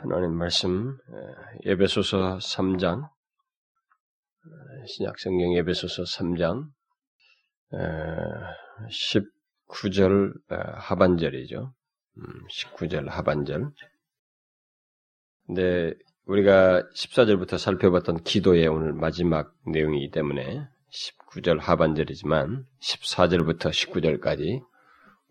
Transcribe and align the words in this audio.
하나님 0.00 0.32
말씀 0.34 0.96
예배소서 1.64 2.38
3장 2.38 3.10
신약 4.86 5.18
성경 5.18 5.56
예배소서 5.56 6.04
3장 6.04 6.68
19절 9.68 10.34
하반절이죠. 10.48 11.74
19절 12.16 12.98
음, 13.02 13.08
하반절. 13.08 13.72
근데 15.46 15.94
우리가 16.26 16.84
14절부터 16.94 17.58
살펴봤던 17.58 18.22
기도의 18.22 18.68
오늘 18.68 18.92
마지막 18.92 19.52
내용이기 19.66 20.12
때문에 20.12 20.64
19절 20.92 21.58
하반절이지만 21.58 22.64
14절부터 22.80 23.70
19절까지 23.70 24.62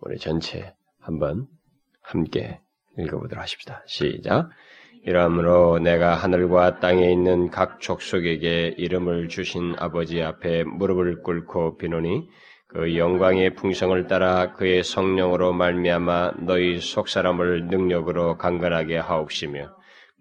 우리 0.02 0.18
전체 0.18 0.76
한번 1.00 1.48
함께 2.02 2.60
읽어보도록 2.98 3.42
하십시다. 3.42 3.84
시작. 3.86 4.50
이러므로 5.04 5.80
내가 5.80 6.16
하늘과 6.16 6.80
땅에 6.80 7.12
있는 7.12 7.50
각 7.50 7.80
족속에게 7.80 8.76
이름을 8.78 9.30
주신 9.30 9.76
아버지 9.78 10.22
앞에 10.22 10.64
무릎을 10.64 11.22
꿇고 11.24 11.78
비노니 11.78 12.28
그 12.68 12.98
영광의 12.98 13.56
풍성을 13.56 14.08
따라 14.08 14.52
그의 14.52 14.84
성령으로 14.84 15.54
말미암아 15.54 16.34
너희 16.46 16.82
속사람을 16.82 17.68
능력으로 17.68 18.38
강건하게 18.38 18.98
하옵시며 18.98 19.70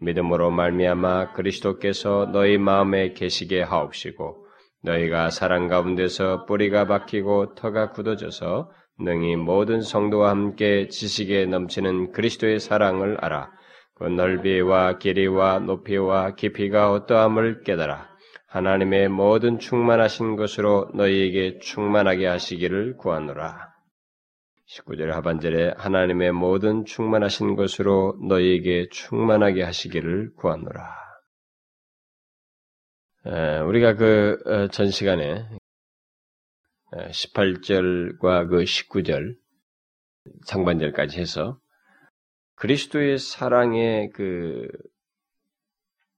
믿음으로 0.01 0.53
말미암아 0.53 1.33
그리스도께서 1.33 2.29
너희 2.33 2.57
마음에 2.57 3.13
계시게 3.13 3.63
하옵시고 3.63 4.47
너희가 4.83 5.31
사랑 5.31 5.67
가운데서 5.67 6.45
뿌리가 6.45 6.87
박히고 6.87 7.57
터가 7.57 7.91
굳어져서 7.91 8.71
능히 8.99 9.37
모든 9.37 9.81
성도와 9.81 10.31
함께 10.31 10.89
지식에 10.89 11.47
넘치는 11.47 12.13
그리스도의 12.13 12.61
사랑을 12.61 13.17
알아. 13.21 13.51
그 13.95 14.05
넓이와 14.05 14.99
길이와 14.99 15.61
높이와 15.61 16.35
깊이가 16.35 16.93
어떠함을 16.93 17.63
깨달아. 17.63 18.09
하나님의 18.49 19.09
모든 19.09 19.59
충만하신 19.59 20.37
것으로 20.37 20.91
너희에게 20.95 21.59
충만하게 21.59 22.27
하시기를 22.27 22.97
구하노라. 22.97 23.77
19절 24.69 25.11
하반절에 25.11 25.75
하나님의 25.77 26.33
모든 26.33 26.85
충만하신 26.85 27.55
것으로 27.55 28.19
너희에게 28.29 28.89
충만하게 28.91 29.63
하시기를 29.63 30.35
구하노라. 30.37 31.07
우리가 33.67 33.95
그전 33.95 34.87
어, 34.87 34.91
시간에 34.91 35.45
18절과 37.11 38.49
그 38.49 38.65
19절 38.65 39.37
상반절까지 40.47 41.21
해서 41.21 41.61
그리스도의 42.57 43.19
사랑의 43.19 44.11
그 44.11 44.69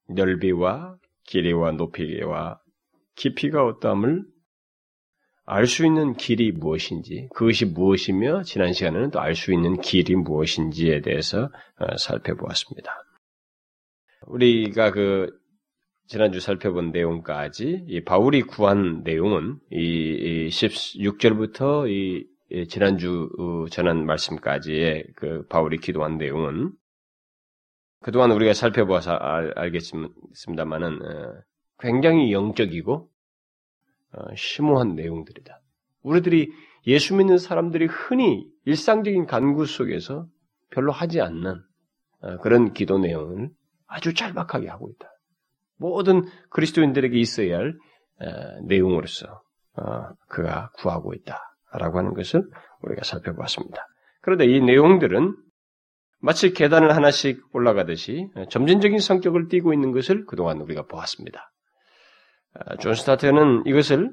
넓이와 0.09 0.97
길이와 1.25 1.73
높이와 1.73 2.61
깊이가 3.17 3.65
어떠함을 3.65 4.25
알 5.51 5.67
수 5.67 5.87
있는 5.87 6.13
길이 6.13 6.53
무엇인지, 6.53 7.29
그것이 7.33 7.65
무엇이며 7.65 8.43
지난 8.43 8.75
시간에는 8.75 9.11
또 9.11 9.19
알 9.21 9.35
수 9.35 9.51
있는 9.53 9.81
길이 9.81 10.15
무엇인지에 10.15 11.01
대해서 11.01 11.51
어, 11.79 11.97
살펴보았습니다. 11.97 12.93
우리가 14.27 14.91
그 14.91 15.31
지난주 16.09 16.41
살펴본 16.41 16.91
내용까지 16.91 17.85
이 17.87 18.01
바울이 18.03 18.41
구한 18.41 19.03
내용은 19.05 19.59
이 19.71 20.49
16절부터 20.49 21.87
이 21.91 22.27
지난주 22.69 23.29
어, 23.39 23.69
전한 23.69 24.07
말씀까지의 24.07 25.05
그 25.15 25.47
바울이 25.49 25.77
기도한 25.77 26.17
내용은 26.17 26.73
그동안 28.01 28.31
우리가 28.31 28.55
살펴보아서 28.55 29.13
알, 29.13 29.71
겠습니다만은 29.71 31.03
어, 31.03 31.43
굉장히 31.79 32.33
영적이고 32.33 33.11
어, 34.13 34.35
심오한 34.35 34.95
내용들이다. 34.95 35.61
우리들이 36.05 36.51
예수 36.87 37.17
믿는 37.17 37.37
사람들이 37.37 37.85
흔히 37.85 38.49
일상적인 38.65 39.27
간구 39.27 39.67
속에서 39.67 40.27
별로 40.71 40.91
하지 40.91 41.21
않는 41.21 41.63
그런 42.41 42.73
기도 42.73 42.99
내용을 42.99 43.51
아주 43.87 44.15
짤막하게 44.15 44.69
하고 44.69 44.89
있다. 44.89 45.18
모든 45.79 46.25
그리스도인들에게 46.51 47.19
있어야 47.19 47.59
할 47.59 47.75
내용으로서 48.67 49.43
어, 49.75 50.09
그가 50.29 50.71
구하고 50.75 51.15
있다라고 51.15 51.99
하는 51.99 52.15
것을 52.15 52.43
우리가 52.83 53.05
살펴보았습니다. 53.05 53.87
그런데 54.21 54.45
이 54.47 54.61
내용들은 54.61 55.37
마치 56.21 56.53
계단을 56.53 56.97
하나씩 56.97 57.41
올라가듯이 57.53 58.29
점진적인 58.51 58.99
성격을 58.99 59.47
띠고 59.49 59.73
있는 59.73 59.93
것을 59.93 60.27
그동안 60.27 60.61
우리가 60.61 60.87
보았습니다. 60.87 61.53
어, 62.55 62.77
존 62.79 62.95
스타트는 62.95 63.65
이것을 63.67 64.11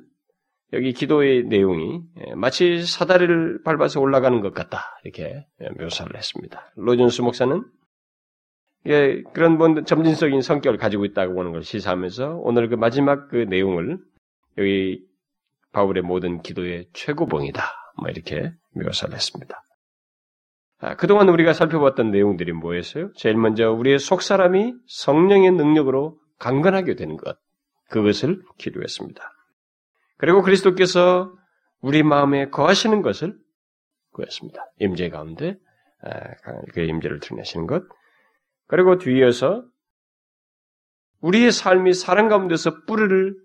여기 0.73 0.93
기도의 0.93 1.43
내용이 1.45 2.01
마치 2.35 2.83
사다리를 2.83 3.61
밟아서 3.63 4.01
올라가는 4.01 4.41
것 4.41 4.53
같다 4.53 4.99
이렇게 5.03 5.45
묘사를 5.79 6.15
했습니다. 6.15 6.71
로준스 6.75 7.21
목사는 7.21 7.63
예, 8.87 9.23
그런 9.33 9.57
뭐 9.57 9.83
점진적인 9.83 10.41
성격을 10.41 10.77
가지고 10.77 11.05
있다고 11.05 11.33
보는 11.33 11.51
걸 11.51 11.63
시사하면서 11.63 12.37
오늘 12.43 12.69
그 12.69 12.75
마지막 12.75 13.29
그 13.29 13.37
내용을 13.37 13.97
여기 14.57 15.03
바울의 15.71 16.03
모든 16.03 16.41
기도의 16.41 16.87
최고봉이다. 16.93 17.63
뭐 17.99 18.09
이렇게 18.09 18.51
묘사를 18.73 19.13
했습니다. 19.13 19.61
아, 20.79 20.95
그동안 20.95 21.29
우리가 21.29 21.53
살펴봤던 21.53 22.11
내용들이 22.11 22.51
뭐였어요? 22.51 23.11
제일 23.13 23.37
먼저 23.37 23.71
우리의 23.71 23.97
속 23.97 24.21
사람이 24.21 24.73
성령의 24.87 25.51
능력으로 25.51 26.17
강건하게 26.39 26.95
되는 26.95 27.17
것. 27.17 27.37
그것을 27.89 28.41
기도했습니다. 28.57 29.21
그리고 30.17 30.41
그리스도께서 30.41 31.33
우리 31.81 32.03
마음에 32.03 32.49
거하시는 32.49 33.01
것을 33.01 33.37
구했습니다. 34.11 34.59
임재 34.79 35.09
가운데 35.09 35.55
아, 36.03 36.09
그 36.73 36.81
임재를 36.81 37.19
드러내시는 37.19 37.67
것. 37.67 37.83
그리고 38.67 38.97
뒤이어서 38.97 39.65
우리의 41.21 41.51
삶이 41.51 41.93
사랑 41.93 42.27
가운데서 42.27 42.85
뿌리를 42.85 43.35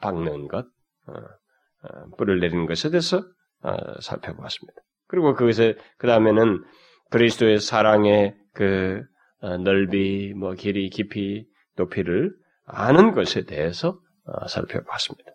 박는 0.00 0.48
것, 0.48 0.66
어, 1.06 1.12
어, 1.12 2.16
뿌리를 2.16 2.40
내리는 2.40 2.66
것에 2.66 2.90
대해서 2.90 3.22
어, 3.62 4.00
살펴보았습니다. 4.00 4.80
그리고 5.06 5.34
그것에 5.34 5.76
그 5.98 6.06
다음에는 6.06 6.64
그리스도의 7.10 7.58
사랑의 7.58 8.34
그 8.52 9.02
넓이, 9.40 10.32
뭐 10.34 10.54
길이, 10.54 10.88
깊이, 10.88 11.46
높이를 11.76 12.34
아는 12.64 13.12
것에 13.12 13.44
대해서 13.44 14.00
살펴봤습니다. 14.48 15.30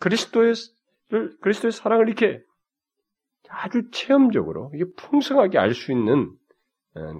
그리스도의 0.00 0.54
그리스도의 1.42 1.72
사랑을 1.72 2.08
이렇게 2.08 2.40
아주 3.48 3.90
체험적으로 3.90 4.72
이게 4.74 4.84
풍성하게 4.96 5.58
알 5.58 5.74
수 5.74 5.92
있는 5.92 6.24
어, 6.24 6.36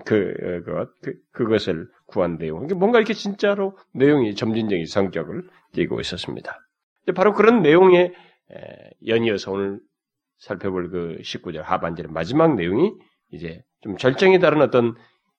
그, 0.05 0.35
어, 0.43 0.65
것, 0.65 0.89
그, 1.03 1.15
그것을 1.33 1.89
구한 2.07 2.39
내용. 2.39 2.67
뭔가 2.79 2.99
이렇게 2.99 3.15
진짜로 3.15 3.77
내용이 3.93 4.35
점진적인 4.35 4.87
성격을 4.87 5.49
띠고 5.73 6.01
있었습니다. 6.01 6.59
바로 7.15 7.35
그런 7.35 7.63
내용에 7.63 8.13
연이어서 9.07 9.53
오늘 9.53 9.81
살펴볼 10.39 10.91
그 10.91 11.19
19절 11.23 11.63
하반절의 11.63 12.11
마지막 12.13 12.55
내용이 12.55 12.93
이제 13.31 13.63
좀 13.81 13.97
절정에 13.97 14.39
다른 14.39 14.63
어떤 14.63 14.95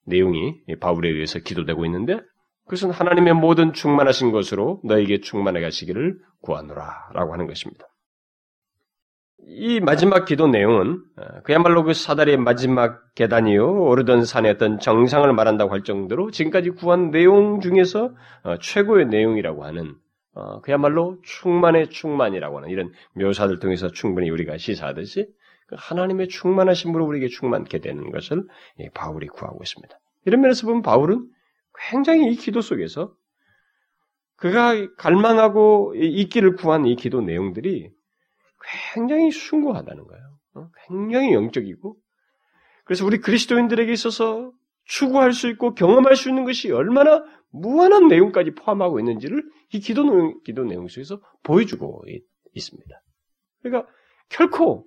내용이 0.06 0.62
바울에 0.80 1.10
의해서 1.10 1.38
기도되고 1.38 1.84
있는데 1.86 2.20
그것은 2.64 2.90
하나님의 2.90 3.34
모든 3.34 3.72
충만하신 3.72 4.30
것으로 4.30 4.80
너에게 4.84 5.20
충만해 5.20 5.60
가시기를 5.60 6.18
구하노라 6.42 7.10
라고 7.14 7.32
하는 7.32 7.46
것입니다. 7.46 7.86
이 9.46 9.80
마지막 9.80 10.24
기도 10.24 10.48
내용은 10.48 11.02
어, 11.16 11.40
그야말로 11.42 11.84
그 11.84 11.94
사다리의 11.94 12.36
마지막 12.38 13.14
계단이요 13.14 13.84
오르던 13.84 14.24
산의 14.24 14.52
어떤 14.52 14.78
정상을 14.78 15.32
말한다고 15.32 15.72
할 15.72 15.84
정도로 15.84 16.30
지금까지 16.30 16.70
구한 16.70 17.10
내용 17.10 17.60
중에서 17.60 18.14
어, 18.42 18.58
최고의 18.58 19.06
내용이라고 19.06 19.64
하는 19.64 19.94
어, 20.34 20.60
그야말로 20.60 21.18
충만의 21.22 21.90
충만이라고 21.90 22.58
하는 22.58 22.68
이런 22.68 22.92
묘사들 23.14 23.58
통해서 23.58 23.88
충분히 23.88 24.28
우리가 24.30 24.58
시사하듯이 24.58 25.28
그 25.66 25.76
하나님의 25.78 26.28
충만하심으로 26.28 27.04
우리에게 27.04 27.28
충만케 27.28 27.80
되는 27.80 28.10
것을 28.10 28.44
바울이 28.94 29.28
구하고 29.28 29.58
있습니다. 29.62 29.98
이런 30.24 30.40
면에서 30.40 30.66
보면 30.66 30.82
바울은 30.82 31.28
굉장히 31.90 32.32
이 32.32 32.36
기도 32.36 32.60
속에서 32.60 33.12
그가 34.36 34.94
갈망하고 34.96 35.94
있기를 35.96 36.56
구한 36.56 36.86
이 36.86 36.96
기도 36.96 37.20
내용들이 37.20 37.90
굉장히 38.94 39.30
숭고하다는 39.30 40.04
거예요. 40.04 40.38
어? 40.54 40.68
굉장히 40.88 41.32
영적이고 41.32 41.96
그래서 42.84 43.04
우리 43.06 43.18
그리스도인들에게 43.18 43.92
있어서 43.92 44.52
추구할 44.84 45.32
수 45.32 45.48
있고 45.50 45.74
경험할 45.74 46.16
수 46.16 46.28
있는 46.28 46.44
것이 46.44 46.70
얼마나 46.72 47.22
무한한 47.50 48.08
내용까지 48.08 48.52
포함하고 48.54 48.98
있는지를 49.00 49.42
이 49.72 49.80
기도 49.80 50.04
내용, 50.04 50.40
기도 50.44 50.64
내용 50.64 50.88
속에서 50.88 51.20
보여주고 51.42 52.04
있습니다. 52.54 53.02
그러니까 53.62 53.90
결코 54.30 54.86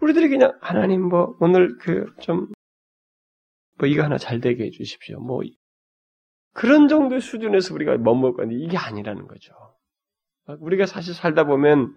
우리들이 0.00 0.28
그냥 0.28 0.56
하나님 0.60 1.02
뭐 1.02 1.36
오늘 1.40 1.76
그 1.78 2.06
좀 2.20 2.48
뭐 3.78 3.88
이거 3.88 4.02
하나 4.02 4.18
잘 4.18 4.40
되게 4.40 4.64
해주십시오. 4.66 5.20
뭐 5.20 5.40
그런 6.52 6.88
정도의 6.88 7.20
수준에서 7.22 7.74
우리가 7.74 7.96
머물 7.96 8.34
건데 8.34 8.54
이게 8.54 8.76
아니라는 8.76 9.26
거죠. 9.26 9.54
우리가 10.58 10.84
사실 10.84 11.14
살다 11.14 11.44
보면 11.44 11.94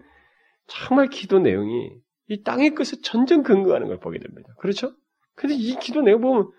정말 0.66 1.08
기도 1.08 1.38
내용이 1.38 1.90
이 2.28 2.42
땅의 2.42 2.74
것에 2.74 3.00
전전 3.02 3.42
근거하는 3.42 3.88
걸 3.88 3.98
보게 3.98 4.18
됩니다. 4.18 4.54
그렇죠? 4.58 4.94
근데 5.34 5.54
이 5.54 5.76
기도 5.76 6.00
내용 6.00 6.20
보면 6.20 6.50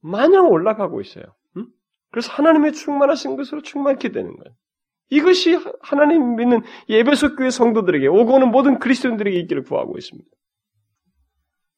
마냥 0.00 0.48
올라가고 0.48 1.00
있어요. 1.00 1.24
응? 1.56 1.66
그래서 2.10 2.32
하나님의 2.32 2.72
충만하신 2.72 3.36
것으로 3.36 3.62
충만케 3.62 4.10
되는 4.10 4.36
거예요. 4.36 4.54
이것이 5.08 5.58
하나님 5.80 6.36
믿는 6.36 6.62
예배소 6.88 7.36
교회 7.36 7.50
성도들에게 7.50 8.06
오고 8.06 8.34
오는 8.34 8.50
모든 8.50 8.78
그리스도인들에게 8.78 9.38
있기를 9.40 9.62
구하고 9.62 9.96
있습니다. 9.96 10.28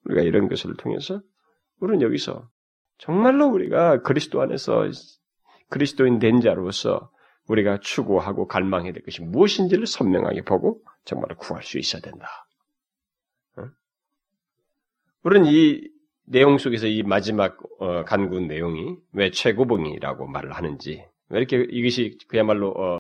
우리가 0.05 0.23
이런 0.23 0.49
것을 0.49 0.75
통해서 0.77 1.21
우리는 1.81 2.03
여기서 2.03 2.49
정말로 2.97 3.47
우리가 3.47 4.03
그리스도 4.03 4.41
안에서 4.41 4.91
그리스도인 5.69 6.19
된 6.19 6.41
자로서 6.41 7.11
우리가 7.49 7.81
추구하고 7.81 8.47
갈망해야 8.47 8.93
될 8.93 9.03
것이 9.03 9.23
무엇인지를 9.23 9.87
선명하게 9.87 10.43
보고 10.43 10.83
정말 11.05 11.35
구할 11.37 11.63
수 11.63 11.79
있어야 11.79 12.03
된다. 12.03 12.47
우리는 15.23 15.47
이 15.47 15.91
내용 16.25 16.59
속에서 16.59 16.87
이 16.87 17.03
마지막 17.03 17.59
어, 17.81 18.05
간구 18.05 18.41
내용이 18.41 18.97
왜 19.13 19.31
최고봉이라고 19.31 20.27
말을 20.27 20.53
하는지 20.53 21.05
왜 21.31 21.39
이렇게 21.39 21.67
이것이 21.71 22.19
그야말로 22.29 22.71
어, 22.71 22.99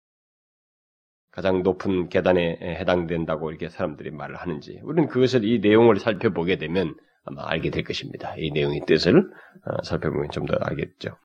가장 1.30 1.62
높은 1.62 2.08
계단에 2.08 2.58
해당된다고 2.60 3.50
이렇게 3.50 3.68
사람들이 3.68 4.10
말을 4.10 4.36
하는지 4.36 4.80
우리는 4.82 5.08
그것을 5.08 5.44
이 5.44 5.60
내용을 5.60 6.00
살펴보게 6.00 6.56
되면 6.56 6.96
아마 7.24 7.42
알게 7.48 7.70
될 7.70 7.84
것입니다. 7.84 8.34
이 8.38 8.50
내용의 8.50 8.82
뜻을 8.86 9.16
어, 9.18 9.82
살펴보면 9.84 10.30
좀 10.30 10.46
더 10.46 10.56
알겠죠. 10.60 11.16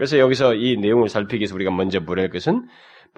그래서 0.00 0.18
여기서 0.18 0.54
이 0.54 0.78
내용을 0.78 1.10
살피기 1.10 1.42
위해서 1.42 1.54
우리가 1.54 1.70
먼저 1.70 2.00
할 2.00 2.30
것은 2.30 2.66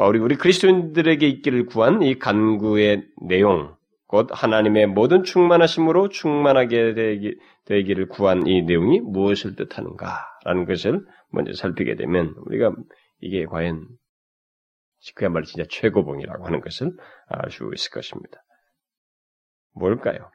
우리 0.00 0.18
우리 0.18 0.34
그리스도인들에게 0.34 1.24
있기를 1.28 1.66
구한 1.66 2.02
이 2.02 2.18
간구의 2.18 3.06
내용, 3.28 3.76
곧 4.08 4.26
하나님의 4.32 4.88
모든 4.88 5.22
충만하심으로 5.22 6.08
충만하게 6.08 6.94
되기, 6.94 7.36
되기를 7.66 8.08
구한 8.08 8.48
이 8.48 8.62
내용이 8.62 8.98
무엇을 8.98 9.54
뜻하는가라는 9.54 10.64
것을 10.66 11.06
먼저 11.30 11.52
살피게 11.52 11.94
되면 11.94 12.34
우리가 12.46 12.74
이게 13.20 13.46
과연 13.46 13.86
그야말로 15.14 15.44
진짜 15.44 15.62
최고봉이라고 15.70 16.44
하는 16.44 16.60
것을 16.60 16.90
알 17.28 17.48
수 17.52 17.70
있을 17.72 17.92
것입니다. 17.92 18.42
뭘까요? 19.72 20.32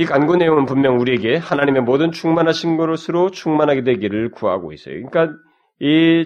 이 0.00 0.06
간구 0.06 0.38
내용은 0.38 0.64
분명 0.64 0.98
우리에게 0.98 1.36
하나님의 1.36 1.82
모든 1.82 2.10
충만하신 2.10 2.78
것으로 2.78 3.30
충만하게 3.30 3.84
되기를 3.84 4.30
구하고 4.30 4.72
있어요. 4.72 4.94
그러니까 4.94 5.36
이 5.78 6.24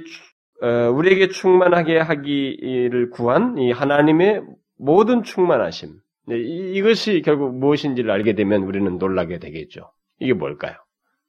어, 0.62 0.90
우리에게 0.92 1.26
충만하게 1.26 1.98
하기를 1.98 3.10
구한 3.10 3.58
이 3.58 3.72
하나님의 3.72 4.42
모든 4.78 5.24
충만하심 5.24 5.90
이것이 6.28 7.20
결국 7.24 7.58
무엇인지를 7.58 8.12
알게 8.12 8.36
되면 8.36 8.62
우리는 8.62 8.96
놀라게 8.96 9.40
되겠죠. 9.40 9.90
이게 10.20 10.34
뭘까요? 10.34 10.76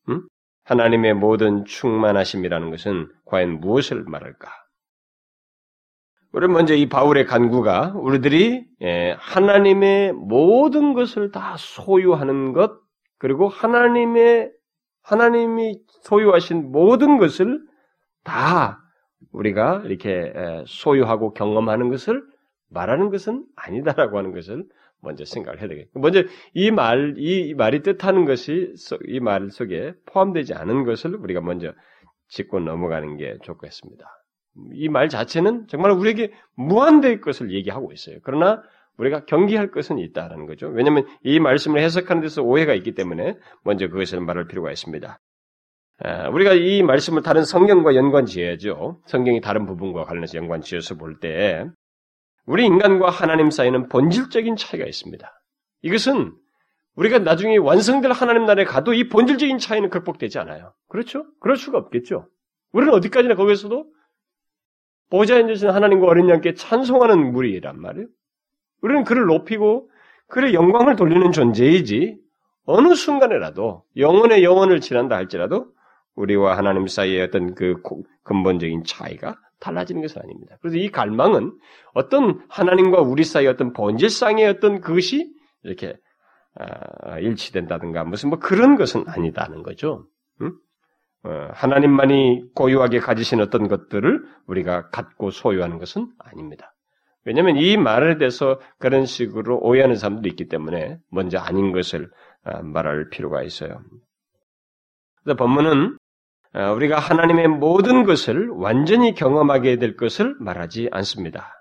음? 0.10 0.28
하나님의 0.66 1.16
모든 1.16 1.66
충만하심이라는 1.66 2.70
것은 2.70 3.08
과연 3.26 3.60
무엇을 3.60 4.04
말할까? 4.04 4.52
우리 6.36 6.50
먼저 6.50 6.74
이 6.76 6.90
바울의 6.90 7.28
간구가 7.28 7.94
우리들이 7.96 8.66
예, 8.82 9.16
하나님의 9.20 10.12
모든 10.12 10.94
것을 10.94 11.32
다 11.32 11.56
소유하는 11.58 12.52
것 12.52 12.78
그리고 13.18 13.48
하나님의 13.48 14.52
하나님이 15.02 15.80
소유하신 16.02 16.74
모든 16.74 17.20
것을 17.20 17.62
다 18.26 18.82
우리가 19.32 19.84
이렇게 19.86 20.34
소유하고 20.68 21.32
경험하는 21.32 21.90
것을 21.90 22.22
말하는 22.70 23.12
것은 23.12 23.46
아니다라고 23.56 24.18
하는 24.18 24.34
것을 24.34 24.66
먼저 25.02 25.24
생각을 25.24 25.62
해야 25.62 25.70
되겠고 25.70 26.02
먼저 26.02 26.22
이 26.54 26.70
말, 26.70 27.14
이 27.18 27.54
말이 27.54 27.82
뜻하는 27.82 28.26
것이 28.26 28.74
이 29.08 29.20
말 29.22 29.50
속에 29.52 29.94
포함되지 30.08 30.54
않은 30.54 30.84
것을 30.84 31.16
우리가 31.16 31.40
먼저 31.40 31.72
짚고 32.28 32.60
넘어가는 32.60 33.16
게 33.16 33.38
좋겠습니다. 33.42 34.06
이 34.74 34.88
말 34.90 35.10
자체는 35.10 35.68
정말 35.68 35.92
우리에게 35.92 36.34
무한대의 36.56 37.22
것을 37.22 37.52
얘기하고 37.52 37.92
있어요. 37.92 38.18
그러나 38.24 38.64
우리가 38.98 39.26
경계할 39.26 39.72
것은 39.72 40.00
있다라는 40.00 40.46
거죠. 40.46 40.68
왜냐하면 40.68 41.06
이 41.24 41.40
말씀을 41.40 41.82
해석하는 41.82 42.22
데서 42.22 42.42
오해가 42.42 42.74
있기 42.74 42.94
때문에 42.94 43.38
먼저 43.64 43.88
그것을 43.90 44.22
말할 44.22 44.48
필요가 44.48 44.72
있습니다. 44.72 45.20
우리가 46.32 46.54
이 46.54 46.84
말씀을 46.84 47.22
다른 47.22 47.44
성경과 47.44 47.96
연관 47.96 48.26
지어야죠. 48.26 49.02
성경이 49.06 49.42
다른 49.42 49.66
부분과 49.66 50.04
관련해서 50.06 50.38
연관 50.38 50.62
지어서 50.62 50.96
볼 50.96 51.20
때, 51.20 51.66
우리 52.46 52.66
인간과 52.66 53.10
하나님 53.10 53.50
사이는 53.50 53.90
본질적인 53.90 54.56
차이가 54.56 54.86
있습니다. 54.86 55.30
이것은 55.82 56.34
우리가 56.96 57.20
나중에 57.20 57.58
완성될 57.58 58.12
하나님 58.12 58.46
나라에 58.46 58.66
가도 58.66 58.94
이 58.94 59.10
본질적인 59.10 59.58
차이는 59.58 59.90
극복되지 59.90 60.40
않아요. 60.40 60.74
그렇죠? 60.88 61.26
그럴 61.42 61.58
수가 61.58 61.78
없겠죠. 61.78 62.30
우리는 62.72 62.94
어디까지나 62.94 63.36
거기서도 63.36 63.86
보좌에 65.10 65.40
앉으신 65.40 65.70
하나님과 65.70 66.08
어린 66.08 66.30
양께 66.30 66.54
찬송하는 66.56 67.32
무리란 67.32 67.80
말이에요. 67.80 68.08
우리는 68.82 69.04
그를 69.04 69.26
높이고 69.26 69.90
그의 70.28 70.54
영광을 70.54 70.96
돌리는 70.96 71.32
존재이지 71.32 72.18
어느 72.66 72.96
순간에라도 72.96 73.84
영혼의 73.98 74.44
영혼을 74.44 74.82
지난다 74.82 75.16
할지라도 75.16 75.68
우리와 76.16 76.58
하나님 76.58 76.88
사이의 76.88 77.22
어떤 77.22 77.54
그 77.56 77.82
근본적인 78.24 78.84
차이가 78.86 79.36
달라지는 79.60 80.02
것은 80.02 80.22
아닙니다. 80.22 80.58
그래서 80.62 80.78
이 80.78 80.90
갈망은 80.90 81.58
어떤 81.94 82.42
하나님과 82.50 83.02
우리 83.02 83.24
사이의 83.24 83.50
어떤 83.50 83.74
본질상의 83.74 84.48
어떤 84.48 84.82
그것이 84.82 85.34
이렇게 85.64 85.98
아, 86.58 87.20
일치된다든가 87.20 88.04
무슨 88.06 88.30
뭐 88.30 88.40
그런 88.40 88.76
것은 88.76 89.06
아니다는 89.08 89.62
거죠. 89.62 90.08
응? 90.42 90.54
어, 91.26 91.50
하나님만이 91.54 92.52
고유하게 92.54 93.00
가지신 93.00 93.42
어떤 93.42 93.68
것들을 93.68 94.24
우리가 94.46 94.90
갖고 94.90 95.32
소유하는 95.32 95.80
것은 95.80 96.08
아닙니다. 96.20 96.76
왜냐하면 97.24 97.58
이 97.58 97.78
말에 97.78 98.20
대해서 98.20 98.60
그런 98.78 99.08
식으로 99.08 99.58
오해하는 99.58 99.96
사람도 99.96 100.30
있기 100.30 100.48
때문에 100.48 101.00
먼저 101.10 101.40
아닌 101.40 101.72
것을 101.72 102.12
아, 102.44 102.62
말할 102.62 103.10
필요가 103.10 103.42
있어요. 103.42 103.82
그래서 105.24 105.36
본문은 105.36 105.98
아, 106.54 106.72
우리가 106.74 107.00
하나님의 107.00 107.48
모든 107.48 108.04
것을 108.04 108.50
완전히 108.50 109.16
경험하게 109.16 109.78
될 109.78 109.96
것을 109.98 110.36
말하지 110.40 110.90
않습니다. 110.92 111.52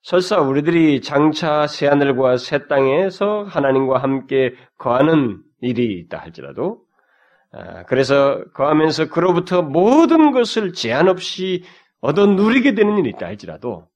설사 0.00 0.40
우리들이 0.40 1.02
장차 1.02 1.66
새하늘과 1.66 2.38
새 2.38 2.66
땅에서 2.66 3.42
하나님과 3.42 3.98
함께 3.98 4.54
거하는 4.78 5.42
일이 5.60 5.98
있다 5.98 6.18
할지라도 6.18 6.78
아, 6.80 6.85
그래서 7.88 8.44
거하면서 8.54 9.08
그로부터 9.08 9.62
모든 9.62 10.32
것을 10.32 10.72
제한 10.72 11.08
없이 11.08 11.64
얻어 12.00 12.26
누리게 12.26 12.74
되는 12.74 12.98
일이 12.98 13.10
있다 13.10 13.26
할지라도 13.26 13.88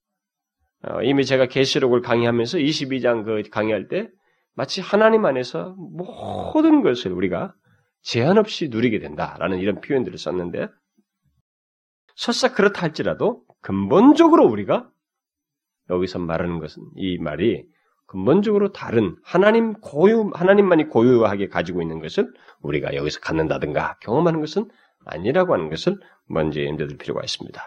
어, 0.83 1.01
이미 1.03 1.25
제가 1.25 1.45
계시록을 1.47 2.01
강의하면서 2.01 2.57
22장 2.57 3.23
그 3.23 3.49
강의할 3.49 3.87
때 3.87 4.09
마치 4.55 4.81
하나님 4.81 5.25
안에서 5.25 5.75
모든 5.77 6.81
것을 6.81 7.11
우리가 7.11 7.53
제한 8.01 8.37
없이 8.37 8.69
누리게 8.69 8.99
된다라는 8.99 9.59
이런 9.59 9.79
표현들을 9.79 10.17
썼는데 10.17 10.67
설사 12.15 12.53
그렇다 12.53 12.81
할지라도 12.81 13.43
근본적으로 13.61 14.45
우리가 14.47 14.89
여기서 15.89 16.19
말하는 16.19 16.59
것은 16.59 16.83
이 16.95 17.17
말이 17.19 17.65
근본적으로 18.11 18.73
다른 18.73 19.15
하나님 19.23 19.71
고유 19.71 20.31
하나님만이 20.33 20.89
고유하게 20.89 21.47
가지고 21.47 21.81
있는 21.81 22.01
것을 22.01 22.29
우리가 22.61 22.93
여기서 22.93 23.21
갖는다든가 23.21 23.99
경험하는 24.01 24.41
것은 24.41 24.69
아니라고 25.05 25.53
하는 25.53 25.69
것을 25.69 25.97
먼저 26.27 26.61
염두둘 26.61 26.97
필요가 26.97 27.21
있습니다. 27.23 27.61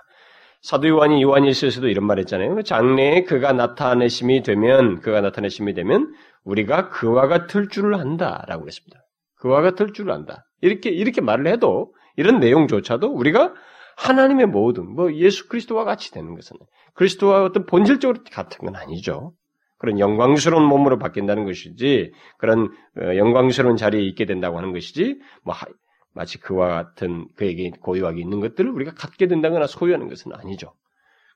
사도 0.61 0.89
요한이 0.89 1.23
요한일서에서도 1.23 1.89
이런 1.89 2.07
말 2.07 2.19
했잖아요. 2.19 2.61
장래에 2.61 3.25
그가 3.25 3.55
나타내심이 3.55 4.43
되면 4.43 5.01
그가 5.01 5.23
나타내심이 5.23 5.73
되면 5.73 6.13
우리가 6.45 6.91
그와 6.91 7.27
같을 7.27 7.71
줄을 7.71 7.95
안다라고 7.95 8.65
그랬습니다. 8.65 9.01
그와 9.37 9.63
같을 9.63 9.95
줄 9.95 10.11
안다. 10.11 10.45
이렇게 10.61 10.91
이렇게 10.91 11.23
말을 11.23 11.47
해도 11.47 11.95
이런 12.17 12.39
내용조차도 12.39 13.07
우리가 13.09 13.55
하나님의 13.97 14.47
모든 14.47 14.95
뭐 14.95 15.11
예수 15.15 15.49
그리스도와 15.49 15.85
같이 15.85 16.13
되는 16.13 16.35
것은 16.35 16.59
그리스도와 16.93 17.45
어떤 17.45 17.65
본질적으로 17.65 18.25
같은 18.31 18.59
건 18.59 18.77
아니죠. 18.77 19.33
그런 19.79 19.99
영광스러운 19.99 20.65
몸으로 20.65 20.99
바뀐다는 20.99 21.45
것이지 21.45 22.13
그런 22.39 22.71
어, 22.99 23.17
영광스러운 23.17 23.77
자리에 23.77 24.03
있게 24.03 24.25
된다고 24.25 24.59
하는 24.59 24.73
것이지 24.73 25.19
뭐 25.43 25.55
마치 26.13 26.39
그와 26.39 26.69
같은 26.69 27.27
그에게 27.37 27.71
고유하게 27.81 28.21
있는 28.21 28.41
것들을 28.41 28.71
우리가 28.71 28.93
갖게 28.95 29.27
된다거나 29.27 29.67
소유하는 29.67 30.09
것은 30.09 30.33
아니죠. 30.35 30.73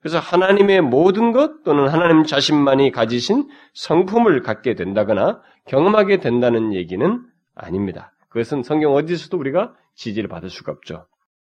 그래서 0.00 0.18
하나님의 0.20 0.82
모든 0.82 1.32
것 1.32 1.64
또는 1.64 1.88
하나님 1.88 2.22
자신만이 2.22 2.92
가지신 2.92 3.48
성품을 3.74 4.42
갖게 4.42 4.74
된다거나 4.74 5.42
경험하게 5.66 6.18
된다는 6.18 6.72
얘기는 6.72 7.20
아닙니다. 7.54 8.12
그것은 8.28 8.62
성경 8.62 8.94
어디서도 8.94 9.36
우리가 9.36 9.74
지지를 9.94 10.28
받을 10.28 10.50
수가 10.50 10.70
없죠. 10.70 11.06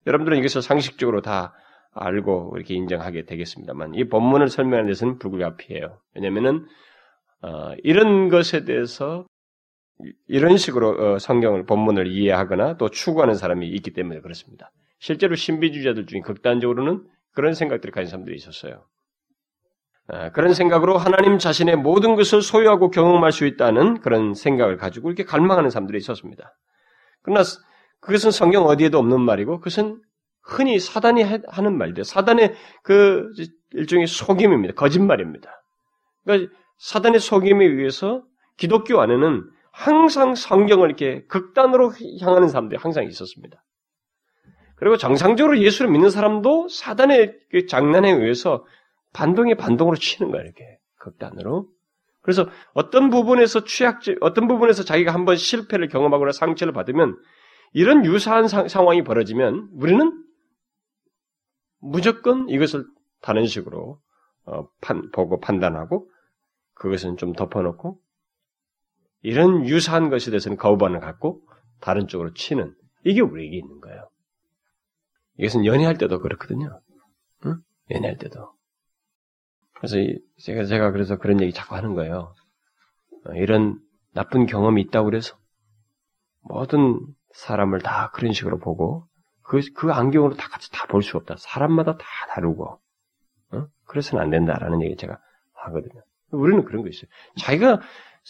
여러분들은 0.05 0.37
이것을 0.37 0.61
상식적으로 0.61 1.21
다 1.21 1.55
알고 1.95 2.53
이렇게 2.55 2.75
인정하게 2.75 3.25
되겠습니다만 3.25 3.95
이 3.95 4.07
본문을 4.07 4.49
설명하는 4.49 4.89
데서는 4.89 5.17
불가피해요. 5.17 5.99
왜냐하면은 6.13 6.65
어, 7.41 7.73
이런 7.83 8.29
것에 8.29 8.65
대해서 8.65 9.25
이런 10.27 10.57
식으로 10.57 10.89
어, 10.89 11.19
성경을 11.19 11.65
본문을 11.65 12.07
이해하거나 12.07 12.77
또 12.77 12.89
추구하는 12.89 13.35
사람이 13.35 13.67
있기 13.69 13.91
때문에 13.91 14.19
그렇습니다. 14.19 14.71
실제로 14.99 15.35
신비주의자들 15.35 16.05
중에 16.05 16.19
극단적으로는 16.21 17.03
그런 17.33 17.53
생각들을 17.53 17.93
가진 17.93 18.09
사람들이 18.09 18.35
있었어요. 18.35 18.85
아, 20.07 20.31
그런 20.31 20.53
생각으로 20.53 20.97
하나님 20.97 21.37
자신의 21.37 21.77
모든 21.77 22.15
것을 22.15 22.41
소유하고 22.41 22.91
경험할 22.91 23.31
수 23.31 23.45
있다는 23.45 24.01
그런 24.01 24.33
생각을 24.33 24.77
가지고 24.77 25.09
이렇게 25.09 25.23
갈망하는 25.23 25.69
사람들이 25.69 25.97
있었습니다. 25.97 26.55
그러나 27.23 27.41
그것은 28.01 28.31
성경 28.31 28.65
어디에도 28.65 28.99
없는 28.99 29.21
말이고 29.21 29.59
그것은 29.59 30.01
흔히 30.45 30.79
사단이 30.79 31.23
하는 31.47 31.77
말인데 31.77 32.03
사단의 32.03 32.55
그 32.83 33.31
일종의 33.71 34.07
속임입니다. 34.07 34.75
거짓말입니다. 34.75 35.49
그러니까 36.23 36.53
사단의 36.77 37.19
속임에 37.19 37.65
의해서 37.65 38.23
기독교 38.57 39.01
안에는 39.01 39.43
항상 39.71 40.35
성경을 40.35 40.87
이렇게 40.87 41.25
극단으로 41.25 41.91
향하는 42.21 42.47
사람들이 42.47 42.79
항상 42.79 43.05
있었습니다. 43.05 43.61
그리고 44.75 44.97
정상적으로 44.97 45.59
예수를 45.59 45.89
믿는 45.91 46.09
사람도 46.09 46.67
사단의 46.69 47.37
그 47.49 47.65
장난에 47.65 48.11
의해서 48.11 48.65
반동에 49.13 49.55
반동으로 49.55 49.97
치는 49.97 50.31
거야, 50.31 50.41
이렇게. 50.41 50.77
극단으로. 50.99 51.67
그래서 52.21 52.49
어떤 52.73 53.09
부분에서 53.09 53.63
취약지, 53.63 54.17
어떤 54.19 54.47
부분에서 54.47 54.83
자기가 54.83 55.13
한번 55.13 55.37
실패를 55.37 55.87
경험하거나 55.87 56.31
상처를 56.31 56.73
받으면 56.73 57.17
이런 57.73 58.05
유사한 58.05 58.47
사, 58.47 58.67
상황이 58.67 59.03
벌어지면 59.03 59.69
우리는 59.73 60.25
무조건 61.85 62.49
이것을 62.49 62.85
다른 63.21 63.45
식으로 63.45 63.99
어, 64.45 64.67
판, 64.81 65.11
보고 65.11 65.39
판단하고 65.39 66.09
그것은 66.73 67.17
좀 67.17 67.33
덮어놓고 67.33 67.99
이런 69.21 69.67
유사한 69.67 70.09
것에 70.09 70.29
대해서는 70.31 70.57
거부반을 70.57 70.99
갖고 70.99 71.41
다른 71.79 72.07
쪽으로 72.07 72.33
치는 72.33 72.75
이게 73.03 73.21
우리에게 73.21 73.57
있는 73.57 73.79
거예요. 73.81 74.09
이것은 75.37 75.65
연애할 75.65 75.97
때도 75.97 76.19
그렇거든요. 76.19 76.79
응? 77.45 77.57
연애할 77.91 78.17
때도. 78.17 78.53
그래서 79.73 79.97
제가 80.39 80.65
제가 80.65 80.91
그래서 80.91 81.17
그런 81.17 81.41
얘기 81.41 81.51
자꾸 81.51 81.75
하는 81.75 81.93
거예요. 81.93 82.33
어, 83.25 83.33
이런 83.33 83.79
나쁜 84.13 84.45
경험이 84.45 84.81
있다고 84.83 85.05
그래서 85.05 85.37
모든 86.41 86.99
사람을 87.33 87.81
다 87.81 88.11
그런 88.13 88.31
식으로 88.31 88.59
보고 88.59 89.07
그, 89.45 89.61
그 89.75 89.91
안경으로 89.91 90.35
다 90.35 90.47
같이 90.49 90.71
다 90.71 90.87
볼 90.87 91.01
수 91.03 91.17
없다. 91.17 91.35
사람마다 91.37 91.97
다 91.97 92.05
다르고 92.29 92.79
어? 93.51 93.67
그래서는 93.85 94.23
안 94.23 94.29
된다라는 94.29 94.81
얘기 94.83 94.95
제가 94.95 95.19
하거든요. 95.53 96.01
우리는 96.31 96.63
그런 96.65 96.81
거 96.83 96.89
있어요. 96.89 97.09
자기가 97.39 97.81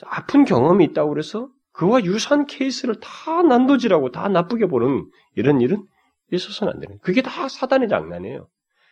아픈 0.05 0.43
경험이 0.45 0.85
있다고 0.85 1.09
그래서 1.09 1.49
그와 1.71 2.03
유사한 2.03 2.45
케이스를 2.45 2.95
다 2.99 3.41
난도질하고 3.41 4.11
다 4.11 4.27
나쁘게 4.29 4.67
보는 4.67 5.09
이런 5.35 5.61
일은 5.61 5.85
있어서는 6.31 6.73
안 6.73 6.79
되는. 6.79 6.99
그게 6.99 7.21
다 7.21 7.47
사단의 7.49 7.89
장난이에요. 7.89 8.47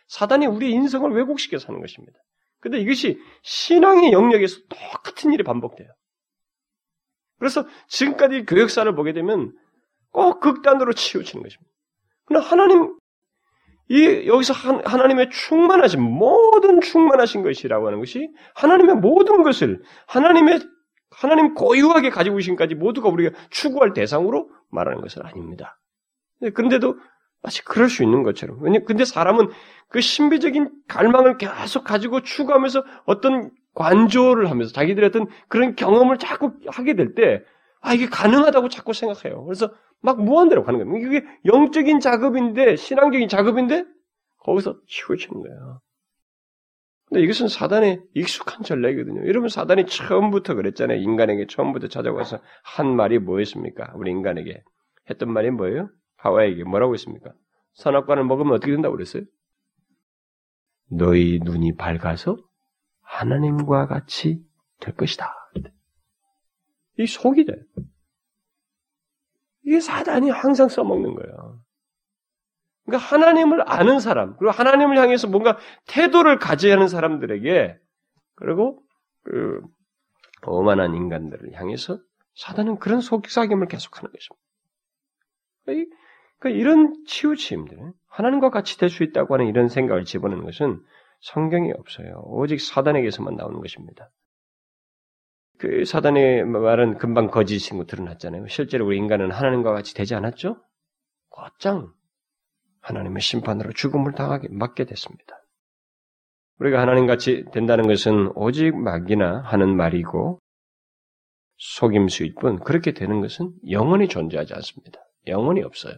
사단이 0.08 0.46
우리의 0.46 0.72
인성을 0.72 1.10
왜곡시켜서 1.10 1.68
하는 1.68 1.80
것입니다. 1.80 2.18
근데 2.60 2.78
이것이 2.78 3.18
신앙의 3.42 4.12
영역에서 4.12 4.58
똑같은 4.68 5.32
일이 5.32 5.42
반복돼요. 5.42 5.88
그래서 7.38 7.66
지금까지 7.88 8.44
교역사를 8.46 8.92
보게 8.94 9.12
되면 9.12 9.52
꼭 10.10 10.40
극단으로 10.40 10.92
치우치는 10.94 11.42
것입니다. 11.42 11.73
그러나 12.26 12.44
하나님, 12.44 12.94
이, 13.88 14.26
여기서 14.26 14.54
하나님의 14.84 15.30
충만하신, 15.30 16.00
모든 16.00 16.80
충만하신 16.80 17.42
것이라고 17.42 17.86
하는 17.86 17.98
것이 17.98 18.28
하나님의 18.54 18.96
모든 18.96 19.42
것을, 19.42 19.82
하나님의, 20.06 20.60
하나님 21.10 21.54
고유하게 21.54 22.10
가지고 22.10 22.36
계신까지 22.36 22.74
모두가 22.74 23.08
우리가 23.08 23.36
추구할 23.50 23.92
대상으로 23.92 24.48
말하는 24.70 25.00
것은 25.00 25.22
아닙니다. 25.24 25.78
그런데도 26.54 26.96
마치 27.42 27.62
그럴 27.62 27.88
수 27.88 28.02
있는 28.02 28.22
것처럼. 28.22 28.58
왜냐, 28.62 28.80
근데 28.86 29.04
사람은 29.04 29.50
그 29.90 30.00
신비적인 30.00 30.70
갈망을 30.88 31.36
계속 31.36 31.84
가지고 31.84 32.22
추구하면서 32.22 32.82
어떤 33.04 33.50
관조를 33.74 34.50
하면서 34.50 34.72
자기들의 34.72 35.08
어떤 35.08 35.26
그런 35.48 35.76
경험을 35.76 36.18
자꾸 36.18 36.54
하게 36.68 36.94
될 36.94 37.14
때, 37.14 37.42
아, 37.80 37.92
이게 37.92 38.06
가능하다고 38.06 38.70
자꾸 38.70 38.94
생각해요. 38.94 39.44
그래서 39.44 39.70
막 40.00 40.22
무한대로 40.22 40.64
가는 40.64 40.78
거예요. 40.78 41.06
이게 41.06 41.26
영적인 41.44 42.00
작업인데, 42.00 42.76
신앙적인 42.76 43.28
작업인데, 43.28 43.84
거기서 44.38 44.78
치우치는 44.86 45.40
거예요. 45.42 45.80
근데 47.06 47.22
이것은 47.22 47.48
사단의 47.48 48.02
익숙한 48.14 48.62
전략이거든요. 48.62 49.26
여러분, 49.26 49.48
사단이 49.48 49.86
처음부터 49.86 50.54
그랬잖아요. 50.54 50.98
인간에게 50.98 51.46
처음부터 51.46 51.88
찾아와서 51.88 52.40
한 52.62 52.94
말이 52.94 53.18
뭐였습니까? 53.18 53.92
우리 53.96 54.10
인간에게. 54.10 54.62
했던 55.10 55.32
말이 55.32 55.50
뭐예요? 55.50 55.90
하와에게 56.16 56.64
뭐라고 56.64 56.94
했습니까? 56.94 57.32
선악과를 57.74 58.24
먹으면 58.24 58.54
어떻게 58.54 58.72
된다고 58.72 58.94
그랬어요? 58.94 59.24
너희 60.90 61.40
눈이 61.42 61.76
밝아서 61.76 62.36
하나님과 63.02 63.86
같이 63.86 64.42
될 64.80 64.94
것이다. 64.94 65.32
이 66.98 67.06
속이 67.06 67.44
돼. 67.44 67.54
이게 69.64 69.80
사단이 69.80 70.30
항상 70.30 70.68
써먹는 70.68 71.14
거예요. 71.14 71.60
그러니까 72.84 73.06
하나님을 73.06 73.62
아는 73.66 73.98
사람, 73.98 74.36
그리고 74.36 74.50
하나님을 74.50 74.98
향해서 74.98 75.28
뭔가 75.28 75.56
태도를 75.86 76.38
가져야 76.38 76.74
하는 76.74 76.88
사람들에게, 76.88 77.78
그리고 78.36 78.82
그 79.22 79.60
오만한 80.46 80.94
인간들을 80.94 81.54
향해서 81.54 81.98
사단은 82.34 82.78
그런 82.78 83.00
속삭임을 83.00 83.68
계속하는 83.68 84.10
것입니다. 84.12 84.44
그러니까 85.64 86.60
이런 86.60 87.04
치우침들, 87.06 87.92
하나님과 88.08 88.50
같이 88.50 88.78
될 88.78 88.90
수 88.90 89.02
있다고 89.02 89.32
하는 89.34 89.46
이런 89.46 89.68
생각을 89.68 90.04
집어넣는 90.04 90.44
것은 90.44 90.82
성경에 91.20 91.72
없어요. 91.78 92.20
오직 92.26 92.60
사단에게서만 92.60 93.36
나오는 93.36 93.60
것입니다. 93.60 94.10
그 95.58 95.84
사단의 95.84 96.44
말은 96.44 96.98
금방 96.98 97.28
거짓인 97.28 97.78
거 97.78 97.84
드러났잖아요. 97.84 98.48
실제로 98.48 98.86
우리 98.86 98.96
인간은 98.98 99.30
하나님과 99.30 99.72
같이 99.72 99.94
되지 99.94 100.14
않았죠? 100.14 100.56
곧장 101.28 101.92
하나님의 102.80 103.20
심판으로 103.20 103.72
죽음을 103.72 104.12
당하게 104.12 104.48
맞게 104.50 104.84
됐습니다. 104.84 105.40
우리가 106.60 106.80
하나님 106.80 107.06
같이 107.06 107.44
된다는 107.52 107.86
것은 107.88 108.32
오직 108.34 108.76
막이나 108.76 109.40
하는 109.40 109.76
말이고 109.76 110.38
속임수일 111.56 112.34
뿐 112.40 112.58
그렇게 112.60 112.92
되는 112.92 113.20
것은 113.20 113.52
영원히 113.70 114.08
존재하지 114.08 114.54
않습니다. 114.54 115.00
영원히 115.26 115.62
없어요. 115.62 115.94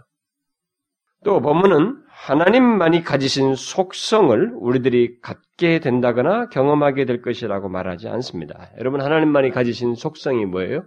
또 1.26 1.40
본문은 1.40 2.04
하나님만이 2.06 3.02
가지신 3.02 3.56
속성을 3.56 4.52
우리들이 4.60 5.20
갖게 5.20 5.80
된다거나 5.80 6.48
경험하게 6.50 7.04
될 7.04 7.20
것이라고 7.20 7.68
말하지 7.68 8.06
않습니다. 8.06 8.70
여러분 8.78 9.00
하나님만이 9.00 9.50
가지신 9.50 9.96
속성이 9.96 10.46
뭐예요? 10.46 10.84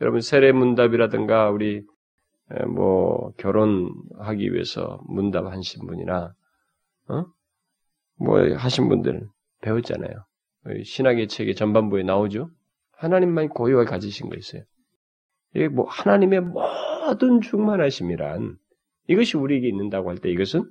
여러분 0.00 0.22
세례 0.22 0.50
문답이라든가 0.50 1.50
우리 1.50 1.84
뭐 2.66 3.30
결혼하기 3.36 4.52
위해서 4.52 5.00
문답하신 5.06 5.86
분이나 5.86 6.34
어? 7.06 7.24
뭐 8.16 8.40
하신 8.56 8.88
분들 8.88 9.28
배웠잖아요. 9.62 10.24
신학의 10.82 11.28
책의 11.28 11.54
전반부에 11.54 12.02
나오죠. 12.02 12.50
하나님만이 12.96 13.46
고유하게 13.50 13.88
가지신 13.88 14.30
거 14.30 14.36
있어요. 14.36 14.62
이게 15.54 15.68
뭐 15.68 15.86
하나님의 15.88 16.40
모든 16.40 17.40
충만하심이란 17.40 18.58
이것이 19.10 19.36
우리에게 19.36 19.66
있는다고 19.68 20.08
할 20.10 20.18
때 20.18 20.30
이것은 20.30 20.70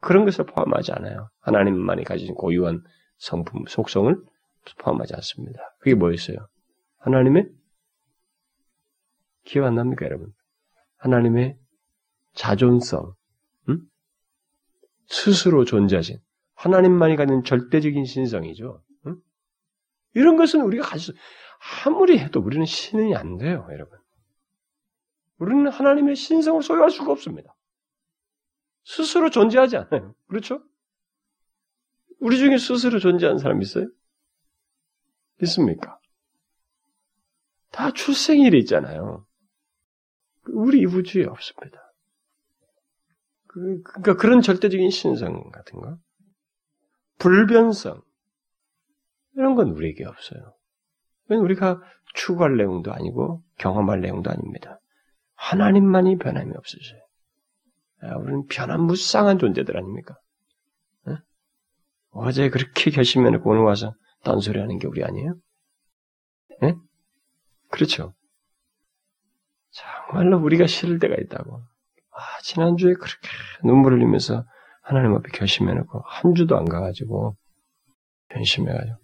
그런 0.00 0.24
것을 0.24 0.46
포함하지 0.46 0.92
않아요. 0.92 1.28
하나님만이 1.40 2.04
가진 2.04 2.34
고유한 2.34 2.82
성품, 3.18 3.64
속성을 3.68 4.16
포함하지 4.78 5.14
않습니다. 5.16 5.60
그게 5.80 5.94
뭐였어요? 5.94 6.36
하나님의 6.98 7.50
기억 9.44 9.66
안 9.66 9.74
납니까, 9.74 10.06
여러분? 10.06 10.32
하나님의 10.98 11.58
자존성, 12.34 13.14
음? 13.68 13.80
스스로 15.08 15.64
존재하신 15.64 16.18
하나님만이 16.54 17.16
가진 17.16 17.42
절대적인 17.42 18.04
신성이죠. 18.04 18.82
음? 19.06 19.16
이런 20.14 20.36
것은 20.36 20.60
우리가 20.62 20.86
가지고 20.86 21.18
아무리 21.84 22.18
해도 22.18 22.40
우리는 22.40 22.64
신이 22.64 23.16
안 23.16 23.36
돼요, 23.36 23.66
여러분. 23.72 23.98
우리는 25.38 25.66
하나님의 25.68 26.14
신성을 26.14 26.62
소유할 26.62 26.90
수가 26.90 27.10
없습니다. 27.12 27.54
스스로 28.84 29.30
존재하지 29.30 29.76
않아요. 29.76 30.14
그렇죠? 30.28 30.62
우리 32.18 32.38
중에 32.38 32.58
스스로 32.58 32.98
존재하는 32.98 33.38
사람 33.38 33.62
있어요? 33.62 33.86
있습니까? 35.42 35.98
다 37.70 37.92
출생일이 37.92 38.58
있잖아요. 38.60 39.26
우리 40.48 40.84
우주에 40.84 41.24
없습니다. 41.24 41.92
그, 43.46 43.82
그러니까 43.82 44.16
그런 44.16 44.42
절대적인 44.42 44.90
신성 44.90 45.50
같은 45.50 45.80
거, 45.80 45.98
불변성 47.18 48.02
이런 49.36 49.54
건 49.54 49.70
우리에게 49.70 50.04
없어요. 50.04 50.54
우리가 51.28 51.80
추구할 52.14 52.56
내용도 52.56 52.92
아니고 52.92 53.42
경험할 53.58 54.00
내용도 54.00 54.30
아닙니다. 54.30 54.80
하나님만이 55.36 56.18
변함이 56.18 56.52
없으셔요. 56.56 56.99
아, 58.02 58.16
우리는 58.16 58.46
변함무쌍한 58.46 59.38
존재들 59.38 59.76
아닙니까? 59.76 60.16
네? 61.06 61.16
어제 62.10 62.48
그렇게 62.48 62.90
결심해놓고 62.90 63.50
오늘 63.50 63.62
와서 63.62 63.94
딴소리 64.24 64.58
하는 64.58 64.78
게 64.78 64.86
우리 64.86 65.04
아니에요? 65.04 65.34
네? 66.62 66.74
그렇죠. 67.70 68.14
정말로 69.70 70.38
우리가 70.38 70.66
싫을 70.66 70.98
때가 70.98 71.14
있다고. 71.18 71.62
아, 72.12 72.40
지난주에 72.42 72.94
그렇게 72.94 73.28
눈물을 73.64 73.98
흘리면서 73.98 74.44
하나님 74.82 75.14
앞에 75.14 75.30
결심해놓고 75.30 76.02
한 76.04 76.34
주도 76.34 76.56
안 76.56 76.64
가가지고 76.64 77.36
변심해가지고 78.28 78.98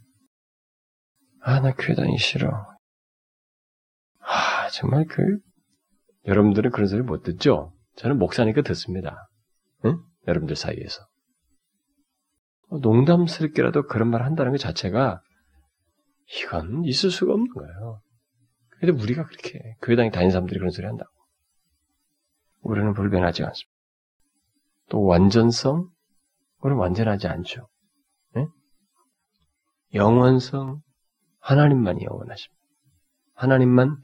아, 1.42 1.60
나 1.60 1.72
교회 1.74 1.94
다니기 1.94 2.18
싫어. 2.18 2.50
아, 4.20 4.68
정말 4.70 5.04
그 5.06 5.38
여러분들은 6.26 6.72
그런 6.72 6.88
소리 6.88 7.02
못 7.02 7.22
듣죠? 7.22 7.75
저는 7.96 8.18
목사니까 8.18 8.62
듣습니다. 8.62 9.28
응? 9.84 9.98
여러분들 10.28 10.56
사이에서. 10.56 11.06
농담스럽게라도 12.70 13.86
그런 13.86 14.10
말 14.10 14.22
한다는 14.22 14.52
것 14.52 14.58
자체가 14.58 15.20
이건 16.42 16.84
있을 16.84 17.10
수가 17.10 17.32
없는 17.32 17.48
거예요. 17.52 18.00
근데 18.78 18.92
우리가 18.92 19.24
그렇게 19.24 19.76
교회 19.80 19.96
다니 19.96 20.10
다니는 20.10 20.30
사람들이 20.30 20.58
그런 20.58 20.70
소리 20.70 20.86
한다고. 20.86 21.10
우리는 22.60 22.92
불변하지 22.92 23.44
않습니다. 23.44 23.76
또 24.88 25.04
완전성? 25.04 25.88
우리는 26.58 26.78
완전하지 26.78 27.28
않죠. 27.28 27.68
네? 28.34 28.46
영원성? 29.94 30.82
하나님만이 31.40 32.04
영원하십니다. 32.04 32.60
하나님만 33.34 34.00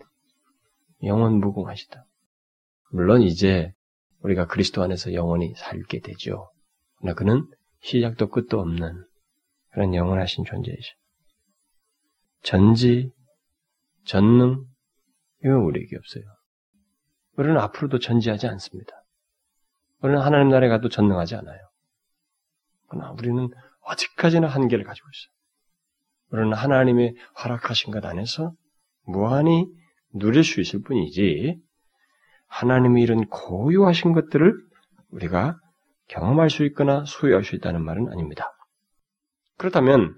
영원 1.02 1.40
무궁하시다. 1.40 2.04
물론 2.92 3.22
이제 3.22 3.72
우리가 4.22 4.46
그리스도 4.46 4.82
안에서 4.82 5.12
영원히 5.14 5.54
살게 5.56 6.00
되죠. 6.00 6.50
그러나 6.98 7.14
그는 7.14 7.46
시작도 7.80 8.28
끝도 8.28 8.60
없는 8.60 9.04
그런 9.72 9.94
영원하신 9.94 10.44
존재이죠. 10.44 10.94
전지, 12.42 13.10
전능, 14.04 14.64
이건 15.44 15.56
우리에게 15.62 15.96
없어요. 15.96 16.24
우리는 17.36 17.58
앞으로도 17.58 17.98
전지하지 17.98 18.46
않습니다. 18.46 18.92
우리는 20.00 20.20
하나님 20.20 20.50
나라에 20.50 20.68
가도 20.68 20.88
전능하지 20.88 21.36
않아요. 21.36 21.60
그러나 22.88 23.12
우리는 23.12 23.48
어디까지나 23.80 24.46
한계를 24.46 24.84
가지고 24.84 25.08
있어요. 25.08 25.32
우리는 26.30 26.56
하나님의 26.56 27.14
허락하신 27.42 27.92
것 27.92 28.04
안에서 28.04 28.52
무한히 29.04 29.66
누릴 30.14 30.44
수 30.44 30.60
있을 30.60 30.82
뿐이지, 30.82 31.56
하나님이 32.52 33.02
이런 33.02 33.26
고유하신 33.28 34.12
것들을 34.12 34.54
우리가 35.10 35.58
경험할 36.08 36.50
수 36.50 36.64
있거나 36.66 37.04
소유할 37.06 37.44
수 37.44 37.56
있다는 37.56 37.82
말은 37.82 38.12
아닙니다. 38.12 38.52
그렇다면 39.56 40.14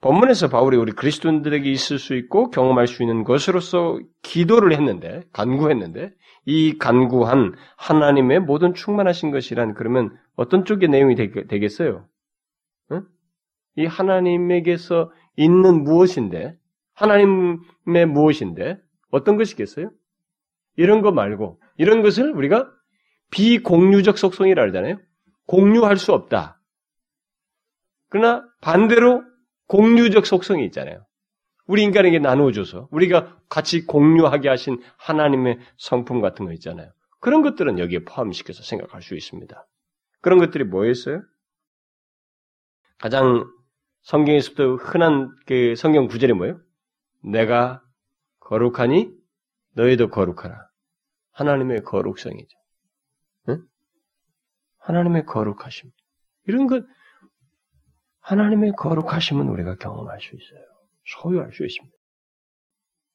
본문에서 0.00 0.48
바울이 0.48 0.78
우리 0.78 0.92
그리스도인들에게 0.92 1.70
있을 1.70 1.98
수 1.98 2.14
있고 2.14 2.50
경험할 2.50 2.86
수 2.86 3.02
있는 3.02 3.22
것으로서 3.22 4.00
기도를 4.22 4.72
했는데 4.72 5.24
간구했는데 5.32 6.12
이 6.46 6.78
간구한 6.78 7.54
하나님의 7.76 8.40
모든 8.40 8.72
충만하신 8.72 9.30
것이란 9.30 9.74
그러면 9.74 10.16
어떤 10.36 10.64
쪽의 10.64 10.88
내용이 10.88 11.14
되겠어요? 11.16 12.06
응? 12.92 13.02
이 13.76 13.84
하나님에게서 13.84 15.12
있는 15.36 15.84
무엇인데 15.84 16.56
하나님의 16.94 18.06
무엇인데 18.08 18.78
어떤 19.10 19.36
것이겠어요? 19.36 19.90
이런 20.76 21.02
거 21.02 21.12
말고 21.12 21.60
이런 21.76 22.02
것을 22.02 22.32
우리가 22.32 22.70
비공유적 23.30 24.18
속성이라 24.18 24.64
하잖아요. 24.68 24.98
공유할 25.46 25.96
수 25.96 26.12
없다. 26.12 26.60
그러나 28.08 28.46
반대로 28.60 29.22
공유적 29.66 30.26
속성이 30.26 30.64
있잖아요. 30.66 31.04
우리 31.66 31.82
인간에게 31.82 32.18
나누어줘서 32.18 32.88
우리가 32.90 33.38
같이 33.48 33.86
공유하게 33.86 34.48
하신 34.48 34.82
하나님의 34.98 35.58
성품 35.78 36.20
같은 36.20 36.44
거 36.44 36.52
있잖아요. 36.52 36.92
그런 37.20 37.42
것들은 37.42 37.78
여기에 37.78 38.04
포함시켜서 38.04 38.62
생각할 38.62 39.02
수 39.02 39.14
있습니다. 39.14 39.66
그런 40.20 40.38
것들이 40.38 40.64
뭐였어요? 40.64 41.22
가장 42.98 43.46
성경에서부터 44.02 44.76
흔한 44.76 45.34
그 45.46 45.74
성경 45.76 46.06
구절이 46.06 46.34
뭐예요? 46.34 46.60
내가 47.22 47.82
거룩하니 48.40 49.10
너희도 49.74 50.08
거룩하라. 50.08 50.68
하나님의 51.32 51.82
거룩성이죠. 51.82 52.58
응? 53.48 53.62
하나님의 54.78 55.26
거룩하심. 55.26 55.90
이런 56.46 56.66
것, 56.66 56.84
하나님의 58.20 58.72
거룩하심은 58.76 59.48
우리가 59.48 59.76
경험할 59.76 60.20
수 60.20 60.34
있어요. 60.34 60.64
소유할 61.04 61.52
수 61.52 61.64
있습니다. 61.64 61.94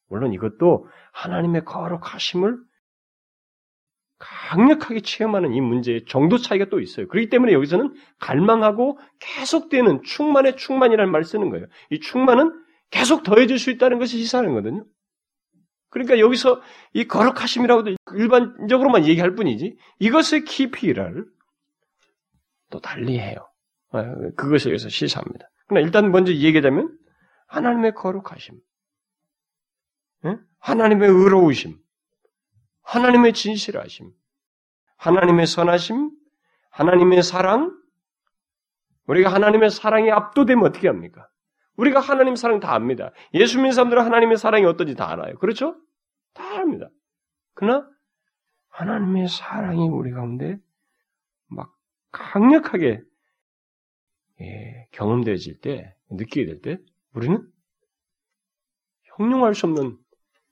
물론 0.08 0.34
이것도 0.34 0.88
하나님의 1.14 1.66
거룩하심을 1.66 2.58
강력하게 4.18 5.00
체험하는 5.00 5.54
이 5.54 5.62
문제의 5.62 6.06
정도 6.06 6.38
차이가 6.38 6.66
또 6.66 6.82
있어요. 6.82 7.08
그렇기 7.08 7.30
때문에 7.30 7.54
여기서는 7.54 7.94
갈망하고 8.20 9.00
계속되는 9.20 10.04
충만의 10.04 10.58
충만이라는 10.58 11.10
말을 11.10 11.24
쓰는 11.24 11.50
거예요. 11.50 11.68
이 11.90 12.02
충만은 12.02 12.52
계속 12.90 13.24
더해질 13.24 13.60
수 13.60 13.72
있다는 13.72 13.98
것이 13.98 14.18
시사하는 14.18 14.50
거거든요. 14.50 14.84
그러니까 15.90 16.20
여기서 16.20 16.62
이 16.94 17.08
거룩하심이라고도 17.08 17.96
일반적으로만 18.16 19.06
얘기할 19.08 19.36
뿐이지 19.36 19.78
이것의 20.00 20.46
깊이를 20.46 21.26
또 22.70 22.80
달리해요. 22.80 23.50
아, 23.92 24.04
그것에 24.36 24.70
의해서 24.70 24.90
시사합니다. 24.90 25.50
그러나 25.68 25.86
일단 25.86 26.12
먼저 26.12 26.32
얘기하자면 26.32 26.96
하나님의 27.48 27.96
거룩하심, 27.96 28.60
하나님의 30.60 31.10
의로우심, 31.10 31.78
하나님의 32.84 33.34
진실하심, 33.34 34.12
하나님의 34.98 35.48
선하심, 35.48 36.12
하나님의 36.70 37.24
사랑, 37.24 37.76
우리가 39.08 39.34
하나님의 39.34 39.72
사랑에 39.72 40.12
압도되면 40.12 40.66
어떻게 40.66 40.88
합니까? 40.88 41.28
우리가 41.80 42.02
하나님 42.02 42.36
사랑 42.36 42.60
다 42.60 42.74
압니다. 42.74 43.12
예수 43.34 43.58
믿는 43.58 43.72
사람들은 43.72 44.04
하나님의 44.04 44.38
사랑이 44.38 44.66
어떤지 44.66 44.96
다 44.96 45.10
알아요. 45.12 45.38
그렇죠? 45.38 45.76
다 46.34 46.60
압니다. 46.60 46.90
그러나 47.54 47.88
하나님의 48.70 49.30
사랑이 49.30 49.88
우리 49.88 50.12
가운데 50.12 50.58
막 51.48 51.72
강력하게 52.12 53.02
예, 54.42 54.88
경험되어질 54.92 55.60
때, 55.60 55.94
느끼게 56.12 56.46
될 56.46 56.62
때, 56.62 56.78
우리는 57.14 57.46
형용할 59.18 59.54
수 59.54 59.66
없는 59.66 59.98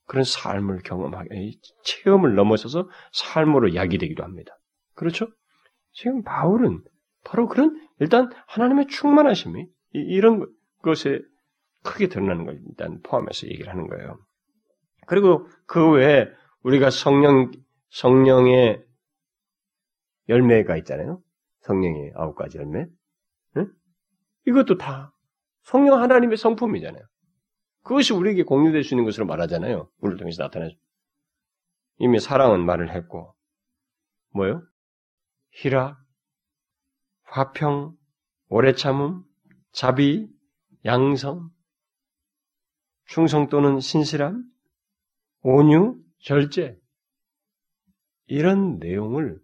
그런 0.05 0.23
삶을 0.25 0.81
경험하게, 0.83 1.51
체험을 1.83 2.35
넘어서서 2.35 2.89
삶으로 3.13 3.75
야기되기도 3.75 4.23
합니다. 4.23 4.57
그렇죠? 4.93 5.27
지금 5.93 6.21
바울은 6.23 6.83
바로 7.23 7.47
그런, 7.47 7.79
일단 7.99 8.29
하나님의 8.47 8.87
충만하심이, 8.87 9.67
이런 9.93 10.45
것에 10.81 11.21
크게 11.83 12.07
드러나는 12.07 12.45
걸 12.45 12.59
일단 12.67 13.01
포함해서 13.01 13.47
얘기를 13.47 13.69
하는 13.69 13.87
거예요. 13.87 14.19
그리고 15.05 15.47
그 15.65 15.91
외에 15.91 16.27
우리가 16.63 16.89
성령, 16.89 17.51
성령의 17.89 18.83
열매가 20.29 20.77
있잖아요. 20.77 21.21
성령의 21.61 22.13
아홉 22.15 22.35
가지 22.35 22.57
열매. 22.57 22.87
응? 23.57 23.71
이것도 24.45 24.77
다 24.77 25.13
성령 25.63 26.01
하나님의 26.01 26.37
성품이잖아요. 26.37 27.03
그것이 27.83 28.13
우리에게 28.13 28.43
공유될 28.43 28.83
수 28.83 28.93
있는 28.93 29.05
것으로 29.05 29.25
말하잖아요. 29.25 29.89
우리를 29.99 30.17
통해서 30.17 30.43
나타나죠. 30.43 30.75
이미 31.99 32.19
사랑은 32.19 32.65
말을 32.65 32.93
했고, 32.93 33.33
뭐요? 34.31 34.61
희락, 35.51 35.97
화평, 37.23 37.95
오래 38.49 38.73
참음, 38.73 39.23
자비, 39.71 40.27
양성, 40.87 41.51
충성 43.05 43.49
또는 43.49 43.79
신실함, 43.79 44.43
온유, 45.41 46.01
절제. 46.19 46.79
이런 48.25 48.79
내용을 48.79 49.39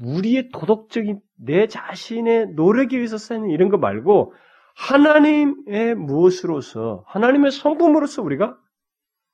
우리의 0.00 0.50
도덕적인 0.50 1.20
내 1.36 1.66
자신의 1.66 2.52
노력에 2.54 2.96
의해서 2.96 3.18
쌓는 3.18 3.50
이런 3.50 3.68
거 3.68 3.76
말고 3.76 4.32
하나님의 4.76 5.96
무엇으로서 5.96 7.04
하나님의 7.08 7.50
성품으로서 7.50 8.22
우리가 8.22 8.56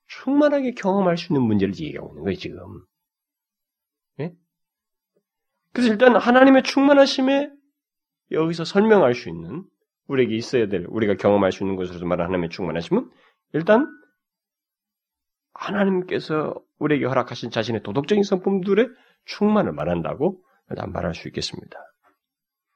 충만하게 0.07 0.71
경험할 0.71 1.17
수 1.17 1.31
있는 1.31 1.45
문제를 1.45 1.73
얘기하고 1.79 2.09
있는 2.09 2.23
거예요, 2.23 2.37
지금. 2.37 2.57
그래서 5.77 5.91
일단 5.91 6.15
하나님의 6.15 6.63
충만하심에 6.63 7.51
여기서 8.31 8.65
설명할 8.65 9.13
수 9.13 9.29
있는 9.29 9.63
우리에게 10.07 10.35
있어야 10.35 10.67
될 10.67 10.85
우리가 10.87 11.15
경험할 11.15 11.51
수 11.51 11.63
있는 11.63 11.75
것으로서 11.75 12.05
말하는 12.05 12.29
하나님의 12.29 12.49
충만하심은 12.49 13.09
일단 13.53 13.87
하나님께서 15.53 16.55
우리에게 16.79 17.05
허락하신 17.05 17.49
자신의 17.51 17.83
도덕적인 17.83 18.23
성품들의 18.23 18.89
충만을 19.25 19.73
말한다고 19.73 20.41
일단 20.69 20.91
말할 20.91 21.13
수 21.13 21.27
있겠습니다. 21.27 21.77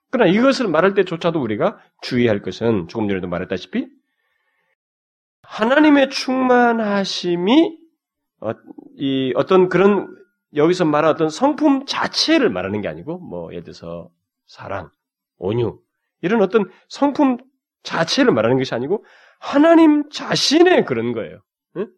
그러나 0.10 0.30
이것을 0.30 0.67
말할 0.67 0.94
때조차도 0.94 1.41
우리가 1.41 1.80
주의할 2.02 2.41
것은 2.41 2.88
조금 2.89 3.08
전에도 3.08 3.28
말했다시피 3.28 3.88
하나님의 5.44 6.10
충만하심이 6.10 7.78
어, 8.41 8.52
이 8.98 9.34
어떤 9.36 9.70
그런 9.70 10.15
여기서 10.56 10.86
말하는 10.86 11.13
어떤 11.13 11.30
성품 11.30 11.86
자체를 11.86 12.50
말하는 12.50 12.82
게 12.82 12.88
아니고 12.88 13.20
뭐 13.20 13.52
예를 13.52 13.63
들어서 13.63 14.10
사랑, 14.48 14.89
온유 15.38 15.80
이런 16.22 16.42
어떤 16.42 16.70
성품 16.90 17.38
자체를 17.84 18.32
말하는 18.34 18.58
것이 18.58 18.74
아니고 18.74 19.04
하나님 19.40 20.10
자신의 20.10 20.86
그런 20.86 21.14
거예요. 21.14 21.42
응? 21.78 21.92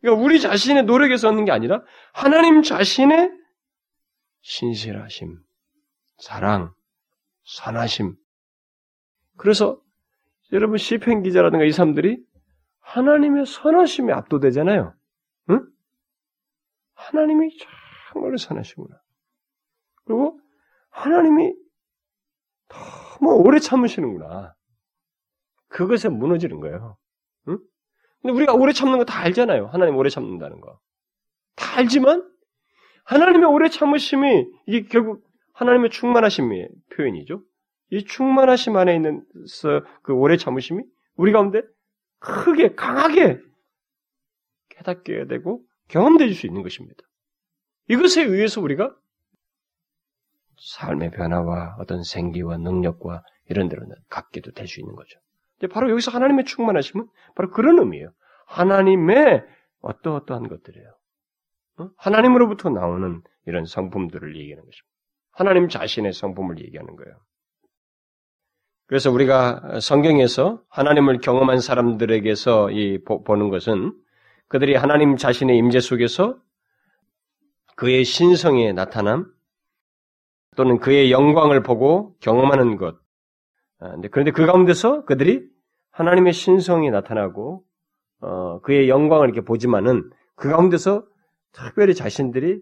그러니까 0.00 0.22
우리 0.22 0.40
자신의 0.40 0.84
노력에서 0.84 1.28
얻는 1.28 1.44
게 1.44 1.52
아니라 1.52 1.82
하나님 2.12 2.62
자신의 2.62 3.30
신실하심, 4.40 5.38
사랑, 6.18 6.72
선하심. 7.44 8.16
그래서 9.36 9.80
여러분 10.52 10.78
시편 10.78 11.22
기자라든가 11.22 11.64
이 11.64 11.72
사람들이 11.72 12.18
하나님의 12.80 13.44
선하심에 13.44 14.12
압도되잖아요. 14.12 14.94
응? 15.50 15.66
하나님이 16.94 17.50
정말로 18.12 18.36
선하시구나. 18.36 19.00
그리고 20.04 20.40
하나님이 20.90 21.54
너무 23.20 23.34
오래 23.36 23.58
참으시는구나. 23.58 24.54
그것에 25.68 26.08
무너지는 26.08 26.60
거예요. 26.60 26.96
응? 27.48 27.58
근데 28.22 28.32
우리가 28.34 28.54
오래 28.54 28.72
참는 28.72 28.98
거 28.98 29.04
다 29.04 29.20
알잖아요. 29.20 29.66
하나님 29.66 29.96
오래 29.96 30.08
참는다는 30.10 30.60
거. 30.60 30.78
다 31.56 31.78
알지만 31.78 32.28
하나님의 33.04 33.48
오래 33.48 33.68
참으심이 33.68 34.46
이게 34.66 34.86
결국 34.88 35.24
하나님의 35.54 35.90
충만하심의 35.90 36.68
표현이죠. 36.94 37.42
이 37.90 38.04
충만하심 38.04 38.76
안에 38.76 38.94
있는 38.94 39.24
그 40.02 40.12
오래 40.12 40.36
참으심이 40.36 40.82
우리 41.16 41.32
가운데 41.32 41.62
크게 42.20 42.74
강하게 42.74 43.40
깨닫게 44.70 45.26
되고 45.26 45.62
경험될 45.88 46.34
수 46.34 46.46
있는 46.46 46.62
것입니다. 46.62 47.02
이것에 47.88 48.22
의해서 48.22 48.60
우리가 48.60 48.94
삶의 50.60 51.10
변화와 51.10 51.76
어떤 51.78 52.02
생기와 52.02 52.56
능력과 52.58 53.22
이런 53.48 53.68
데로 53.68 53.82
갖게도 54.08 54.52
될 54.52 54.66
수 54.66 54.80
있는 54.80 54.94
거죠. 54.94 55.18
바로 55.70 55.90
여기서 55.90 56.10
하나님의 56.10 56.44
충만하심은 56.44 57.06
바로 57.34 57.50
그런 57.50 57.78
의미예요. 57.78 58.10
하나님의 58.46 59.44
어떠어떠한 59.80 60.48
것들이에요. 60.48 60.88
어? 61.78 61.88
하나님으로부터 61.96 62.70
나오는 62.70 63.22
이런 63.46 63.64
성품들을 63.64 64.36
얘기하는 64.36 64.64
것입니다. 64.64 64.88
하나님 65.32 65.68
자신의 65.68 66.12
성품을 66.12 66.58
얘기하는 66.64 66.96
거예요. 66.96 67.16
그래서 68.86 69.10
우리가 69.10 69.80
성경에서 69.80 70.62
하나님을 70.70 71.18
경험한 71.20 71.60
사람들에게서 71.60 72.70
이 72.70 73.02
보는 73.04 73.50
것은 73.50 73.92
그들이 74.48 74.74
하나님 74.76 75.16
자신의 75.16 75.56
임재 75.58 75.80
속에서 75.80 76.38
그의 77.76 78.04
신성의 78.04 78.72
나타남 78.72 79.30
또는 80.58 80.80
그의 80.80 81.12
영광을 81.12 81.62
보고 81.62 82.16
경험하는 82.18 82.78
것. 82.78 82.96
아, 83.78 83.94
그런데 84.10 84.32
그 84.32 84.44
가운데서 84.44 85.04
그들이 85.04 85.48
하나님의 85.92 86.32
신성이 86.32 86.90
나타나고 86.90 87.62
어, 88.22 88.60
그의 88.62 88.88
영광을 88.88 89.28
이렇게 89.28 89.42
보지만은 89.42 90.10
그 90.34 90.50
가운데서 90.50 91.06
특별히 91.52 91.94
자신들이 91.94 92.60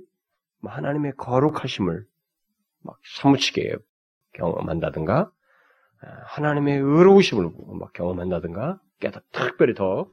하나님의 0.63 1.13
거룩하심을 1.17 2.05
막 2.83 2.99
사무치게 3.19 3.77
경험한다든가 4.35 5.31
아, 6.03 6.07
하나님의 6.27 6.79
의로우심을 6.79 7.51
막 7.81 7.95
경험한다든가 7.95 8.79
깨닫 9.01 9.23
특별히 9.33 9.73
더 9.73 10.11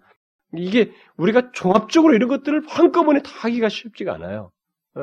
이게 0.55 0.93
우리가 1.17 1.51
종합적으로 1.51 2.13
이런 2.13 2.29
것들을 2.29 2.63
한꺼번에 2.65 3.21
다 3.21 3.29
하기가 3.39 3.67
쉽지가 3.67 4.13
않아요. 4.13 4.52
어, 4.95 5.01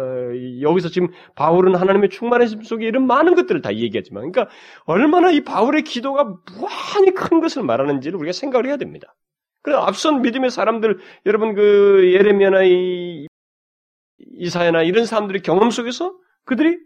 여기서 0.61 0.89
지금 0.89 1.09
바울은 1.35 1.75
하나님의 1.75 2.11
충만하심 2.11 2.63
속에 2.63 2.87
이런 2.87 3.07
많은 3.07 3.35
것들을 3.35 3.61
다 3.61 3.75
얘기하지만, 3.75 4.31
그러니까 4.31 4.55
얼마나 4.85 5.31
이 5.31 5.43
바울의 5.43 5.83
기도가 5.83 6.25
무한히 6.57 7.13
큰 7.13 7.41
것을 7.41 7.63
말하는지를 7.65 8.19
우리가 8.19 8.33
생각을 8.33 8.67
해야 8.67 8.77
됩니다. 8.77 9.15
그래서 9.63 9.83
앞선 9.83 10.23
믿음의 10.23 10.51
사람들, 10.51 10.99
여러분 11.27 11.55
그 11.55 12.13
예레미야나 12.15 12.63
이 12.65 13.27
이사야나 14.19 14.83
이런 14.83 15.07
사람들의 15.07 15.43
경험 15.43 15.71
속에서 15.71 16.15
그들이 16.45 16.79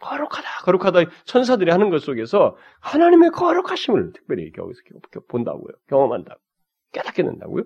거룩하다, 0.00 0.48
거룩하다 0.64 1.10
천사들이 1.24 1.70
하는 1.70 1.90
것 1.90 2.02
속에서 2.02 2.56
하나님의 2.80 3.30
거룩하심을 3.30 4.12
특별히 4.12 4.50
여기서 4.56 4.80
본다고요, 5.28 5.72
경험한다고, 5.88 6.40
깨닫게 6.92 7.22
된다고요. 7.22 7.64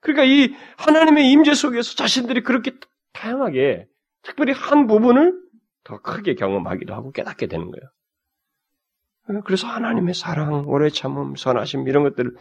그러니까 0.00 0.24
이 0.24 0.54
하나님의 0.76 1.30
임재 1.30 1.54
속에서 1.54 1.94
자신들이 1.94 2.42
그렇게 2.42 2.72
다양하게 3.12 3.86
특별히 4.26 4.52
한 4.52 4.88
부분을 4.88 5.40
더 5.84 6.00
크게 6.00 6.34
경험하기도 6.34 6.92
하고 6.92 7.12
깨닫게 7.12 7.46
되는 7.46 7.70
거예요. 7.70 9.42
그래서 9.44 9.68
하나님의 9.68 10.14
사랑, 10.14 10.68
오래 10.68 10.90
참음, 10.90 11.36
선하심 11.36 11.86
이런 11.86 12.02
것들을 12.02 12.34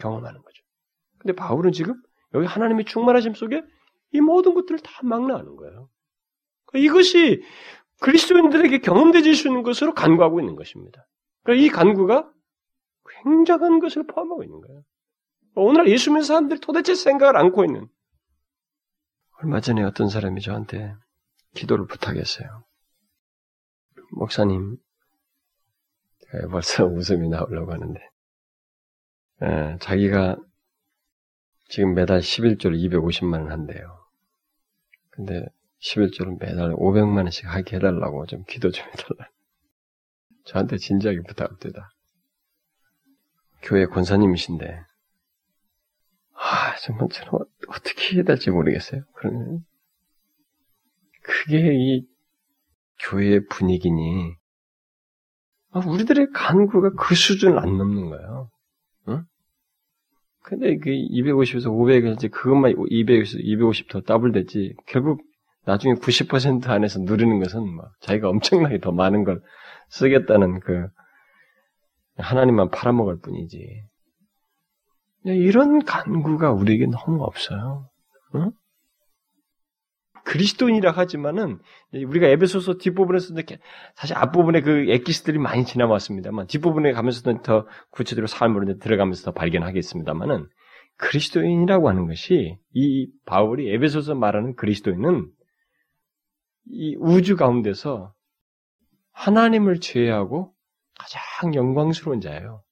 경험하는 0.00 0.42
거죠. 0.42 0.62
근데 1.18 1.34
바울은 1.34 1.72
지금 1.72 1.94
여기 2.34 2.46
하나님의 2.46 2.84
충만하심 2.84 3.34
속에 3.34 3.62
이 4.12 4.20
모든 4.20 4.54
것들을 4.54 4.80
다 4.80 4.90
망라하는 5.02 5.56
거예요. 5.56 5.88
이것이 6.74 7.42
그리스도인들에게 8.00 8.78
경험되질 8.78 9.34
수 9.34 9.48
있는 9.48 9.62
것으로 9.62 9.94
간구하고 9.94 10.40
있는 10.40 10.54
것입니다. 10.54 11.06
그러니까 11.44 11.64
이 11.64 11.68
간구가 11.68 12.30
굉장한 13.24 13.80
것을 13.80 14.06
포함하고 14.06 14.42
있는 14.42 14.60
거예요. 14.60 14.82
오늘 15.54 15.88
예수 15.88 16.10
믿는 16.10 16.24
사람들이 16.24 16.60
도대체 16.60 16.94
생각을 16.94 17.36
안고 17.36 17.64
있는. 17.64 17.88
얼마 19.42 19.60
전에 19.60 19.82
어떤 19.82 20.08
사람이 20.08 20.40
저한테 20.40 20.94
기도를 21.54 21.86
부탁했어요. 21.86 22.64
목사님, 24.12 24.76
벌써 26.50 26.84
웃음이 26.86 27.28
나오려고 27.28 27.72
하는데, 27.72 28.00
에, 29.42 29.78
자기가 29.78 30.36
지금 31.68 31.94
매달 31.94 32.20
11조를 32.20 32.78
250만 32.90 33.40
원 33.40 33.50
한대요. 33.50 33.98
근데 35.10 35.46
11조를 35.80 36.38
매달 36.38 36.72
500만 36.72 37.16
원씩 37.18 37.46
하게 37.46 37.76
해달라고 37.76 38.26
좀 38.26 38.44
기도 38.44 38.70
좀 38.70 38.86
해달라. 38.86 39.30
저한테 40.44 40.76
진지하게 40.76 41.22
부탁합니다. 41.22 41.90
교회 43.62 43.86
권사님이신데, 43.86 44.84
아, 46.34 46.76
정말 46.78 47.08
저는 47.10 47.30
어떻게 47.68 48.16
해야 48.16 48.24
될지 48.24 48.50
모르겠어요. 48.50 49.02
그러면 49.14 49.64
그게 51.22 51.74
이 51.74 52.06
교회의 53.00 53.46
분위기니 53.46 54.34
아, 55.72 55.80
우리들의 55.86 56.28
간구가 56.32 56.92
그 56.98 57.14
수준을 57.14 57.58
안 57.58 57.78
넘는 57.78 58.10
거예요. 58.10 58.50
응? 59.08 59.24
근데 60.42 60.76
그 60.76 60.90
250에서 60.90 61.66
500에 61.66 62.14
이제 62.14 62.28
그것만 62.28 62.74
200에서 62.74 63.42
250더 63.42 64.04
더블되지 64.04 64.74
결국 64.86 65.22
나중에 65.64 65.94
90% 65.94 66.68
안에서 66.68 66.98
누리는 67.00 67.38
것은 67.38 67.66
막 67.74 67.92
자기가 68.00 68.28
엄청나게 68.28 68.78
더 68.78 68.92
많은 68.92 69.24
걸 69.24 69.40
쓰겠다는 69.88 70.60
그 70.60 70.88
하나님만 72.16 72.70
팔아먹을 72.70 73.20
뿐이지. 73.20 73.84
이런 75.24 75.84
간구가 75.84 76.52
우리에게 76.52 76.86
너무 76.86 77.22
없어요. 77.22 77.88
응? 78.34 78.50
그리스도인이라 80.24 80.92
하지만은 80.92 81.58
우리가 81.92 82.26
에베소서 82.28 82.78
뒷부분에서 82.78 83.34
이렇게 83.34 83.58
사실 83.94 84.16
앞부분에 84.16 84.60
그 84.60 84.86
엑기스들이 84.88 85.38
많이 85.38 85.64
지나왔습니다만 85.64 86.46
뒷부분에 86.46 86.92
가면서도 86.92 87.42
더 87.42 87.66
구체적으로 87.90 88.26
삶으로 88.26 88.78
들어가면서 88.78 89.24
더 89.24 89.32
발견하겠습니다만은 89.32 90.48
그리스도인이라고 90.96 91.88
하는 91.88 92.06
것이 92.06 92.58
이 92.72 93.10
바울이 93.26 93.72
에베소서 93.74 94.14
말하는 94.14 94.54
그리스도인은 94.54 95.28
이 96.70 96.96
우주 97.00 97.36
가운데서 97.36 98.14
하나님을 99.12 99.80
제외하고 99.80 100.54
가장 100.98 101.54
영광스러운 101.54 102.20
자예요. 102.20 102.62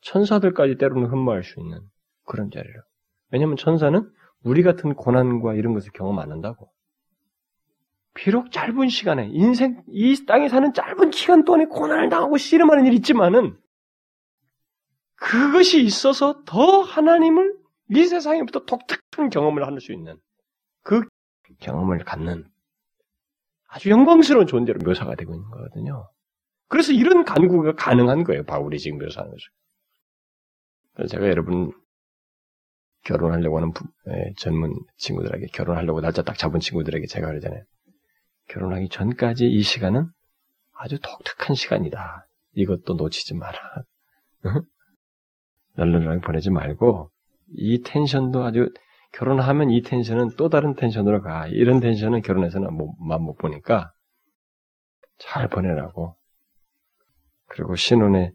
천사들까지 0.00 0.76
때로는 0.76 1.10
흠모할 1.10 1.42
수 1.42 1.60
있는 1.60 1.80
그런 2.24 2.50
자리라. 2.50 2.82
왜냐하면 3.30 3.56
천사는 3.56 4.10
우리 4.44 4.62
같은 4.62 4.94
고난과 4.94 5.54
이런 5.54 5.74
것을 5.74 5.92
경험 5.92 6.18
안 6.18 6.30
한다고. 6.30 6.70
비록 8.14 8.50
짧은 8.50 8.88
시간에 8.88 9.28
인생 9.32 9.82
이 9.88 10.26
땅에 10.26 10.48
사는 10.48 10.72
짧은 10.72 11.10
기간 11.10 11.44
동안에 11.44 11.66
고난을 11.66 12.08
당하고 12.08 12.36
씨름하는 12.36 12.86
일이 12.86 12.96
있지만은 12.96 13.56
그것이 15.14 15.82
있어서 15.82 16.42
더 16.44 16.80
하나님을 16.80 17.56
이 17.90 18.04
세상에부터 18.04 18.64
독특한 18.64 19.30
경험을 19.30 19.66
할 19.66 19.80
수 19.80 19.92
있는 19.92 20.18
그 20.82 21.02
경험을 21.60 21.98
갖는 22.04 22.46
아주 23.68 23.90
영광스러운 23.90 24.46
존재로 24.46 24.80
묘사가 24.84 25.14
되고 25.14 25.34
있는 25.34 25.48
거거든요. 25.50 26.10
그래서 26.68 26.92
이런 26.92 27.24
간구가 27.24 27.74
가능한 27.74 28.24
거예요. 28.24 28.44
바울이 28.44 28.78
지금 28.78 28.98
묘사하는. 28.98 29.34
그래서 30.94 31.12
제가 31.12 31.28
여러분 31.28 31.72
결혼하려고 33.08 33.56
하는 33.56 33.72
부, 33.72 33.86
예, 34.08 34.32
젊은 34.36 34.74
친구들에게 34.98 35.46
결혼하려고 35.54 36.02
날짜 36.02 36.22
딱 36.22 36.36
잡은 36.36 36.60
친구들에게 36.60 37.06
제가 37.06 37.26
그러잖아요. 37.26 37.62
결혼하기 38.48 38.90
전까지 38.90 39.46
이 39.46 39.62
시간은 39.62 40.06
아주 40.74 40.98
독특한 41.00 41.54
시간이다. 41.54 42.26
이것도 42.52 42.94
놓치지 42.94 43.34
마라. 43.34 43.58
널널하게 45.76 46.20
보내지 46.20 46.50
말고 46.50 47.10
이 47.56 47.82
텐션도 47.82 48.44
아주 48.44 48.70
결혼하면 49.12 49.70
이 49.70 49.80
텐션은 49.80 50.36
또 50.36 50.50
다른 50.50 50.74
텐션으로 50.74 51.22
가. 51.22 51.46
이런 51.48 51.80
텐션은 51.80 52.20
결혼해서는 52.20 52.68
맛못 53.00 53.38
보니까 53.38 53.90
잘 55.18 55.48
보내라고. 55.48 56.14
그리고 57.46 57.74
신혼의 57.74 58.32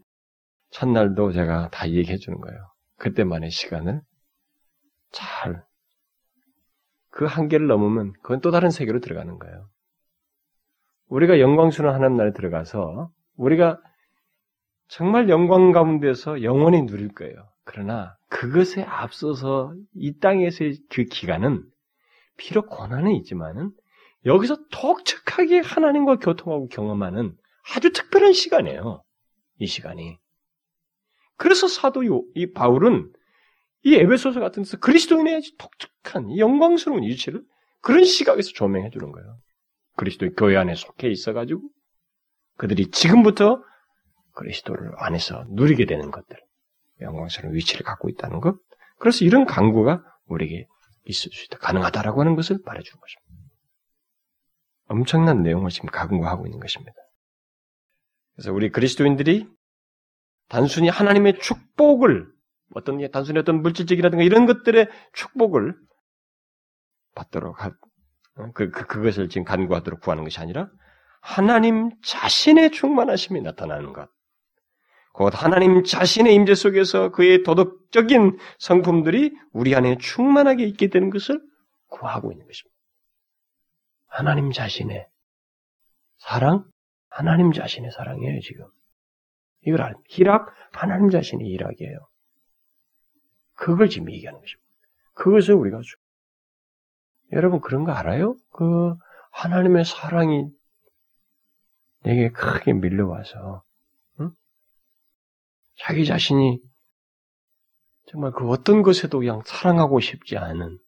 첫날도 0.70 1.30
제가 1.30 1.70
다 1.70 1.88
얘기해 1.88 2.16
주는 2.16 2.40
거예요. 2.40 2.58
그때만의 2.98 3.50
시간을 3.50 4.00
잘. 5.14 5.64
그 7.10 7.24
한계를 7.24 7.66
넘으면 7.66 8.12
그건 8.22 8.40
또 8.40 8.50
다른 8.50 8.70
세계로 8.70 9.00
들어가는 9.00 9.38
거예요. 9.38 9.68
우리가 11.08 11.38
영광스러운 11.38 11.94
하나님 11.94 12.16
나라에 12.16 12.32
들어가서 12.32 13.10
우리가 13.36 13.80
정말 14.88 15.28
영광 15.28 15.72
가운데서 15.72 16.42
영원히 16.42 16.82
누릴 16.82 17.12
거예요. 17.12 17.34
그러나 17.64 18.16
그것에 18.28 18.82
앞서서 18.82 19.74
이 19.94 20.18
땅에서의 20.18 20.78
그 20.90 21.04
기간은 21.04 21.64
비록 22.36 22.68
고난은 22.68 23.12
있지만은 23.12 23.70
여기서 24.26 24.56
독특하게 24.70 25.60
하나님과 25.60 26.16
교통하고 26.16 26.68
경험하는 26.68 27.36
아주 27.74 27.92
특별한 27.92 28.32
시간이에요. 28.32 29.02
이 29.58 29.66
시간이. 29.66 30.18
그래서 31.36 31.68
사도 31.68 32.02
이 32.34 32.52
바울은 32.52 33.12
이 33.84 33.94
에베소서 33.96 34.40
같은 34.40 34.62
데서 34.62 34.78
그리스도인의 34.78 35.42
독특한 35.58 36.38
영광스러운 36.38 37.04
이치를 37.04 37.42
그런 37.80 38.04
시각에서 38.04 38.50
조명해 38.54 38.90
주는 38.90 39.12
거예요. 39.12 39.38
그리스도 39.96 40.30
교회 40.34 40.56
안에 40.56 40.74
속해 40.74 41.10
있어가지고 41.10 41.60
그들이 42.56 42.90
지금부터 42.90 43.62
그리스도를 44.32 44.92
안에서 44.96 45.44
누리게 45.50 45.84
되는 45.84 46.10
것들, 46.10 46.36
영광스러운 47.02 47.54
위치를 47.54 47.84
갖고 47.84 48.08
있다는 48.08 48.40
것. 48.40 48.56
그래서 48.98 49.24
이런 49.24 49.44
강구가 49.44 50.02
우리에게 50.26 50.66
있을 51.04 51.30
수 51.30 51.44
있다, 51.44 51.58
가능하다라고 51.58 52.20
하는 52.20 52.36
것을 52.36 52.58
말해주는 52.64 53.00
것입니다. 53.00 53.34
엄청난 54.86 55.42
내용을 55.42 55.70
지금 55.70 55.88
강구하고 55.90 56.46
있는 56.46 56.58
것입니다. 56.58 56.92
그래서 58.34 58.52
우리 58.52 58.70
그리스도인들이 58.70 59.46
단순히 60.48 60.88
하나님의 60.88 61.38
축복을 61.38 62.33
어떤 62.74 63.10
단순히 63.10 63.38
어떤 63.38 63.62
물질적이라든가 63.62 64.24
이런 64.24 64.46
것들의 64.46 64.88
축복을 65.12 65.74
받도록 67.14 67.64
하, 67.64 67.70
그, 68.52 68.70
그, 68.70 68.86
그것을 68.86 69.28
지금 69.28 69.44
간구하도록 69.44 70.00
구하는 70.00 70.24
것이 70.24 70.40
아니라 70.40 70.68
하나님 71.20 71.90
자신의 72.02 72.72
충만하심이 72.72 73.40
나타나는 73.40 73.92
것. 73.92 74.08
곧 75.12 75.32
하나님 75.34 75.84
자신의 75.84 76.34
임재 76.34 76.56
속에서 76.56 77.10
그의 77.10 77.44
도덕적인 77.44 78.36
성품들이 78.58 79.32
우리 79.52 79.74
안에 79.76 79.96
충만하게 79.98 80.64
있게 80.64 80.88
되는 80.88 81.08
것을 81.08 81.40
구하고 81.86 82.32
있는 82.32 82.46
것입니다. 82.46 82.74
하나님 84.08 84.50
자신의 84.50 85.06
사랑, 86.18 86.64
하나님 87.10 87.52
자신의 87.52 87.92
사랑이에요, 87.92 88.40
지금. 88.40 88.66
이걸 89.62 89.82
알, 89.82 89.94
희락, 90.08 90.52
하나님 90.72 91.10
자신의 91.10 91.48
희락이에요. 91.48 91.98
그걸 93.54 93.88
지금 93.88 94.10
얘기하는 94.10 94.40
것입니다. 94.40 94.64
그것을 95.14 95.54
우리가 95.54 95.80
주... 95.82 95.96
여러분 97.32 97.60
그런 97.60 97.84
거 97.84 97.92
알아요? 97.92 98.36
그 98.50 98.94
하나님의 99.32 99.84
사랑이 99.84 100.48
내게 102.02 102.30
크게 102.30 102.72
밀려와서 102.72 103.62
응? 104.20 104.30
자기 105.78 106.04
자신이 106.04 106.60
정말 108.06 108.32
그 108.32 108.48
어떤 108.48 108.82
것에도 108.82 109.18
그냥 109.18 109.42
사랑하고 109.44 110.00
싶지 110.00 110.36
않은 110.36 110.78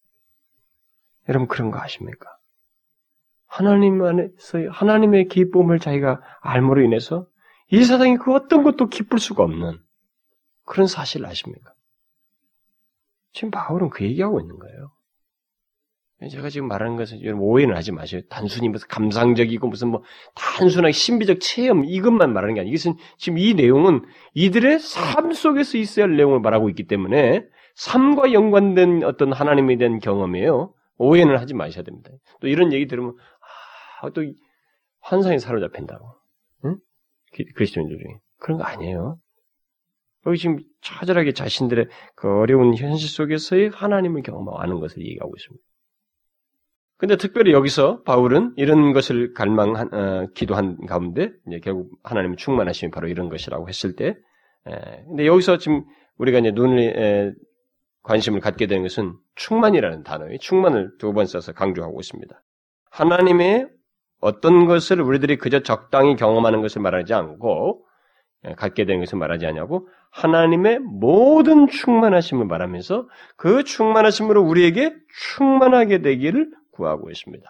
여러분 1.27 1.47
그런 1.47 1.71
거 1.71 1.79
아십니까? 1.79 2.37
하나님 3.47 4.03
안에서 4.03 4.59
하나님의 4.69 5.27
기쁨을 5.29 5.79
자기가 5.79 6.21
알므로 6.41 6.83
인해서 6.83 7.27
이 7.71 7.83
세상에 7.83 8.17
그 8.17 8.33
어떤 8.33 8.63
것도 8.63 8.87
기쁠 8.87 9.19
수가 9.19 9.43
없는 9.43 9.79
그런 10.63 10.87
사실 10.87 11.25
아십니까? 11.25 11.73
지금 13.37 13.51
바울은 13.51 13.91
그 13.91 14.03
얘기하고 14.03 14.39
있는 14.39 14.57
거예요. 14.57 14.91
제가 16.31 16.49
지금 16.49 16.67
말하는 16.67 16.95
것은 16.95 17.21
여러분 17.21 17.45
오해는 17.45 17.75
하지 17.75 17.91
마세요. 17.91 18.21
단순히 18.31 18.67
무슨 18.67 18.87
감상적이고 18.87 19.67
무슨 19.67 19.89
뭐 19.89 20.01
단순하게 20.33 20.91
신비적 20.91 21.39
체험 21.39 21.85
이것만 21.85 22.33
말하는 22.33 22.55
게 22.55 22.61
아니에요. 22.61 22.73
이것은 22.73 22.95
지금 23.19 23.37
이 23.37 23.53
내용은 23.53 24.03
이들의 24.33 24.79
삶 24.79 25.31
속에서 25.33 25.77
있어야 25.77 26.05
할 26.05 26.17
내용을 26.17 26.39
말하고 26.39 26.69
있기 26.69 26.87
때문에 26.87 27.45
삶과 27.75 28.33
연관된 28.33 29.03
어떤 29.03 29.31
하나님에 29.31 29.77
대한 29.77 29.99
경험이에요. 29.99 30.73
오해는 30.97 31.37
하지 31.37 31.53
마셔야 31.53 31.83
됩니다. 31.83 32.09
또 32.41 32.47
이런 32.47 32.73
얘기 32.73 32.87
들으면 32.87 33.15
아, 34.01 34.09
또 34.09 34.23
환상에 35.01 35.37
사로잡힌다고. 35.37 36.15
응? 36.65 36.77
그리스도인들 37.53 37.99
중에 37.99 38.17
그런 38.39 38.57
거 38.57 38.63
아니에요. 38.63 39.19
여기 40.25 40.39
지금 40.39 40.57
처절하게 40.87 41.33
자신들의 41.33 41.87
그 42.15 42.29
어려운 42.39 42.75
현실 42.75 43.09
속에서의 43.09 43.69
하나님을 43.73 44.21
경험하는 44.23 44.79
것을 44.79 45.01
얘기하고 45.03 45.33
있습니다. 45.37 45.63
근데 46.97 47.15
특별히 47.15 47.51
여기서 47.51 48.01
바울은 48.03 48.53
이런 48.55 48.91
것을 48.93 49.33
갈망한, 49.33 49.93
어, 49.93 50.27
기도한 50.33 50.77
가운데, 50.87 51.31
이제 51.47 51.59
결국 51.59 51.91
하나님 52.03 52.35
충만하심이 52.35 52.89
바로 52.91 53.07
이런 53.07 53.29
것이라고 53.29 53.67
했을 53.69 53.95
때, 53.95 54.15
에, 54.67 55.03
근데 55.07 55.27
여기서 55.27 55.57
지금 55.59 55.83
우리가 56.17 56.39
이제 56.39 56.51
눈을, 56.51 56.79
에, 56.79 57.31
관심을 58.01 58.39
갖게 58.39 58.65
되는 58.65 58.81
것은 58.83 59.13
충만이라는 59.35 60.03
단어의 60.03 60.39
충만을 60.39 60.97
두 60.97 61.13
번 61.13 61.27
써서 61.27 61.51
강조하고 61.51 61.99
있습니다. 61.99 62.41
하나님의 62.89 63.67
어떤 64.21 64.65
것을 64.65 65.01
우리들이 65.01 65.37
그저 65.37 65.59
적당히 65.59 66.15
경험하는 66.15 66.61
것을 66.61 66.81
말하지 66.81 67.13
않고, 67.13 67.85
갖게 68.55 68.85
되는 68.85 68.99
것을 68.99 69.17
말하지 69.17 69.45
않냐고 69.45 69.87
하나님의 70.11 70.79
모든 70.79 71.67
충만하심을 71.67 72.45
말하면서 72.45 73.07
그 73.35 73.63
충만하심으로 73.63 74.41
우리에게 74.41 74.95
충만하게 75.35 76.01
되기를 76.01 76.51
구하고 76.71 77.09
있습니다. 77.09 77.45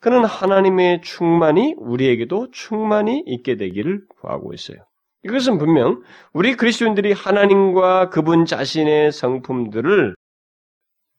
그는 0.00 0.24
하나님의 0.24 1.00
충만이 1.02 1.74
우리에게도 1.78 2.50
충만히 2.50 3.22
있게 3.24 3.56
되기를 3.56 4.06
구하고 4.08 4.52
있어요. 4.52 4.78
이것은 5.24 5.58
분명 5.58 6.02
우리 6.32 6.56
그리스도인들이 6.56 7.12
하나님과 7.12 8.10
그분 8.10 8.44
자신의 8.44 9.12
성품들을 9.12 10.14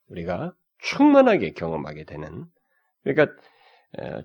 우리가 0.10 0.54
충만하게 0.80 1.54
경험하게 1.54 2.04
되는 2.04 2.46
그러니까 3.04 3.34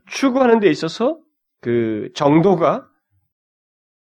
추구하는 0.06 0.58
데 0.58 0.68
있어서 0.68 1.20
그 1.60 2.10
정도가 2.14 2.88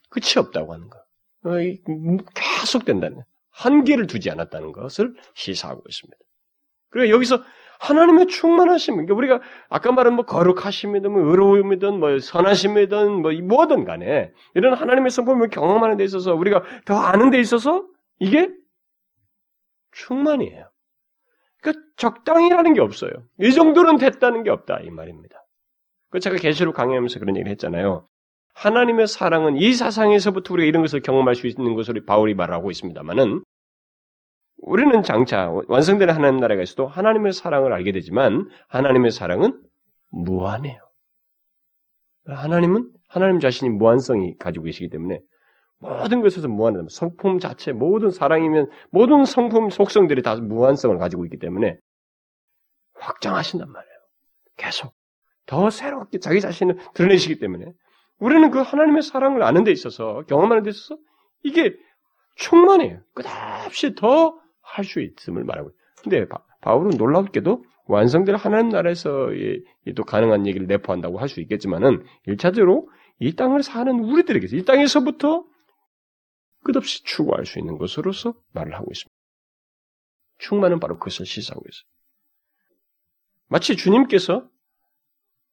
끝이 0.10 0.34
없다고 0.38 0.74
하는 0.74 0.90
것. 0.90 1.00
어, 1.46 1.52
계속된다는 2.36 3.24
한계를 3.52 4.08
두지 4.08 4.30
않았다는 4.32 4.72
것을 4.72 5.16
시사하고 5.36 5.84
있습니다. 5.88 6.18
그리고 6.90 7.14
여기서 7.14 7.44
하나님의 7.80 8.28
충만하심, 8.28 8.96
그러니까 8.96 9.16
우리가 9.16 9.42
아까 9.70 9.92
말한 9.92 10.14
뭐 10.14 10.26
거룩하심이든 10.26 11.12
뭐 11.12 11.22
의로움이든 11.22 12.00
뭐 12.00 12.20
선하심이든 12.20 13.22
뭐 13.22 13.32
뭐든 13.32 13.86
간에 13.86 14.34
이런 14.54 14.74
하나님의 14.74 15.12
성품을 15.12 15.50
경험하는 15.50 15.96
데 15.96 16.04
있어서 16.04 16.36
우리가 16.36 16.64
더 16.86 16.98
아는 16.98 17.30
데 17.30 17.40
있어서 17.40 17.86
이게 18.20 18.50
충만이에요. 19.92 20.70
그러니까 21.62 21.84
적당히라는 21.96 22.74
게 22.74 22.82
없어요. 22.82 23.12
이 23.40 23.54
정도는 23.54 23.98
됐다는 23.98 24.44
게 24.44 24.50
없다 24.50 24.80
이 24.82 24.90
말입니다. 24.90 25.42
그 26.10 26.20
제가 26.20 26.36
계시록 26.36 26.76
강의하면서 26.76 27.20
그런 27.20 27.36
얘기를 27.38 27.52
했잖아요. 27.52 28.08
하나님의 28.60 29.08
사랑은 29.08 29.56
이 29.56 29.74
사상에서부터 29.74 30.54
우리가 30.54 30.68
이런 30.68 30.84
것을 30.84 31.02
경험할 31.02 31.36
수 31.36 31.48
있는 31.48 31.76
것으로 31.76 32.04
바울이 32.06 32.34
말하고 32.34 32.72
있습니다만은 32.72 33.42
우리는 34.58 35.02
장차 35.04 35.50
완성되는 35.70 36.14
하나님 36.14 36.42
나라가 36.42 36.62
있어도 36.62 36.86
하나님의 36.86 37.32
사랑을 37.32 37.72
알게 37.72 37.94
되지만 37.94 38.50
하나님의 38.68 39.12
사랑은 39.12 39.64
무한해요. 40.10 40.82
하나님은 42.26 42.92
하나님 43.08 43.40
자신이 43.40 43.70
무한성이 43.70 44.38
가지고 44.38 44.66
계시기 44.66 44.90
때문에 44.90 45.22
모든 45.78 46.22
것에서 46.22 46.50
무한하다. 46.50 46.88
성품 46.90 47.40
자체, 47.40 47.72
모든 47.72 48.12
사랑이면 48.12 48.70
모든 48.92 49.24
성품 49.24 49.70
속성들이 49.70 50.22
다 50.22 50.36
무한성을 50.36 50.98
가지고 50.98 51.24
있기 51.26 51.40
때문에 51.40 51.78
확장하신단 52.96 53.72
말이에요. 53.72 53.98
계속 54.58 54.94
더 55.46 55.70
새롭게 55.70 56.20
자기 56.20 56.42
자신을 56.42 56.78
드러내시기 56.94 57.40
때문에 57.40 57.72
우리는 58.20 58.52
그 58.52 58.60
하나님의 58.60 59.02
사랑을 59.02 59.44
아는 59.44 59.64
데 59.64 59.72
있어서 59.72 60.24
경험하는 60.28 60.64
데 60.64 60.70
있어서 60.70 60.98
이게 61.44 61.76
충만해요. 62.36 63.02
끝없이 63.14 63.96
더 63.96 64.40
할 64.70 64.86
수 64.86 65.02
있음을 65.02 65.44
말하고. 65.44 65.72
근데 66.04 66.28
바울은 66.62 66.98
놀랍게도 66.98 67.64
완성될 67.86 68.36
하나님 68.36 68.70
나라에서 68.70 69.30
또 69.96 70.04
가능한 70.04 70.46
얘기를 70.48 70.68
내포한다고 70.68 71.20
할 71.20 71.28
수 71.28 71.42
있겠지만은 71.42 72.06
일차적으로 72.28 72.90
이 73.20 73.36
땅을 73.36 73.64
사는 73.64 74.00
우리들에게서 74.00 74.56
이 74.56 74.64
땅에서부터 74.64 75.46
끝없이 76.64 77.04
추구할 77.04 77.46
수 77.46 77.58
있는 77.60 77.78
것으로서 77.78 78.36
말을 78.54 78.76
하고 78.76 78.86
있습니다. 78.92 79.16
충만은 80.38 80.80
바로 80.80 81.00
그것을 81.00 81.26
시사하고 81.26 81.64
있어요. 81.68 81.90
마치 83.48 83.76
주님께서 83.76 84.48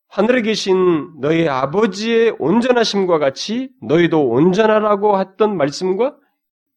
하늘에 0.09 0.43
계신 0.43 1.21
너희 1.21 1.49
아버지의 1.49 2.37
온전하심과 2.39 3.19
같이 3.19 3.71
너희도 3.83 4.29
온전하라고 4.29 5.21
했던 5.21 5.57
말씀과 5.57 6.17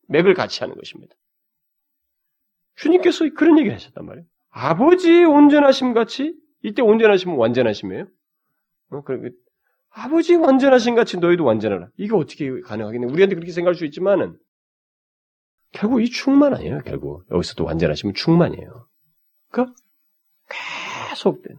맥을 0.08 0.34
같이 0.34 0.62
하는 0.62 0.76
것입니다. 0.76 1.16
주님께서 2.76 3.26
그런 3.36 3.58
얘기를 3.60 3.76
하셨단 3.76 4.06
말이에요. 4.06 4.26
아버지의 4.50 5.26
온전하심 5.26 5.94
같이 5.94 6.36
이때 6.64 6.82
온전하심은 6.82 7.36
완전하심이에요. 7.36 8.08
어, 8.92 9.02
그 9.04 9.32
아버지 9.92 10.36
완전하신 10.36 10.96
같이 10.96 11.18
너희도 11.18 11.44
완전하라. 11.44 11.90
이게 11.98 12.14
어떻게 12.16 12.50
가능하겠냐? 12.62 13.08
우리한테 13.08 13.36
그렇게 13.36 13.52
생각할 13.52 13.76
수 13.76 13.86
있지만은 13.86 14.38
결국 15.72 16.02
이 16.02 16.10
충만 16.10 16.54
아니에요. 16.54 16.82
결국 16.86 17.26
여기서도 17.32 17.64
완전하시면 17.64 18.16
충만이에요. 18.16 18.88
그러니까 19.52 19.76
계속된 21.10 21.58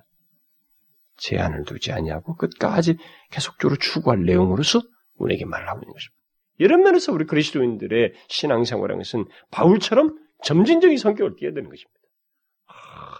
제한을 1.20 1.64
두지 1.64 1.92
아니하고 1.92 2.36
끝까지 2.36 2.96
계속적으로 3.30 3.76
추구할 3.76 4.24
내용으로서 4.24 4.80
우리에게 5.16 5.44
말을 5.44 5.68
하고 5.68 5.80
있는 5.82 5.92
것입니다. 5.92 6.16
이런 6.58 6.82
면에서 6.82 7.12
우리 7.12 7.24
그리스도인들의 7.26 8.12
신앙생활하는 8.28 8.98
것은 9.02 9.26
바울처럼 9.50 10.18
점진적인 10.42 10.96
성격을 10.98 11.36
띄어야 11.36 11.52
되는 11.54 11.68
것입니다. 11.70 12.00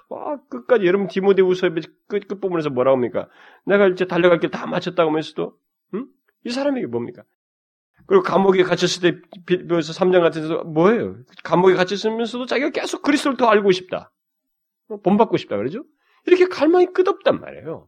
와, 0.08 0.38
끝까지 0.48 0.86
여러분 0.86 1.06
디모데후서 1.06 1.70
끝, 2.08 2.26
끝 2.26 2.40
부분에서 2.40 2.70
뭐라고 2.70 2.96
합니까? 2.96 3.28
내가 3.64 3.86
이제 3.86 4.06
달려갈 4.06 4.40
길 4.40 4.50
다 4.50 4.66
마쳤다고 4.66 5.10
하면서도, 5.10 5.56
응? 5.94 6.06
이 6.44 6.50
사람에게 6.50 6.86
뭡니까? 6.86 7.22
그리고 8.06 8.24
감옥에 8.24 8.64
갇혔을 8.64 9.02
때, 9.02 9.20
비서 9.46 9.92
3장 9.92 10.20
같은 10.20 10.42
데서 10.42 10.64
뭐예요? 10.64 11.16
감옥에 11.44 11.74
갇혔으면서도 11.74 12.46
자기가 12.46 12.70
계속 12.70 13.02
그리스도를 13.02 13.36
더 13.36 13.46
알고 13.46 13.70
싶다. 13.70 14.10
어, 14.88 15.00
본받고 15.00 15.36
싶다, 15.36 15.56
그러죠? 15.56 15.84
이렇게 16.26 16.46
갈망이 16.46 16.86
끝없단 16.86 17.40
말이에요. 17.40 17.86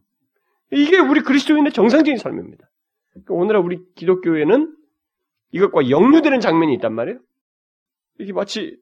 이게 0.73 0.99
우리 0.99 1.21
그리스도인의 1.21 1.71
정상적인 1.73 2.17
삶입니다. 2.17 2.69
그러니까 3.11 3.33
오늘날 3.33 3.61
우리 3.63 3.79
기독교에는 3.95 4.75
이것과 5.51 5.89
역류되는 5.89 6.39
장면이 6.39 6.73
있단 6.75 6.93
말이에요. 6.93 7.19
이게 8.19 8.33
마치 8.33 8.77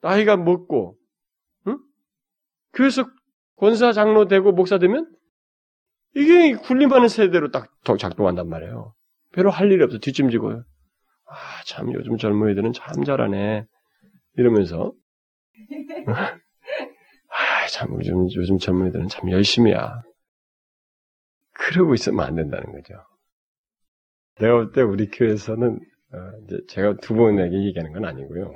나이가 0.00 0.36
먹고 0.36 0.98
그래서 2.72 3.04
권사 3.56 3.92
장로 3.92 4.28
되고 4.28 4.52
목사 4.52 4.78
되면 4.78 5.10
이게 6.14 6.54
군림하는 6.54 7.08
세대로 7.08 7.50
딱 7.50 7.70
작동한단 7.98 8.48
말이에요. 8.48 8.94
별로 9.32 9.50
할 9.50 9.70
일이 9.70 9.82
없어 9.82 9.98
뒷짐지고 9.98 10.62
아참 11.26 11.92
요즘 11.92 12.16
젊은이들은 12.16 12.72
참 12.72 13.04
잘하네 13.04 13.66
이러면서 14.36 14.92
아참 17.64 17.94
요즘 17.94 18.26
요즘 18.34 18.58
젊은이들은 18.58 19.08
참 19.08 19.30
열심히야. 19.30 20.02
그러고 21.58 21.94
있으면 21.94 22.24
안 22.24 22.36
된다는 22.36 22.72
거죠. 22.72 22.94
내가 24.36 24.54
볼 24.54 24.72
때 24.72 24.82
우리 24.82 25.08
교회에서는 25.10 25.78
어, 26.12 26.18
이제 26.44 26.60
제가 26.68 26.96
두 27.02 27.14
번에게 27.14 27.64
얘기하는 27.66 27.92
건 27.92 28.04
아니고요. 28.06 28.52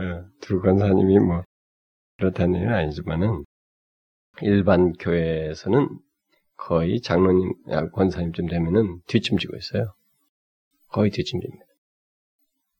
예, 0.00 0.22
두 0.40 0.60
권사님이 0.60 1.18
뭐 1.18 1.42
그렇다는 2.18 2.54
얘기는 2.56 2.72
아니지만은 2.72 3.44
일반 4.42 4.92
교회에서는 4.92 5.88
거의 6.56 7.00
장로님, 7.00 7.52
아, 7.70 7.88
권사님쯤 7.90 8.46
되면은 8.46 9.00
뒷짐지고 9.06 9.56
있어요. 9.56 9.94
거의 10.88 11.10
뒷짐집니다. 11.10 11.64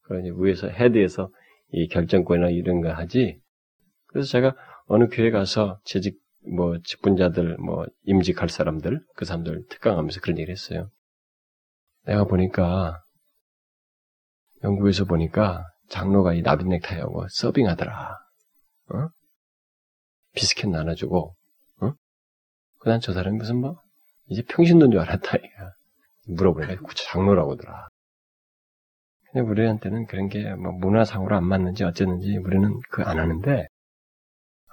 그 0.03 0.23
위에서 0.37 0.69
헤드에서 0.69 1.31
이 1.73 1.89
결정권이나 1.89 2.51
이런 2.51 2.81
거 2.81 2.93
하지. 2.93 3.41
그래서 4.07 4.29
제가 4.29 4.55
어느 4.87 5.09
교회 5.11 5.31
가서 5.31 5.81
재직 5.85 6.18
뭐 6.57 6.79
직분자들 6.85 7.57
뭐 7.59 7.87
임직할 8.05 8.49
사람들 8.49 9.01
그 9.14 9.25
사람들 9.25 9.66
특강하면서 9.68 10.21
그런 10.21 10.38
얘기를 10.38 10.53
했어요. 10.53 10.90
내가 12.05 12.25
보니까 12.25 13.03
영국에서 14.64 15.05
보니까 15.05 15.64
장로가 15.88 16.35
이 16.35 16.42
나비 16.42 16.64
넥타이하고 16.64 17.27
서빙하더라. 17.29 18.18
어? 18.95 19.09
비스켓 20.35 20.71
나눠주고, 20.71 21.35
어? 21.83 21.92
그다음 22.81 23.01
저 23.01 23.12
사람이 23.12 23.37
무슨 23.37 23.57
뭐 23.59 23.81
이제 24.29 24.42
평신도인 24.42 24.90
줄 24.92 25.01
알았다 25.01 25.38
물어보니까 26.29 26.77
장로라고더라. 26.95 27.88
근데 29.33 29.49
우리한테는 29.49 30.07
그런 30.07 30.29
게 30.29 30.55
뭐 30.57 30.73
문화상으로 30.73 31.37
안 31.37 31.45
맞는지 31.45 31.85
어쨌는지 31.85 32.37
우리는 32.37 32.81
그 32.90 33.03
안 33.03 33.18
하는데 33.18 33.66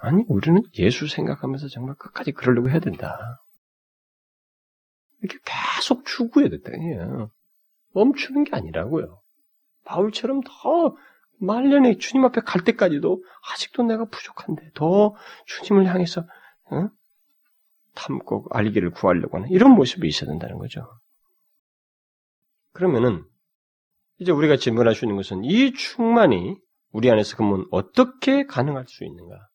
아니 0.00 0.24
우리는 0.28 0.62
예수 0.78 1.06
생각하면서 1.06 1.68
정말 1.68 1.94
끝까지 1.96 2.32
그러려고 2.32 2.70
해야 2.70 2.80
된다. 2.80 3.40
이렇게 5.22 5.38
계속 5.44 6.06
추구해야 6.06 6.48
된다. 6.48 6.70
멈추는 7.92 8.44
게 8.44 8.56
아니라고요. 8.56 9.20
바울처럼 9.84 10.40
더 10.44 10.96
말년에 11.38 11.98
주님 11.98 12.24
앞에 12.24 12.40
갈 12.42 12.64
때까지도 12.64 13.22
아직도 13.52 13.82
내가 13.82 14.04
부족한데 14.06 14.70
더 14.74 15.14
주님을 15.46 15.86
향해서 15.86 16.22
어? 16.70 16.88
탐고 17.94 18.46
알기를 18.50 18.92
구하려고 18.92 19.36
하는 19.36 19.50
이런 19.50 19.72
모습이 19.72 20.06
있어야 20.08 20.30
된다는 20.30 20.58
거죠. 20.58 20.86
그러면은 22.72 23.24
이제 24.18 24.32
우리가 24.32 24.56
질문할 24.56 24.94
수 24.94 25.04
있는 25.04 25.16
것은 25.16 25.44
이 25.44 25.72
충만이 25.72 26.56
우리 26.92 27.10
안에서 27.10 27.36
그러면 27.36 27.66
어떻게 27.70 28.46
가능할 28.46 28.86
수 28.86 29.04
있는가? 29.04 29.49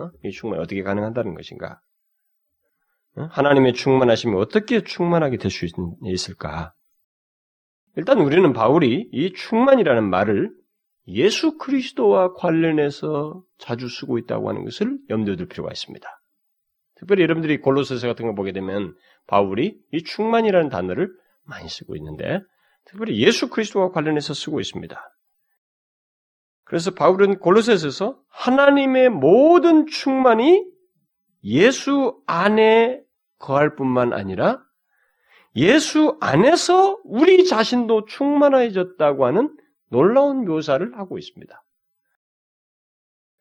어? 0.00 0.10
이 0.24 0.30
충만이 0.30 0.62
어떻게 0.62 0.82
가능한다는 0.82 1.34
것인가? 1.34 1.80
어? 3.16 3.22
하나님의 3.30 3.74
충만하심이 3.74 4.34
어떻게 4.36 4.82
충만하게 4.82 5.36
될 5.36 5.50
수 5.50 5.66
있을까? 6.04 6.74
일단 7.96 8.18
우리는 8.20 8.52
바울이 8.52 9.08
이 9.12 9.32
충만이라는 9.32 10.08
말을 10.08 10.52
예수 11.08 11.58
그리스도와 11.58 12.34
관련해서 12.34 13.42
자주 13.58 13.88
쓰고 13.88 14.18
있다고 14.18 14.48
하는 14.48 14.64
것을 14.64 14.98
염두에 15.10 15.36
둘 15.36 15.48
필요가 15.48 15.70
있습니다. 15.72 16.08
특별히 16.94 17.22
여러분들이 17.22 17.60
골로새서 17.60 18.06
같은 18.06 18.26
거 18.26 18.34
보게 18.34 18.52
되면 18.52 18.94
바울이 19.26 19.76
이 19.92 20.02
충만이라는 20.04 20.68
단어를 20.68 21.10
많이 21.44 21.68
쓰고 21.68 21.96
있는데 21.96 22.40
특별히 22.84 23.20
예수 23.20 23.48
그리스도와 23.48 23.90
관련해서 23.90 24.34
쓰고 24.34 24.60
있습니다. 24.60 25.00
그래서 26.70 26.92
바울은 26.92 27.40
골로새서에서 27.40 28.16
하나님의 28.28 29.08
모든 29.08 29.86
충만이 29.86 30.64
예수 31.42 32.20
안에 32.28 33.00
거할 33.40 33.74
뿐만 33.74 34.12
아니라 34.12 34.62
예수 35.56 36.16
안에서 36.20 37.00
우리 37.02 37.44
자신도 37.44 38.04
충만해졌다고 38.04 39.26
하는 39.26 39.50
놀라운 39.88 40.44
묘사를 40.44 40.96
하고 40.96 41.18
있습니다. 41.18 41.60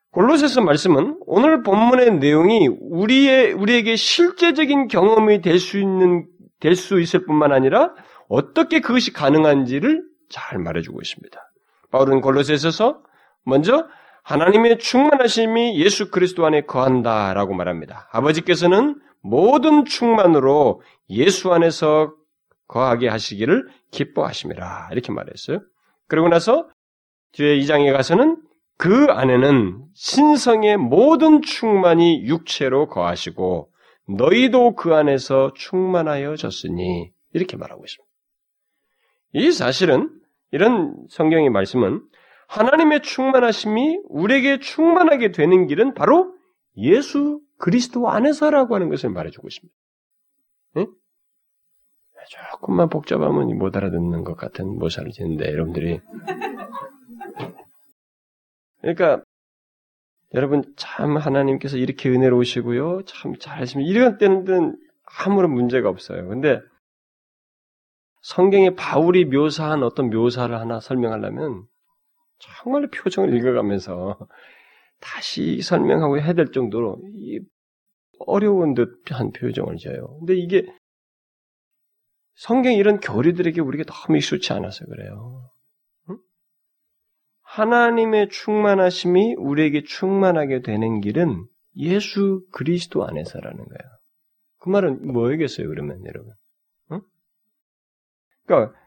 골로새서 0.10 0.62
말씀은 0.62 1.20
오늘 1.28 1.62
본문의 1.62 2.18
내용이 2.18 2.68
우리의 2.68 3.54
우리에게 3.54 3.96
실제적인 3.96 4.88
경험이 4.88 5.42
될 5.42 5.60
수 5.60 5.78
있는 5.78 6.28
될 6.60 6.76
수 6.76 7.00
있을 7.00 7.28
뿐만 7.28 7.52
아니라 7.52 7.94
어떻게 8.28 8.80
그것이 8.80 9.14
가능한지를 9.14 10.04
잘 10.30 10.58
말해주고 10.58 11.00
있습니다. 11.00 11.40
바울은 11.92 12.22
골로새서서 12.22 13.04
먼저 13.50 13.88
하나님의 14.24 14.80
충만하심이 14.80 15.80
예수 15.80 16.12
그리스도 16.12 16.46
안에 16.46 16.62
거한다라고 16.62 17.54
말합니다. 17.54 18.08
아버지께서는 18.12 19.00
모든 19.22 19.86
충만으로 19.86 20.82
예수 21.10 21.52
안에서 21.52 22.14
거하게 22.68 23.10
하시기를 23.10 23.68
기뻐하심이라 23.92 24.90
이렇게 24.92 25.12
말했어요. 25.12 25.62
그러고 26.08 26.30
나서 26.30 26.70
뒤에 27.32 27.58
2장에 27.60 27.92
가서는 27.92 28.38
그 28.78 29.08
안에는 29.10 29.84
신성의 29.94 30.78
모든 30.78 31.42
충만이 31.42 32.26
육체로 32.26 32.88
거하시고 32.88 33.70
너희도 34.18 34.76
그 34.76 34.96
안에서 34.96 35.52
충만하여졌으니 35.56 37.12
이렇게 37.34 37.58
말하고 37.58 37.84
있습니다. 37.84 38.10
이 39.34 39.52
사실은 39.52 40.10
이런 40.52 40.96
성경의 41.10 41.50
말씀은 41.50 42.02
하나님의 42.50 43.04
충만하심이 43.04 44.02
우리에게 44.10 44.60
충만하게 44.60 45.32
되는 45.32 45.68
길은 45.68 45.94
바로 45.94 46.36
예수 46.78 47.42
그리스도 47.60 48.10
안에서라고 48.10 48.74
하는 48.74 48.90
것을 48.90 49.12
말해주고 49.12 49.48
있습니다. 49.48 49.76
네? 50.76 50.88
조금만 52.52 52.90
복잡하면 52.90 53.56
못 53.58 53.76
알아듣는 53.76 54.24
것 54.24 54.36
같은 54.36 54.78
모사를 54.78 55.10
짓는데 55.12 55.52
여러분들이 55.52 56.02
그러니까 58.82 59.24
여러분 60.34 60.64
참 60.76 61.18
하나님께서 61.18 61.78
이렇게 61.78 62.10
은혜로우시고요 62.10 63.04
참 63.06 63.36
잘하시면 63.38 63.86
이런 63.86 64.18
때는 64.18 64.76
아무런 65.04 65.52
문제가 65.54 65.90
없어요. 65.90 66.28
근데 66.28 66.62
성경에 68.22 68.76
바울이 68.76 69.26
묘사한 69.26 69.84
어떤 69.84 70.10
묘사를 70.10 70.56
하나 70.56 70.80
설명하려면 70.80 71.69
정말 72.40 72.88
표정을 72.90 73.36
읽어가면서 73.36 74.18
다시 75.00 75.62
설명하고 75.62 76.20
해야 76.20 76.34
될 76.34 76.52
정도로 76.52 77.02
어려운 78.20 78.74
듯한 78.74 79.32
표정을 79.32 79.78
지어요. 79.78 80.18
근데 80.20 80.36
이게 80.36 80.66
성경 82.36 82.74
이런 82.74 83.00
교리들에게 83.00 83.60
우리가 83.62 83.84
너무 83.92 84.18
익숙치 84.18 84.54
않아서 84.54 84.86
그래요. 84.86 85.50
하나님의 87.42 88.30
충만하심이 88.30 89.36
우리에게 89.36 89.84
충만하게 89.84 90.62
되는 90.62 91.02
길은 91.02 91.46
예수 91.78 92.46
그리스도 92.52 93.06
안에서라는 93.06 93.58
거예요. 93.58 94.00
그 94.60 94.70
말은 94.70 95.12
뭐겠어요, 95.12 95.68
그러면 95.68 96.06
여러분? 96.06 96.34
응? 96.92 97.02
그러니까 98.46 98.78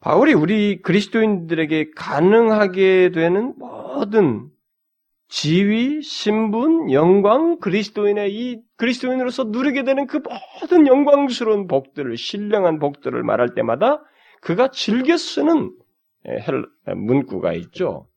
바울이 0.00 0.32
우리 0.32 0.80
그리스도인들에게 0.80 1.90
가능하게 1.94 3.10
되는 3.12 3.54
모든 3.58 4.48
지위, 5.28 6.02
신분, 6.02 6.90
영광, 6.90 7.58
그리스도인의 7.60 8.34
이 8.34 8.62
그리스도인으로서 8.76 9.44
누리게 9.44 9.84
되는 9.84 10.06
그 10.06 10.20
모든 10.60 10.86
영광스러운 10.86 11.66
복들을 11.68 12.16
신령한 12.16 12.78
복들을 12.78 13.22
말할 13.22 13.54
때마다 13.54 14.02
그가 14.40 14.70
즐겨 14.70 15.16
쓰는 15.16 15.72
문구가 16.96 17.52
있죠. 17.52 18.08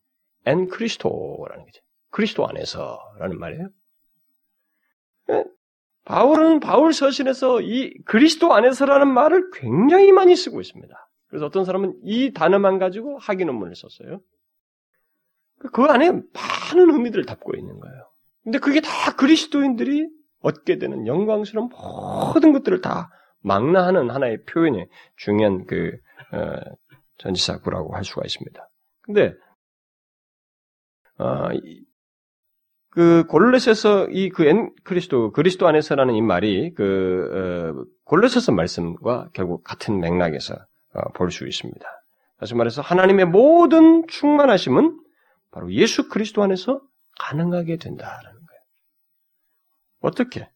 엔 0.46 0.68
크리스토라는 0.70 1.66
거죠. 1.66 1.82
그리스도 2.10 2.48
안에서라는 2.48 3.38
말이에요. 3.38 3.70
바울은 6.06 6.60
바울 6.60 6.94
서신에서 6.94 7.62
이 7.62 7.94
그리스도 8.06 8.54
안에서라는 8.54 9.14
말을 9.14 9.52
굉장히 9.54 10.12
많이 10.12 10.36
쓰고 10.36 10.62
있습니다. 10.62 10.96
그래서 11.34 11.48
어떤 11.48 11.66
사람은 11.66 11.96
이 12.04 12.32
단어만 12.32 12.78
가지고 12.78 13.18
학위 13.18 13.44
논문을 13.44 13.76
썼어요. 13.76 14.22
그 15.74 15.82
안에 15.86 16.12
많은 16.12 16.92
의미들을 16.92 17.26
담고 17.26 17.56
있는 17.58 17.80
거예요. 17.80 18.12
근데 18.44 18.60
그게 18.60 18.82
다 18.82 19.16
그리스도인들이 19.16 20.10
얻게 20.42 20.78
되는 20.78 21.08
영광스러운 21.08 21.70
모든 21.70 22.54
것들을 22.54 22.82
다 22.82 23.10
망라하는 23.40 24.12
하나의 24.12 24.44
표현의 24.44 24.88
중요한 25.18 25.66
그 25.66 25.98
어, 26.34 26.60
전지사구라고 27.18 27.96
할 27.96 28.04
수가 28.04 28.22
있습니다. 28.26 28.70
근데 29.02 29.34
어, 31.18 31.50
그 32.92 33.26
골로새서 33.26 34.10
이 34.12 34.30
그 34.30 34.70
그리스도 34.84 35.32
그리스도 35.32 35.68
안에서라는 35.68 36.14
이 36.14 36.22
말이 36.22 36.76
그 36.76 37.74
어, 37.82 37.86
골로새서 38.04 38.52
말씀과 38.52 39.30
결국 39.34 39.64
같은 39.64 40.00
맥락에서 40.00 40.54
어, 40.54 40.73
볼 41.16 41.32
수 41.32 41.48
있습니다. 41.48 41.86
다시 42.40 42.56
말해서 42.56 42.82
하나님의 42.82 43.26
모든 43.26 44.08
충만하심은 44.08 45.00
바로 45.52 45.72
예수 45.74 46.10
그리스도 46.10 46.44
안에서 46.44 46.82
가능하게 47.20 47.78
된다라는 47.78 48.32
거예요. 48.32 48.62
어떻게? 50.02 50.50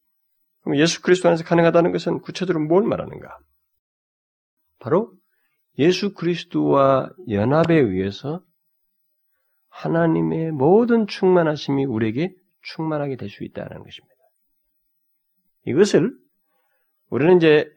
그럼 0.62 0.78
예수 0.78 1.02
그리스도 1.02 1.30
안에서 1.30 1.44
가능하다는 1.44 1.92
것은 1.92 2.20
구체적으로 2.22 2.66
뭘 2.66 2.84
말하는가? 2.84 3.38
바로 4.80 5.12
예수 5.80 6.14
그리스도와 6.14 7.10
연합에 7.30 7.76
의해서 7.76 8.42
하나님의 9.70 10.52
모든 10.52 11.08
충만하심이 11.08 11.86
우리에게 11.86 12.34
충만하게 12.64 13.16
될 13.16 13.30
수 13.30 13.44
있다는 13.44 13.84
것입니다. 13.84 14.16
이것을 15.66 16.18
우리는 17.10 17.38
이제 17.38 17.72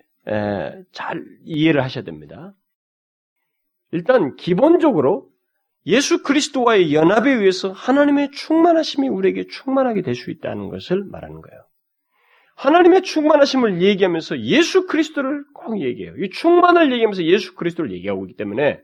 잘 0.93 1.25
이해를 1.45 1.83
하셔야 1.83 2.05
됩니다. 2.05 2.55
일단 3.93 4.37
기본적으로 4.37 5.29
예수 5.87 6.23
그리스도와의 6.23 6.95
연합에 6.95 7.33
의해서 7.33 7.73
하나님의 7.73 8.31
충만하심이 8.33 9.09
우리에게 9.09 9.47
충만하게 9.47 10.03
될 10.03 10.15
수 10.15 10.31
있다는 10.31 10.69
것을 10.69 11.05
말하는 11.05 11.41
거예요. 11.41 11.63
하나님의 12.57 13.03
충만하심을 13.03 13.81
얘기하면서 13.81 14.41
예수 14.41 14.87
그리스도를 14.87 15.45
꼭 15.55 15.81
얘기해요. 15.81 16.15
이 16.19 16.29
충만을 16.29 16.93
얘기하면서 16.93 17.25
예수 17.25 17.55
그리스도를 17.55 17.93
얘기하고 17.93 18.27
있기 18.27 18.37
때문에 18.37 18.81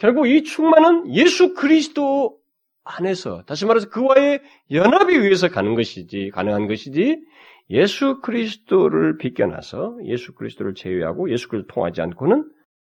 결국 0.00 0.26
이 0.26 0.42
충만은 0.42 1.14
예수 1.14 1.54
그리스도 1.54 2.36
안에서 2.82 3.44
다시 3.44 3.66
말해서 3.66 3.88
그와의 3.90 4.40
연합에 4.72 5.14
의해서 5.14 5.48
가는 5.48 5.76
것이지 5.76 6.30
가능한 6.34 6.66
것이지 6.66 7.22
예수 7.70 8.20
그리스도를 8.20 9.16
비껴나서 9.18 9.98
예수 10.04 10.34
그리스도를 10.34 10.74
제외하고 10.74 11.30
예수 11.30 11.48
그리스도를 11.48 11.66
통하지 11.72 12.02
않고는 12.02 12.50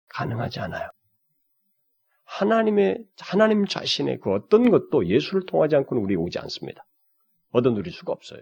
가능하지 0.09 0.59
않아요. 0.61 0.89
하나님의 2.26 3.03
하나님 3.19 3.65
자신의 3.65 4.19
그 4.22 4.32
어떤 4.32 4.69
것도 4.72 5.07
예수를 5.07 5.45
통하지 5.45 5.76
않고는 5.76 6.01
우리 6.01 6.15
오지 6.15 6.39
않습니다. 6.39 6.86
얻어 7.51 7.72
누릴 7.72 7.91
수가 7.91 8.13
없어요. 8.13 8.41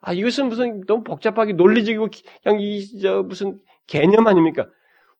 아 0.00 0.12
이것은 0.12 0.48
무슨 0.48 0.84
너무 0.86 1.04
복잡하게 1.04 1.52
논리적이고 1.52 2.08
그냥 2.42 2.60
이저 2.60 3.22
무슨 3.22 3.60
개념 3.86 4.26
아닙니까? 4.26 4.68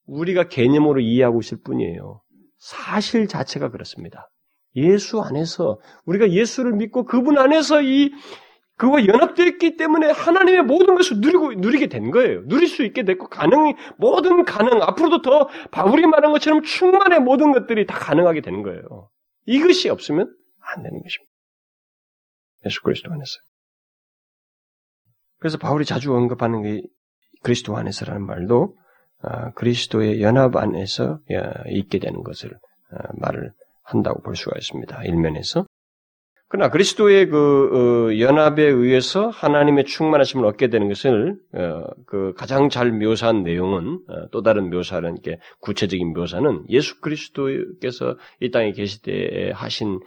우리가 0.07 0.49
개념으로 0.49 1.01
이해하고 1.01 1.41
있을 1.41 1.59
뿐이에요. 1.63 2.21
사실 2.59 3.29
자체가 3.29 3.71
그렇습니다. 3.71 4.29
예수 4.75 5.21
안에서 5.21 5.79
우리가 6.05 6.33
예수를 6.33 6.73
믿고 6.73 7.05
그분 7.05 7.39
안에서 7.39 7.83
이 7.83 8.11
그와 8.83 9.07
연합되었기 9.07 9.77
때문에 9.77 10.11
하나님의 10.11 10.65
모든 10.65 10.97
것을 10.97 11.21
누리고, 11.21 11.53
누리게 11.55 11.87
된 11.87 12.11
거예요. 12.11 12.45
누릴 12.49 12.67
수 12.67 12.83
있게 12.83 13.05
됐고, 13.05 13.29
가능, 13.29 13.75
모든 13.97 14.45
가능, 14.45 14.83
앞으로도 14.83 15.23
더 15.23 15.49
바울이 15.71 16.05
말한 16.05 16.33
것처럼 16.33 16.65
충만의 16.65 17.21
모든 17.21 17.53
것들이 17.53 17.87
다 17.87 17.97
가능하게 17.97 18.41
되는 18.41 18.65
거예요. 18.65 18.83
이것이 19.47 19.89
없으면 19.89 20.35
안 20.59 20.83
되는 20.83 21.01
것입니다. 21.01 21.33
예수 22.67 22.83
그리스도 22.83 23.13
안에서. 23.13 23.31
그래서 25.39 25.59
바울이 25.59 25.85
자주 25.85 26.13
언급하는 26.13 26.63
게 26.63 26.83
그리스도 27.45 27.77
안에서라는 27.77 28.27
말도 28.27 28.77
아, 29.21 29.53
그리스도의 29.53 30.23
연합 30.23 30.57
안에서 30.57 31.21
있게 31.69 32.01
되는 32.01 32.25
것을 32.25 32.51
아, 32.91 33.09
말을 33.21 33.53
한다고 33.85 34.23
볼 34.23 34.35
수가 34.35 34.57
있습니다. 34.59 35.05
일면에서. 35.05 35.67
그러나 36.53 36.69
그리스도의 36.69 37.29
그 37.31 38.11
어, 38.13 38.19
연합에 38.19 38.63
의해서 38.63 39.31
하나님의 39.31 39.87
충만하심을 39.87 40.45
얻게 40.45 40.69
되는 40.69 40.87
것을 40.87 41.39
어, 41.55 41.85
그 42.05 42.35
가장 42.37 42.69
잘 42.69 42.93
묘사한 42.93 43.43
내용은 43.43 44.01
어, 44.07 44.29
또 44.33 44.43
다른 44.43 44.69
묘사는 44.69 45.11
이렇게 45.11 45.41
구체적인 45.61 46.13
묘사는 46.13 46.67
예수 46.69 47.01
그리스도께서 47.01 48.19
이 48.41 48.51
땅에 48.51 48.73
계실 48.73 49.01
때 49.01 49.53
하신 49.55 50.01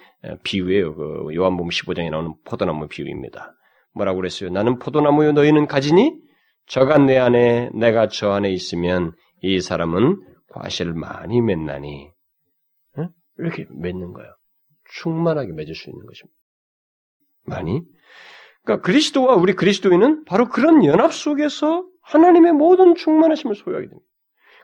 비유예요. 0.43 0.93
그 0.93 1.33
요한복음 1.33 1.69
15장에 1.69 2.11
나오는 2.11 2.35
포도나무 2.43 2.89
비유입니다. 2.89 3.55
뭐라고 3.95 4.17
그랬어요? 4.17 4.51
나는 4.51 4.77
포도나무요 4.77 5.31
너희는 5.31 5.65
가지니 5.65 6.13
저가 6.67 6.99
내 6.99 7.17
안에 7.17 7.71
내가 7.73 8.07
저 8.07 8.29
안에 8.29 8.51
있으면 8.51 9.13
이 9.41 9.59
사람은 9.61 10.21
과실을 10.49 10.93
많이 10.93 11.41
맺나니 11.41 12.11
이렇게 13.39 13.65
맺는 13.71 14.13
거예요. 14.13 14.31
충만하게 14.93 15.53
맺을 15.53 15.73
수 15.73 15.89
있는 15.89 16.05
것입니다. 16.05 16.34
많이. 17.45 17.83
그러니까 18.63 18.85
그리스도와 18.85 19.35
우리 19.35 19.53
그리스도인은 19.53 20.25
바로 20.25 20.49
그런 20.49 20.83
연합 20.85 21.13
속에서 21.13 21.85
하나님의 22.01 22.53
모든 22.53 22.95
충만하심을 22.95 23.55
소유하게 23.55 23.87
됩니다. 23.87 24.05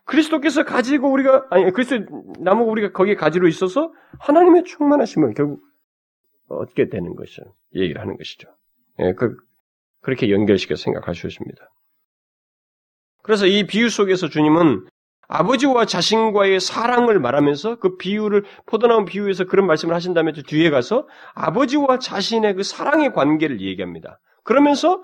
그리스도께서 0.06 0.64
가지고 0.64 1.12
우리가 1.12 1.48
아니 1.52 1.72
그리스도 1.72 2.06
나무 2.40 2.66
우리가 2.66 2.92
거기에 2.92 3.16
가지로 3.16 3.48
있어서 3.48 3.94
하나님의 4.20 4.64
충만하심을 4.64 5.34
결국 5.36 5.64
얻게 6.48 6.90
되는 6.90 7.16
것을 7.16 7.46
얘기를 7.76 8.02
하는 8.02 8.18
것이죠. 8.18 8.50
예, 9.00 9.14
그, 9.14 9.38
그렇게 10.02 10.30
연결시켜 10.32 10.76
생각할 10.76 11.16
수 11.16 11.28
있습니다. 11.28 11.62
그래서 13.24 13.46
이 13.46 13.66
비유 13.68 13.90
속에서 13.90 14.28
주님은 14.28 14.88
아버지와 15.34 15.86
자신과의 15.86 16.60
사랑을 16.60 17.18
말하면서 17.20 17.78
그 17.78 17.96
비유를 17.96 18.44
포도나무 18.66 19.06
비유에서 19.06 19.46
그런 19.46 19.66
말씀을 19.66 19.96
하신 19.96 20.14
다음에 20.14 20.34
뒤에 20.34 20.70
가서 20.70 21.08
아버지와 21.34 22.00
자신의 22.00 22.56
그 22.56 22.64
사랑의 22.64 23.14
관계를 23.14 23.62
얘기합니다. 23.62 24.20
그러면서 24.44 25.04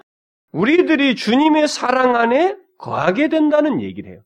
우리들이 0.52 1.16
주님의 1.16 1.70
사랑 1.70 2.18
안에 2.18 2.58
거하게 2.78 3.30
된다는 3.30 3.82
얘기를 3.82 4.12
해요. 4.12 4.22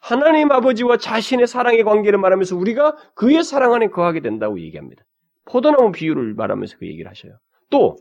하나님 0.00 0.50
아버지와 0.50 0.96
자신의 0.96 1.46
사랑의 1.46 1.84
관계를 1.84 2.18
말하면서 2.18 2.56
우리가 2.56 2.96
그의 3.14 3.44
사랑 3.44 3.74
안에 3.74 3.88
거하게 3.88 4.20
된다고 4.20 4.58
얘기합니다. 4.60 5.04
포도나무 5.46 5.92
비유를 5.92 6.34
말하면서 6.34 6.78
그 6.78 6.86
얘기를 6.88 7.08
하셔요. 7.08 7.38
또 7.70 7.96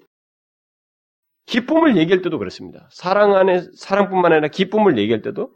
기쁨을 1.46 1.98
얘기할 1.98 2.24
때도 2.24 2.40
그렇습니다. 2.40 2.88
사랑 2.90 3.36
안에 3.36 3.62
사랑뿐만 3.76 4.32
아니라 4.32 4.48
기쁨을 4.48 4.98
얘기할 4.98 5.22
때도 5.22 5.52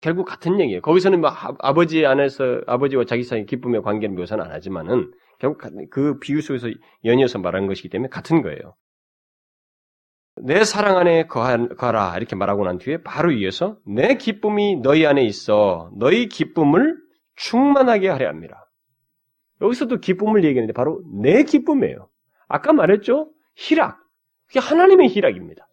결국 0.00 0.24
같은 0.24 0.60
얘기예요. 0.60 0.80
거기서는 0.80 1.20
뭐 1.20 1.30
아버지 1.58 2.06
안에서 2.06 2.60
아버지와 2.66 3.04
자기 3.04 3.24
사이의 3.24 3.46
기쁨의 3.46 3.82
관계를 3.82 4.14
묘사는 4.14 4.44
안 4.44 4.52
하지만은 4.52 5.12
결국 5.38 5.62
그 5.90 6.18
비유 6.18 6.40
속에서 6.40 6.68
연이어서 7.04 7.38
말하는 7.38 7.66
것이기 7.66 7.88
때문에 7.88 8.08
같은 8.08 8.42
거예요. 8.42 8.76
내 10.40 10.62
사랑 10.64 10.98
안에 10.98 11.26
거하라 11.26 12.16
이렇게 12.16 12.36
말하고 12.36 12.64
난 12.64 12.78
뒤에 12.78 13.02
바로 13.02 13.32
이어서 13.32 13.76
내 13.84 14.14
기쁨이 14.16 14.76
너희 14.76 15.04
안에 15.04 15.24
있어 15.24 15.90
너희 15.98 16.28
기쁨을 16.28 16.96
충만하게 17.34 18.08
하려 18.08 18.28
합니다. 18.28 18.70
여기서도 19.60 19.98
기쁨을 19.98 20.44
얘기하는데 20.44 20.72
바로 20.72 21.02
내 21.20 21.42
기쁨이에요. 21.42 22.08
아까 22.46 22.72
말했죠? 22.72 23.30
희락. 23.56 23.98
그게 24.46 24.60
하나님의 24.60 25.08
희락입니다. 25.08 25.68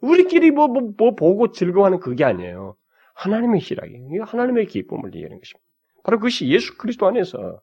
우리끼리 0.00 0.50
뭐, 0.50 0.68
뭐, 0.68 0.92
뭐 0.96 1.14
보고 1.14 1.50
즐거워하는 1.50 1.98
그게 1.98 2.24
아니에요. 2.24 2.76
하나님의 3.14 3.60
희락이에요. 3.60 4.24
하나님의 4.24 4.66
기쁨을 4.66 5.14
얘기하는 5.14 5.38
것입니다. 5.38 5.64
바로 6.02 6.18
그것이 6.18 6.48
예수 6.48 6.76
그리스도 6.76 7.06
안에서 7.06 7.60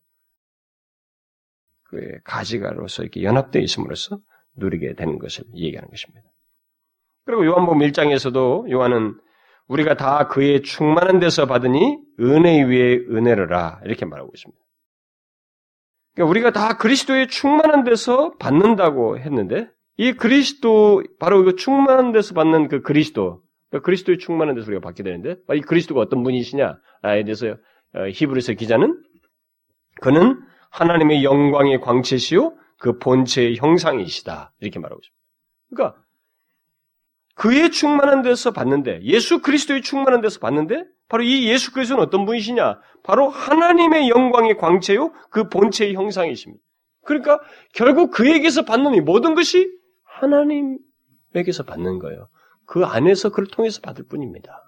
그의 1.84 2.20
가지가로서 2.24 3.04
이렇게 3.04 3.24
연합되어 3.24 3.62
있음으로써 3.62 4.20
누리게 4.56 4.96
되는 4.96 5.20
것을 5.20 5.46
얘기하는 5.56 5.90
것입니다. 5.90 6.28
그리고 7.26 7.46
요한복음 7.46 7.80
1장에서도 7.80 8.72
요한은 8.72 9.20
우리가 9.68 9.96
다 9.96 10.28
그의 10.28 10.64
충만한 10.64 11.20
데서 11.20 11.46
받으니 11.46 12.00
은혜 12.20 12.64
위에 12.64 12.96
은혜를라 13.10 13.82
이렇게 13.86 14.06
말하고 14.06 14.32
있습니다. 14.34 14.62
그러니까 16.14 16.30
우리가 16.30 16.52
다 16.52 16.78
그리스도의 16.78 17.28
충만한 17.28 17.84
데서 17.84 18.36
받는다고 18.38 19.20
했는데 19.20 19.70
이 19.98 20.14
그리스도 20.14 21.04
바로 21.20 21.44
그 21.44 21.56
충만한 21.56 22.12
데서 22.12 22.34
받는 22.34 22.68
그 22.68 22.82
그리스도 22.82 23.41
그러니까 23.72 23.86
그리스도의 23.86 24.20
충만한 24.20 24.54
데서 24.56 24.68
우리가 24.68 24.82
받게 24.82 25.02
되는데 25.02 25.38
이 25.54 25.62
그리스도가 25.62 26.02
어떤 26.02 26.24
분이시냐에 26.24 27.24
대해서 27.26 27.56
어, 27.94 28.08
히브리서 28.14 28.54
기자는 28.54 29.02
그는 30.02 30.40
하나님의 30.70 31.24
영광의 31.24 31.82
광채시요 31.82 32.56
그 32.78 32.98
본체의 33.00 33.58
형상이시다. 33.58 34.54
이렇게 34.60 34.80
말하고 34.80 35.00
있습니다. 35.02 35.22
그러니까 35.70 36.02
그의 37.36 37.72
충만한 37.72 38.22
데서 38.22 38.52
봤는데 38.52 39.02
예수 39.04 39.42
그리스도의 39.42 39.82
충만한 39.82 40.22
데서 40.22 40.40
봤는데 40.40 40.86
바로 41.08 41.24
이 41.24 41.48
예수 41.50 41.74
그리스도는 41.74 42.04
어떤 42.04 42.26
분이시냐? 42.26 42.80
바로 43.04 43.30
하나님의 43.30 44.10
영광의 44.10 44.58
광채요 44.58 45.12
그 45.30 45.50
본체의 45.50 45.94
형상이십니다. 45.96 46.62
그러니까 47.04 47.40
결국 47.74 48.12
그에게서 48.12 48.64
받는 48.64 48.94
이 48.96 49.02
모든 49.02 49.34
것이 49.34 49.70
하나님에게서 50.04 51.64
받는 51.64 52.00
거예요. 52.00 52.28
그 52.72 52.86
안에서 52.86 53.32
그를 53.32 53.50
통해서 53.50 53.82
받을 53.82 54.06
뿐입니다. 54.08 54.66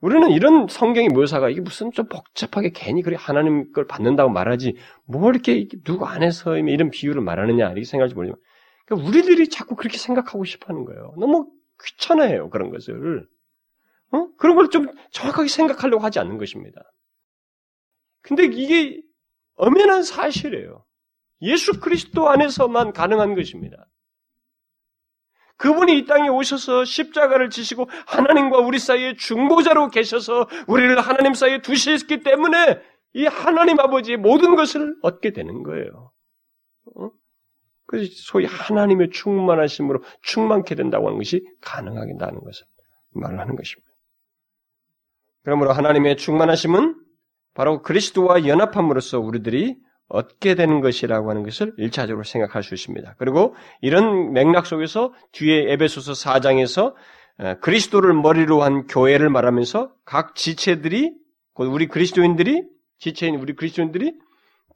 우리는 0.00 0.30
이런 0.30 0.68
성경의 0.68 1.10
묘사가 1.10 1.50
이게 1.50 1.60
무슨 1.60 1.92
좀 1.92 2.08
복잡하게 2.08 2.70
괜히 2.74 3.02
그래 3.02 3.14
하나님 3.20 3.70
걸 3.72 3.86
받는다고 3.86 4.30
말하지 4.30 4.74
뭐 5.06 5.28
이렇게 5.28 5.68
누구 5.84 6.06
안에서 6.06 6.56
이런 6.56 6.88
비유를 6.88 7.20
말하느냐 7.20 7.66
이렇게 7.66 7.84
생각할지 7.84 8.14
모르지만 8.14 8.40
그러니까 8.86 9.06
우리들이 9.06 9.50
자꾸 9.50 9.76
그렇게 9.76 9.98
생각하고 9.98 10.44
싶어하는 10.44 10.86
거예요. 10.86 11.12
너무 11.18 11.50
귀찮아해요 11.84 12.48
그런 12.48 12.70
것을. 12.70 13.26
어? 14.12 14.28
그런 14.38 14.56
걸 14.56 14.68
좀 14.70 14.86
정확하게 15.10 15.46
생각하려고 15.46 16.02
하지 16.02 16.20
않는 16.20 16.38
것입니다. 16.38 16.80
근데 18.22 18.46
이게 18.46 19.02
엄연한 19.56 20.04
사실이에요. 20.04 20.86
예수 21.42 21.80
그리스도 21.80 22.30
안에서만 22.30 22.94
가능한 22.94 23.34
것입니다. 23.34 23.90
그분이 25.60 25.98
이 25.98 26.06
땅에 26.06 26.28
오셔서 26.28 26.86
십자가를 26.86 27.50
지시고 27.50 27.88
하나님과 28.06 28.58
우리 28.60 28.78
사이에 28.78 29.14
중보자로 29.14 29.90
계셔서 29.90 30.48
우리를 30.66 30.98
하나님 30.98 31.34
사이에 31.34 31.60
두셨기 31.60 32.22
때문에 32.22 32.80
이 33.12 33.26
하나님 33.26 33.78
아버지의 33.78 34.16
모든 34.16 34.56
것을 34.56 34.96
얻게 35.02 35.32
되는 35.32 35.62
거예요. 35.62 36.12
어? 36.96 37.10
그래서 37.86 38.10
소위 38.14 38.46
하나님의 38.46 39.10
충만하심으로 39.10 40.02
충만케 40.22 40.74
된다고 40.76 41.08
하는 41.08 41.18
것이 41.18 41.44
가능하게 41.60 42.14
나는 42.14 42.40
것을 42.40 42.64
말하는 43.10 43.54
것입니다. 43.54 43.90
그러므로 45.42 45.72
하나님의 45.72 46.16
충만하심은 46.16 46.98
바로 47.52 47.82
그리스도와 47.82 48.46
연합함으로써 48.46 49.20
우리들이 49.20 49.76
얻게 50.10 50.54
되는 50.54 50.80
것이라고 50.80 51.30
하는 51.30 51.42
것을 51.44 51.72
일차적으로 51.78 52.24
생각할 52.24 52.62
수 52.62 52.74
있습니다. 52.74 53.14
그리고 53.16 53.54
이런 53.80 54.32
맥락 54.32 54.66
속에서 54.66 55.14
뒤에 55.32 55.72
에베소서 55.72 56.12
4장에서 56.12 56.94
그리스도를 57.60 58.12
머리로 58.12 58.62
한 58.62 58.86
교회를 58.86 59.30
말하면서 59.30 59.94
각 60.04 60.34
지체들이 60.34 61.14
우리 61.54 61.86
그리스도인들이 61.86 62.64
지체인 62.98 63.36
우리 63.36 63.54
그리스도인들이 63.54 64.12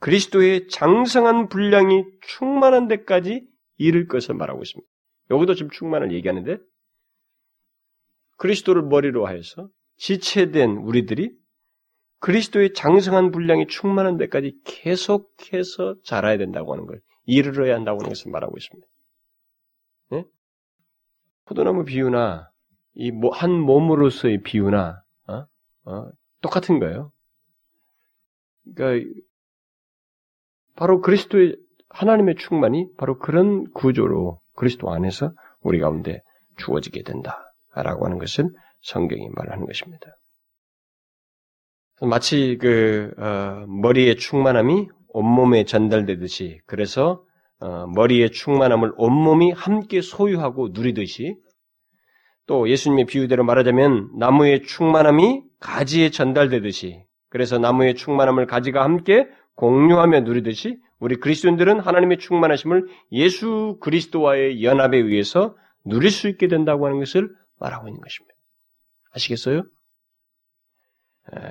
그리스도의 0.00 0.68
장성한 0.68 1.48
분량이 1.48 2.04
충만한 2.20 2.88
데까지 2.88 3.46
이를 3.76 4.06
것을 4.06 4.34
말하고 4.34 4.62
있습니다. 4.62 4.88
여기도 5.30 5.54
지금 5.54 5.70
충만을 5.70 6.12
얘기하는데 6.12 6.58
그리스도를 8.36 8.82
머리로 8.82 9.26
하여서 9.26 9.68
지체된 9.96 10.70
우리들이 10.70 11.32
그리스도의 12.24 12.72
장성한 12.72 13.32
분량이 13.32 13.66
충만한 13.66 14.16
데까지 14.16 14.58
계속해서 14.64 15.96
자라야 16.04 16.38
된다고 16.38 16.72
하는 16.72 16.86
걸 16.86 17.02
이르러야 17.26 17.74
한다고 17.74 17.98
하는 18.00 18.08
것을 18.08 18.30
말하고 18.30 18.56
있습니다. 18.56 18.88
네? 20.12 20.24
포도나무 21.44 21.84
비유나 21.84 22.50
이 22.94 23.10
한 23.30 23.50
몸으로서의 23.52 24.40
비유나 24.40 25.02
어? 25.28 25.44
어? 25.84 26.10
똑같은 26.40 26.78
거예요. 26.78 27.12
그러니까 28.74 29.06
바로 30.76 31.02
그리스도의 31.02 31.58
하나님의 31.90 32.36
충만이 32.36 32.86
바로 32.96 33.18
그런 33.18 33.70
구조로 33.72 34.40
그리스도 34.54 34.90
안에서 34.90 35.32
우리 35.60 35.78
가운데 35.78 36.22
주어지게 36.56 37.02
된다라고 37.02 38.06
하는 38.06 38.16
것을 38.16 38.48
성경이 38.80 39.28
말하는 39.34 39.66
것입니다. 39.66 40.06
마치 42.02 42.58
그 42.60 43.12
어, 43.18 43.64
머리의 43.68 44.16
충만함이 44.16 44.88
온몸에 45.08 45.64
전달되듯이 45.64 46.60
그래서 46.66 47.24
어, 47.60 47.86
머리의 47.86 48.32
충만함을 48.32 48.92
온몸이 48.96 49.52
함께 49.52 50.00
소유하고 50.00 50.70
누리듯이 50.72 51.36
또 52.46 52.68
예수님의 52.68 53.06
비유대로 53.06 53.44
말하자면 53.44 54.18
나무의 54.18 54.64
충만함이 54.64 55.42
가지에 55.60 56.10
전달되듯이 56.10 57.04
그래서 57.30 57.58
나무의 57.58 57.94
충만함을 57.94 58.46
가지가 58.46 58.82
함께 58.82 59.28
공유하며 59.54 60.20
누리듯이 60.20 60.78
우리 60.98 61.16
그리스도인들은 61.16 61.80
하나님의 61.80 62.18
충만하심을 62.18 62.86
예수 63.12 63.78
그리스도와의 63.80 64.62
연합에 64.62 64.98
의해서 64.98 65.56
누릴 65.84 66.10
수 66.10 66.28
있게 66.28 66.48
된다고 66.48 66.86
하는 66.86 66.98
것을 66.98 67.30
말하고 67.58 67.88
있는 67.88 68.00
것입니다. 68.00 68.34
아시겠어요? 69.12 69.64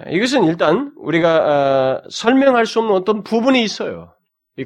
이것은 0.10 0.44
일단 0.46 0.92
우리가 0.98 2.02
어, 2.04 2.10
설명할 2.10 2.66
수 2.66 2.80
없는 2.80 2.94
어떤 2.94 3.24
부분이 3.24 3.64
있어요. 3.64 4.14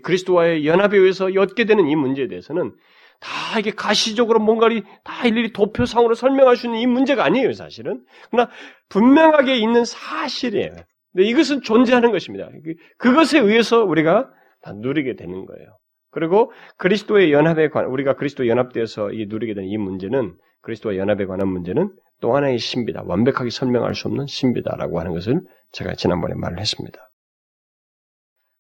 그리스도와의 0.04 0.68
연합에 0.68 0.98
의해서 0.98 1.30
얻게 1.38 1.66
되는 1.66 1.88
이 1.88 1.96
문제에 1.96 2.28
대해서는 2.28 2.74
다 3.20 3.60
이게 3.60 3.72
가시적으로 3.72 4.40
뭔가를 4.40 4.84
다 5.04 5.26
일일이 5.26 5.54
도표상으로 5.54 6.14
설명할 6.14 6.56
수 6.56 6.68
있는 6.68 6.80
이 6.80 6.88
문제가 6.88 7.24
아니에요, 7.24 7.54
사실은. 7.54 8.04
그러나 8.30 8.50
분명하게 8.90 9.58
있는 9.58 9.86
사실이에요. 9.86 10.72
근데 11.14 11.28
이것은 11.28 11.62
존재하는 11.62 12.12
것입니다. 12.12 12.50
그, 12.64 12.76
그것에 12.98 13.40
의해서 13.40 13.84
우리가 13.84 14.30
다 14.62 14.74
누리게 14.74 15.16
되는 15.16 15.46
거예요. 15.46 15.78
그리고 16.12 16.52
그리스도의 16.78 17.32
연합에 17.32 17.70
관, 17.70 17.86
우리가 17.86 18.16
그리스도 18.16 18.48
연합되어서 18.48 19.10
누리게 19.28 19.54
되는 19.54 19.68
이 19.68 19.78
문제는 19.78 20.36
그리스도와 20.62 20.98
연합에 20.98 21.26
관한 21.26 21.48
문제는 21.48 21.92
또 22.20 22.36
하나의 22.36 22.58
신비다. 22.60 23.04
완벽하게 23.06 23.50
설명할 23.50 23.96
수 23.96 24.08
없는 24.08 24.28
신비다라고 24.28 25.00
하는 25.00 25.14
것을 25.14 25.42
제가 25.72 25.96
지난번에 25.96 26.34
말을 26.36 26.60
했습니다. 26.60 27.00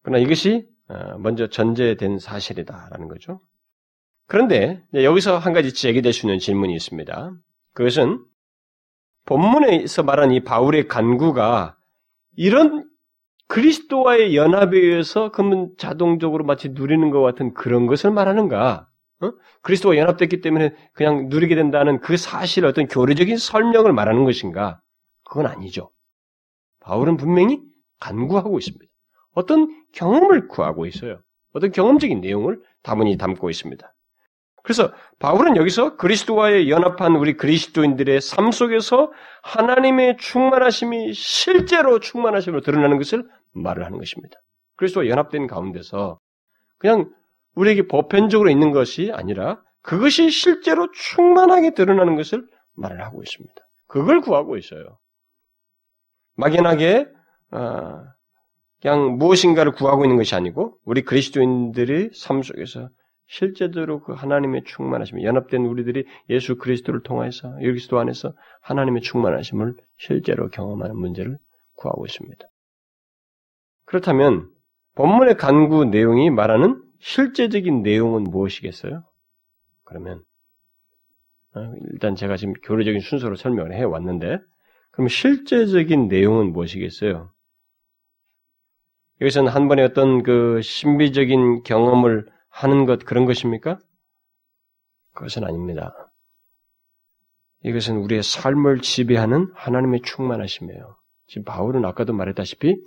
그러나 0.03 0.19
이것이 0.19 0.67
어, 0.89 1.17
먼저 1.17 1.47
전제된 1.47 2.19
사실이다라는 2.19 3.07
거죠. 3.07 3.41
그런데 4.27 4.83
여기서 4.93 5.37
한 5.37 5.53
가지 5.53 5.73
제기될 5.73 6.13
수 6.13 6.27
있는 6.27 6.39
질문이 6.39 6.73
있습니다. 6.73 7.33
그것은 7.73 8.23
본문에서 9.25 10.03
말한 10.03 10.31
이 10.31 10.43
바울의 10.43 10.87
간구가 10.87 11.77
이런 12.35 12.89
그리스도와의 13.47 14.35
연합에 14.35 14.77
의해서 14.77 15.31
그러면 15.31 15.71
자동적으로 15.77 16.43
마치 16.45 16.69
누리는 16.69 17.09
것 17.09 17.21
같은 17.21 17.53
그런 17.53 17.87
것을 17.87 18.11
말하는가? 18.11 18.89
어? 19.21 19.31
그리스도와 19.61 19.97
연합됐기 19.97 20.41
때문에 20.41 20.75
그냥 20.93 21.29
누리게 21.29 21.55
된다는 21.55 21.99
그 21.99 22.17
사실 22.17 22.65
어떤 22.65 22.87
교리적인 22.87 23.37
설명을 23.37 23.93
말하는 23.93 24.23
것인가? 24.23 24.81
그건 25.25 25.47
아니죠. 25.47 25.91
바울은 26.81 27.17
분명히 27.17 27.61
간구하고 27.99 28.57
있습니다. 28.59 28.85
어떤 29.33 29.67
경험을 29.93 30.47
구하고 30.47 30.85
있어요. 30.85 31.21
어떤 31.53 31.71
경험적인 31.71 32.21
내용을 32.21 32.61
다문히 32.83 33.17
담고 33.17 33.49
있습니다. 33.49 33.93
그래서 34.63 34.91
바울은 35.19 35.55
여기서 35.55 35.95
그리스도와의 35.95 36.69
연합한 36.69 37.15
우리 37.15 37.37
그리스도인들의 37.37 38.19
삶 38.19 38.51
속에서 38.51 39.11
하나님의 39.43 40.17
충만하심이 40.17 41.13
실제로 41.13 41.99
충만하심으로 41.99 42.61
드러나는 42.61 42.97
것을 42.97 43.27
말을 43.53 43.85
하는 43.85 43.97
것입니다. 43.97 44.37
그리스도와 44.75 45.07
연합된 45.07 45.47
가운데서 45.47 46.19
그냥 46.79 47.09
우리에게 47.57 47.87
보편적으로 47.87 48.49
있는 48.49 48.71
것이 48.71 49.11
아니라 49.13 49.61
그것이 49.81 50.29
실제로 50.29 50.91
충만하게 50.91 51.73
드러나는 51.73 52.15
것을 52.15 52.45
말을 52.75 53.03
하고 53.03 53.23
있습니다. 53.23 53.55
그걸 53.87 54.21
구하고 54.21 54.57
있어요. 54.57 54.99
막연하게 56.35 57.07
어, 57.51 58.03
그냥 58.81 59.17
무엇인가를 59.17 59.71
구하고 59.71 60.05
있는 60.05 60.17
것이 60.17 60.35
아니고 60.35 60.77
우리 60.85 61.01
그리스도인들의 61.01 62.11
삶 62.13 62.43
속에서 62.43 62.89
실제적으로 63.25 64.01
그 64.01 64.13
하나님의 64.13 64.63
충만하심, 64.65 65.23
연합된 65.23 65.65
우리들이 65.65 66.05
예수 66.29 66.57
그리스도를 66.57 67.01
통해서 67.01 67.55
그리스도 67.55 67.99
안에서 67.99 68.33
하나님의 68.61 69.01
충만하심을 69.01 69.75
실제로 69.97 70.49
경험하는 70.49 70.95
문제를 70.95 71.37
구하고 71.75 72.05
있습니다. 72.05 72.45
그렇다면 73.85 74.49
본문의 74.95 75.35
간구 75.37 75.85
내용이 75.85 76.29
말하는 76.29 76.86
실제적인 76.99 77.83
내용은 77.83 78.23
무엇이겠어요? 78.23 79.03
그러면 79.83 80.23
어, 81.55 81.73
일단 81.91 82.15
제가 82.15 82.37
지금 82.37 82.53
교류적인 82.63 83.01
순서로 83.01 83.35
설명을 83.35 83.73
해 83.73 83.83
왔는데 83.83 84.39
그럼 84.91 85.07
실제적인 85.07 86.07
내용은 86.07 86.51
무엇이겠어요? 86.51 87.31
여기서는 89.21 89.51
한 89.51 89.67
번의 89.67 89.85
어떤 89.85 90.23
그 90.23 90.61
신비적인 90.61 91.63
경험을 91.63 92.27
하는 92.49 92.85
것 92.85 93.05
그런 93.05 93.25
것입니까? 93.25 93.79
그것은 95.13 95.43
아닙니다. 95.43 95.93
이것은 97.63 97.97
우리의 97.97 98.21
삶을 98.21 98.81
지배하는 98.81 99.51
하나님의 99.55 100.01
충만하심이에요. 100.03 100.95
지금 101.27 101.43
바울은 101.43 101.83
아까도 101.85 102.13
말했다시피 102.13 102.77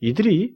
이들이 0.00 0.54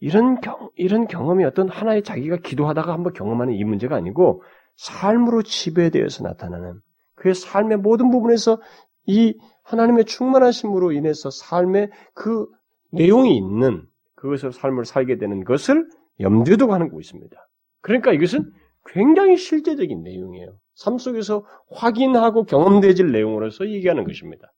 이런 0.00 0.40
경, 0.40 0.70
이런 0.76 1.06
경험이 1.06 1.44
어떤 1.44 1.68
하나의 1.68 2.02
자기가 2.02 2.38
기도하다가 2.38 2.92
한번 2.92 3.12
경험하는 3.12 3.54
이 3.54 3.64
문제가 3.64 3.96
아니고 3.96 4.42
삶으로 4.76 5.42
지배되어서 5.42 6.24
나타나는 6.24 6.80
그의 7.16 7.34
삶의 7.34 7.78
모든 7.78 8.10
부분에서 8.10 8.60
이 9.06 9.38
하나님의 9.64 10.06
충만하심으로 10.06 10.92
인해서 10.92 11.30
삶의 11.30 11.90
그 12.14 12.46
내용이 12.92 13.36
있는 13.36 13.86
그것을 14.14 14.52
삶을 14.52 14.84
살게 14.84 15.18
되는 15.18 15.44
것을 15.44 15.86
염두에 16.18 16.56
두고 16.56 16.72
하는 16.72 16.90
거 16.90 16.98
있습니다. 16.98 17.36
그러니까 17.82 18.12
이것은 18.12 18.50
굉장히 18.86 19.36
실제적인 19.36 20.02
내용이에요. 20.02 20.58
삶 20.74 20.98
속에서 20.98 21.44
확인하고 21.70 22.44
경험되질 22.44 23.12
내용으로서 23.12 23.68
얘기하는 23.68 24.04
것입니다. 24.04 24.52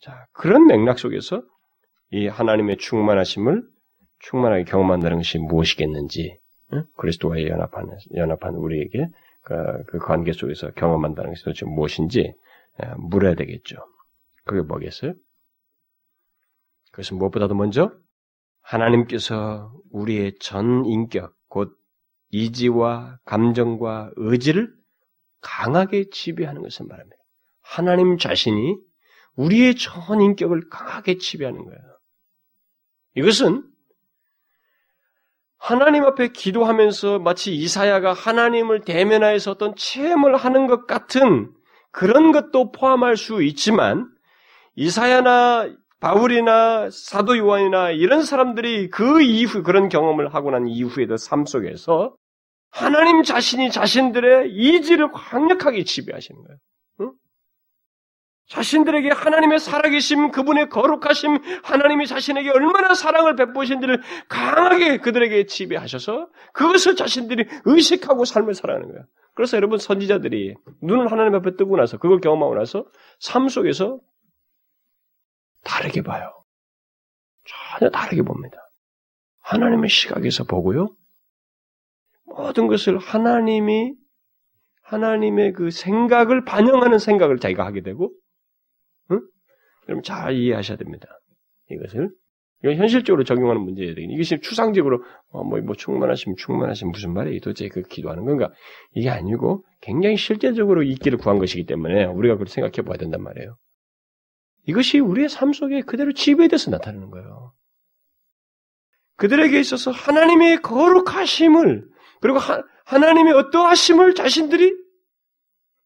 자, 0.00 0.26
그런 0.32 0.66
맥락 0.66 0.98
속에서 0.98 1.42
이 2.10 2.26
하나님의 2.26 2.78
충만하심을 2.78 3.62
충만하게 4.20 4.64
경험한다는 4.64 5.18
것이 5.18 5.38
무엇이겠는지, 5.38 6.38
응? 6.72 6.84
그리스도와의 6.96 7.48
연합한, 7.48 7.86
연합한 8.14 8.54
우리에게 8.54 9.08
그, 9.42 9.84
그 9.86 9.98
관계 9.98 10.32
속에서 10.32 10.70
경험한다는 10.72 11.30
것이 11.30 11.44
도대체 11.44 11.66
무엇인지 11.66 12.34
물어야 12.98 13.34
되겠죠. 13.34 13.76
그게 14.44 14.62
뭐겠어요? 14.62 15.14
그것은 16.92 17.18
무엇보다도 17.18 17.54
먼저 17.54 17.92
하나님께서 18.62 19.72
우리의 19.90 20.36
전 20.38 20.84
인격, 20.84 21.34
곧 21.48 21.76
이지와 22.30 23.18
감정과 23.24 24.12
의지를 24.16 24.72
강하게 25.40 26.10
지배하는 26.10 26.62
것을 26.62 26.86
말합니다. 26.86 27.16
하나님 27.62 28.18
자신이 28.18 28.76
우리의 29.36 29.76
전 29.76 30.20
인격을 30.20 30.68
강하게 30.68 31.16
지배하는 31.18 31.64
거예요. 31.64 31.80
이것은 33.16 33.69
하나님 35.60 36.04
앞에 36.04 36.28
기도하면서 36.28 37.18
마치 37.18 37.54
이사야가 37.54 38.14
하나님을 38.14 38.80
대면하여서 38.80 39.52
어떤 39.52 39.74
체험을 39.76 40.36
하는 40.36 40.66
것 40.66 40.86
같은 40.86 41.52
그런 41.92 42.32
것도 42.32 42.72
포함할 42.72 43.16
수 43.16 43.42
있지만 43.42 44.08
이사야나 44.74 45.68
바울이나 46.00 46.88
사도 46.90 47.36
요한이나 47.36 47.90
이런 47.90 48.22
사람들이 48.22 48.88
그 48.88 49.20
이후 49.20 49.62
그런 49.62 49.90
경험을 49.90 50.34
하고 50.34 50.50
난 50.50 50.66
이후에도 50.66 51.18
삶 51.18 51.44
속에서 51.44 52.14
하나님 52.70 53.22
자신이 53.22 53.70
자신들의 53.70 54.52
이지를 54.52 55.12
강력하게 55.12 55.84
지배하시는 55.84 56.42
거예요. 56.42 56.58
응? 58.50 58.54
자신들에게 58.54 59.10
하나님의 59.10 59.60
살아계심, 59.60 60.32
그분의 60.32 60.68
거룩하심, 60.68 61.38
하나님이 61.62 62.06
자신에게 62.06 62.50
얼마나 62.50 62.94
사랑을 62.94 63.36
베푸신지를 63.36 64.02
강하게 64.28 64.98
그들에게 64.98 65.46
지배하셔서 65.46 66.28
그것을 66.52 66.96
자신들이 66.96 67.46
의식하고 67.64 68.24
삶을 68.24 68.54
살아가는 68.54 68.88
거예요. 68.88 69.04
그래서 69.34 69.56
여러분 69.56 69.78
선지자들이 69.78 70.54
눈을 70.82 71.10
하나님 71.10 71.34
앞에 71.36 71.56
뜨고 71.56 71.76
나서 71.76 71.96
그걸 71.98 72.20
경험하고 72.20 72.54
나서 72.56 72.84
삶 73.20 73.48
속에서 73.48 74.00
다르게 75.62 76.02
봐요. 76.02 76.44
전혀 77.78 77.90
다르게 77.90 78.22
봅니다. 78.22 78.56
하나님의 79.42 79.88
시각에서 79.88 80.44
보고요. 80.44 80.94
모든 82.24 82.66
것을 82.66 82.98
하나님이 82.98 83.94
하나님의 84.82 85.52
그 85.52 85.70
생각을 85.70 86.44
반영하는 86.44 86.98
생각을 86.98 87.38
자기가 87.38 87.64
하게 87.64 87.82
되고, 87.82 88.10
응? 88.10 88.19
여러분 89.88 90.02
잘 90.02 90.34
이해하셔야 90.34 90.76
됩니다. 90.76 91.06
이것을 91.70 92.10
이건 92.62 92.76
현실적으로 92.76 93.24
적용하는 93.24 93.62
문제예요. 93.62 93.94
이것이 93.96 94.38
추상적으로 94.40 95.02
어, 95.30 95.42
뭐, 95.44 95.60
뭐 95.60 95.74
충만하시면 95.74 96.36
충만하시면 96.36 96.92
무슨 96.92 97.14
말이에요? 97.14 97.40
도대체 97.40 97.68
그 97.68 97.82
기도하는 97.82 98.24
건가? 98.24 98.50
이게 98.92 99.08
아니고 99.08 99.64
굉장히 99.80 100.16
실제적으로 100.16 100.82
있기를 100.82 101.18
구한 101.18 101.38
것이기 101.38 101.64
때문에 101.64 102.04
우리가 102.04 102.34
그걸 102.34 102.48
생각해 102.48 102.82
봐야 102.86 102.98
된단 102.98 103.22
말이에요. 103.22 103.56
이것이 104.66 104.98
우리의 104.98 105.30
삶 105.30 105.52
속에 105.52 105.80
그대로 105.82 106.12
지배돼서 106.12 106.70
나타나는 106.70 107.10
거예요. 107.10 107.54
그들에게 109.16 109.58
있어서 109.58 109.90
하나님의 109.90 110.60
거룩하심을 110.60 111.88
그리고 112.20 112.38
하, 112.38 112.62
하나님의 112.84 113.32
어떠하심을 113.34 114.14
자신들이 114.14 114.74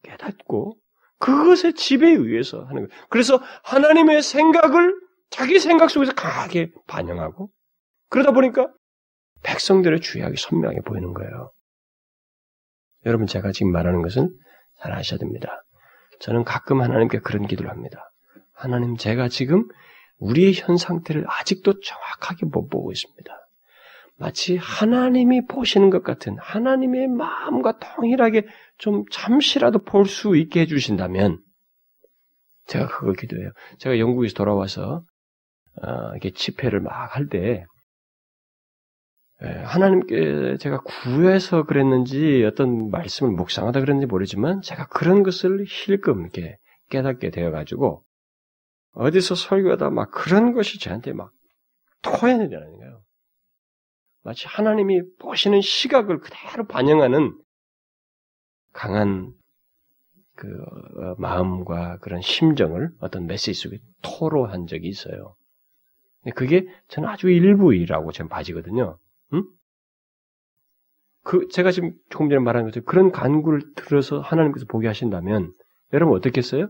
깨닫고 0.02 0.76
그것의 1.18 1.74
지배에 1.74 2.12
의해서 2.12 2.64
하는 2.64 2.86
거예요. 2.86 2.88
그래서 3.08 3.40
하나님의 3.62 4.22
생각을 4.22 4.94
자기 5.30 5.58
생각 5.58 5.90
속에서 5.90 6.12
강하게 6.12 6.70
반영하고 6.86 7.50
그러다 8.08 8.32
보니까 8.32 8.72
백성들의 9.42 10.00
주약이 10.00 10.36
선명하게 10.36 10.80
보이는 10.82 11.12
거예요. 11.12 11.52
여러분 13.06 13.26
제가 13.26 13.52
지금 13.52 13.72
말하는 13.72 14.02
것은 14.02 14.34
잘 14.80 14.92
아셔야 14.92 15.18
됩니다. 15.18 15.64
저는 16.20 16.44
가끔 16.44 16.80
하나님께 16.80 17.20
그런 17.20 17.46
기도를 17.46 17.70
합니다. 17.70 18.10
하나님, 18.54 18.96
제가 18.96 19.28
지금 19.28 19.68
우리의 20.18 20.54
현 20.54 20.76
상태를 20.76 21.24
아직도 21.26 21.80
정확하게 21.80 22.46
못 22.46 22.68
보고 22.68 22.92
있습니다. 22.92 23.43
마치 24.24 24.56
하나님이 24.56 25.46
보시는 25.46 25.90
것 25.90 26.02
같은 26.02 26.38
하나님의 26.38 27.08
마음과 27.08 27.78
동일하게 27.78 28.46
좀 28.78 29.04
잠시라도 29.10 29.80
볼 29.84 30.06
수 30.06 30.34
있게 30.34 30.60
해주신다면 30.62 31.40
제가 32.66 32.86
그걸 32.86 33.14
기도해요. 33.14 33.50
제가 33.78 33.98
영국에서 33.98 34.32
돌아와서 34.34 35.04
어, 35.82 36.10
이렇게 36.12 36.30
집회를 36.30 36.80
막 36.80 37.14
할 37.14 37.28
때 37.28 37.66
하나님께 39.40 40.56
제가 40.58 40.80
구해서 40.80 41.64
그랬는지 41.64 42.44
어떤 42.46 42.88
말씀을 42.90 43.32
묵상하다 43.32 43.80
그랬는지 43.80 44.06
모르지만 44.06 44.62
제가 44.62 44.86
그런 44.86 45.22
것을 45.22 45.66
힐끔 45.68 46.22
이렇게 46.22 46.56
깨닫게 46.88 47.28
되어가지고 47.28 48.02
어디서 48.92 49.34
설교하다 49.34 49.90
막 49.90 50.10
그런 50.12 50.54
것이 50.54 50.78
저한테 50.78 51.12
막 51.12 51.30
토해내려는 52.00 52.78
거예요. 52.78 52.83
마치 54.24 54.48
하나님이 54.48 55.02
보시는 55.18 55.60
시각을 55.60 56.18
그대로 56.18 56.66
반영하는 56.66 57.38
강한 58.72 59.32
그 60.34 60.48
어, 60.48 61.14
마음과 61.18 61.98
그런 61.98 62.20
심정을 62.20 62.90
어떤 62.98 63.26
메시지 63.26 63.54
속에 63.54 63.78
토로한 64.02 64.66
적이 64.66 64.88
있어요. 64.88 65.36
그게 66.34 66.66
저는 66.88 67.08
아주 67.08 67.28
일부이라고 67.28 68.10
저는 68.12 68.28
봐지거든요. 68.30 68.98
응? 69.34 69.44
그 71.22 71.46
제가 71.48 71.70
지금 71.70 71.92
조금 72.08 72.30
전에 72.30 72.40
말한 72.40 72.64
것처럼 72.64 72.84
그런 72.86 73.12
간구를 73.12 73.74
들어서 73.74 74.20
하나님께서 74.20 74.64
보게 74.66 74.86
하신다면 74.86 75.52
여러분 75.92 76.16
어떻겠어요? 76.16 76.68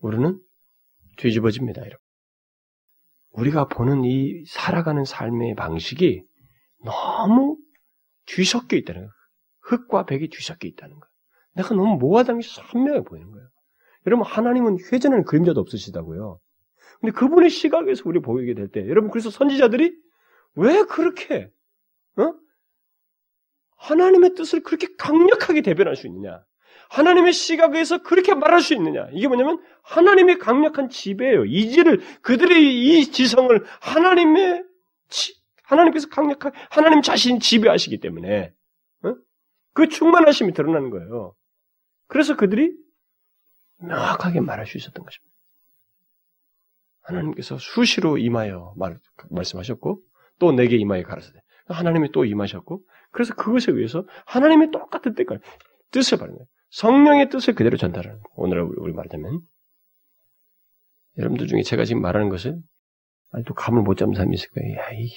우리는 0.00 0.40
뒤집어집니다, 1.16 1.80
여러분. 1.82 1.98
우리가 3.38 3.68
보는 3.68 4.04
이 4.04 4.44
살아가는 4.46 5.04
삶의 5.04 5.54
방식이 5.54 6.22
너무 6.84 7.56
뒤섞여 8.26 8.76
있다는 8.76 9.00
거예요. 9.02 9.12
흙과 9.60 10.06
백이 10.06 10.28
뒤섞여 10.28 10.66
있다는 10.66 10.94
거예요. 10.94 11.10
내가 11.54 11.74
너무 11.74 11.96
모아다는 11.98 12.40
게 12.40 12.48
선명해 12.48 13.02
보이는 13.04 13.30
거예요. 13.30 13.48
여러분, 14.06 14.26
하나님은 14.26 14.78
회전하는 14.92 15.24
그림자도 15.24 15.60
없으시다고요. 15.60 16.40
근데 17.00 17.12
그분의 17.12 17.50
시각에서 17.50 18.02
우리 18.06 18.20
보이게 18.20 18.54
될 18.54 18.68
때, 18.70 18.86
여러분, 18.88 19.10
그래서 19.10 19.30
선지자들이 19.30 19.94
왜 20.54 20.82
그렇게, 20.84 21.50
어? 22.16 22.34
하나님의 23.76 24.34
뜻을 24.34 24.62
그렇게 24.62 24.88
강력하게 24.96 25.62
대변할 25.62 25.96
수 25.96 26.06
있느냐? 26.06 26.42
하나님의 26.88 27.32
시각에서 27.32 28.02
그렇게 28.02 28.34
말할 28.34 28.60
수 28.60 28.74
있느냐? 28.74 29.08
이게 29.12 29.28
뭐냐면 29.28 29.62
하나님의 29.82 30.38
강력한 30.38 30.88
지배예요. 30.88 31.44
이지를 31.44 32.00
그들의 32.22 32.62
이 32.62 33.10
지성을 33.10 33.64
하나님의 33.80 34.64
하나님께서 35.64 36.08
강력한 36.08 36.52
하나님 36.70 37.02
자신 37.02 37.40
지배하시기 37.40 38.00
때문에 38.00 38.52
어? 39.04 39.14
그 39.74 39.88
충만하심이 39.88 40.52
드러나는 40.52 40.90
거예요. 40.90 41.34
그래서 42.06 42.36
그들이 42.36 42.72
명확하게 43.80 44.40
말할 44.40 44.66
수 44.66 44.78
있었던 44.78 45.04
것입니다. 45.04 45.28
하나님께서 47.02 47.58
수시로 47.58 48.18
임하여 48.18 48.74
말, 48.76 48.98
말씀하셨고 49.30 50.02
또 50.38 50.52
내게 50.52 50.76
임하여 50.76 51.02
가라사대 51.02 51.40
하나님이 51.66 52.12
또 52.12 52.24
임하셨고 52.24 52.82
그래서 53.10 53.34
그것에 53.34 53.72
의해서 53.72 54.04
하나님의 54.26 54.70
똑같은 54.70 55.14
뜻을 55.90 56.18
바른 56.18 56.34
거예요. 56.34 56.46
성령의 56.70 57.30
뜻을 57.30 57.54
그대로 57.54 57.76
전달하는. 57.76 58.20
오늘 58.34 58.60
우리 58.60 58.92
말하자면 58.92 59.40
여러분들 61.18 61.46
중에 61.46 61.62
제가 61.62 61.84
지금 61.84 62.02
말하는 62.02 62.28
것을 62.28 62.58
아직도 63.32 63.54
감을 63.54 63.82
못 63.82 63.96
잡는 63.96 64.14
사람이 64.14 64.34
있을 64.34 64.48
거예요. 64.50 64.76
야, 64.76 64.90
이, 64.92 65.10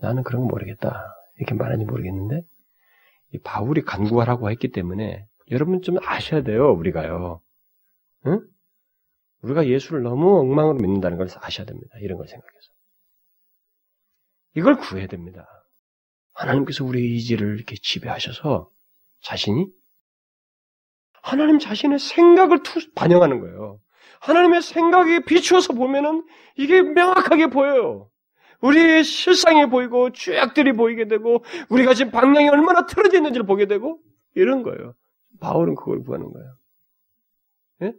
나는 0.00 0.22
그런 0.22 0.42
거 0.42 0.48
모르겠다. 0.48 1.04
이렇게 1.38 1.54
말하는지 1.54 1.90
모르겠는데 1.90 2.42
바울이 3.44 3.82
간구하라고 3.82 4.50
했기 4.50 4.68
때문에 4.68 5.26
여러분 5.50 5.82
좀 5.82 5.96
아셔야 6.02 6.42
돼요. 6.42 6.72
우리가요. 6.72 7.40
응? 8.26 8.40
우리가 9.42 9.66
예수를 9.68 10.02
너무 10.02 10.38
엉망으로 10.40 10.76
믿는다는 10.76 11.18
걸 11.18 11.28
아셔야 11.40 11.66
됩니다. 11.66 11.96
이런 12.00 12.18
걸 12.18 12.26
생각해서. 12.26 12.72
이걸 14.54 14.76
구해야 14.76 15.06
됩니다. 15.06 15.46
하나님께서 16.32 16.84
우리의 16.84 17.12
의지를 17.12 17.56
이렇게 17.56 17.76
지배하셔서 17.80 18.70
자신이 19.22 19.66
하나님 21.26 21.58
자신의 21.58 21.98
생각을 21.98 22.62
투, 22.62 22.78
반영하는 22.94 23.40
거예요. 23.40 23.80
하나님의 24.20 24.62
생각에 24.62 25.24
비추어서 25.24 25.72
보면은 25.72 26.24
이게 26.56 26.82
명확하게 26.82 27.48
보여요. 27.48 28.08
우리의 28.60 29.02
실상이 29.02 29.66
보이고 29.68 30.10
죄악들이 30.12 30.72
보이게 30.72 31.08
되고 31.08 31.44
우리가 31.68 31.94
지금 31.94 32.12
방향이 32.12 32.48
얼마나 32.48 32.86
틀어져 32.86 33.16
있는지를 33.18 33.44
보게 33.44 33.66
되고 33.66 33.98
이런 34.36 34.62
거예요. 34.62 34.94
바울은 35.40 35.74
그걸 35.74 36.02
구하는 36.04 36.32
거예요. 36.32 36.54
예? 37.82 37.92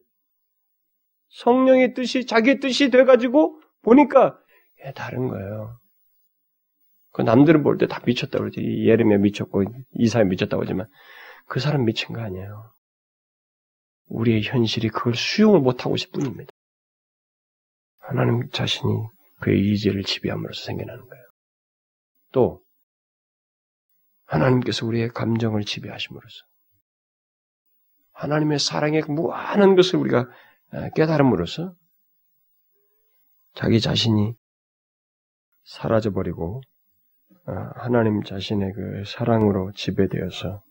성령의 1.29 1.93
뜻이 1.95 2.25
자기의 2.25 2.59
뜻이 2.61 2.89
돼가지고 2.89 3.59
보니까 3.81 4.39
예, 4.85 4.91
다른 4.93 5.27
거예요. 5.27 5.77
그 7.11 7.21
남들은 7.23 7.61
볼 7.63 7.77
때 7.77 7.87
다 7.87 8.01
미쳤다고 8.05 8.43
그러지. 8.45 8.61
예레미야 8.87 9.17
미쳤고 9.17 9.63
이사야 9.95 10.23
미쳤다고 10.23 10.63
하지만 10.63 10.87
그 11.47 11.59
사람 11.59 11.83
미친 11.85 12.13
거 12.15 12.21
아니에요. 12.21 12.71
우리의 14.07 14.43
현실이 14.43 14.89
그걸 14.89 15.15
수용을 15.15 15.59
못하고 15.59 15.95
있을 15.95 16.09
뿐입니다. 16.11 16.51
하나님 17.99 18.49
자신이 18.49 18.91
그의 19.41 19.59
의지를 19.59 20.03
지배함으로써 20.03 20.65
생겨나는 20.65 21.05
거예요. 21.05 21.23
또 22.31 22.61
하나님께서 24.25 24.85
우리의 24.85 25.09
감정을 25.09 25.63
지배하심으로써 25.63 26.45
하나님의 28.13 28.59
사랑의 28.59 29.03
무한한 29.07 29.75
것을 29.75 29.99
우리가 29.99 30.27
깨달음으로써 30.95 31.73
자기 33.53 33.79
자신이 33.79 34.33
사라져버리고 35.63 36.61
어, 37.47 37.51
하나님 37.75 38.23
자신의 38.23 38.73
그 38.73 39.03
사랑으로 39.05 39.71
지배되어서 39.73 40.61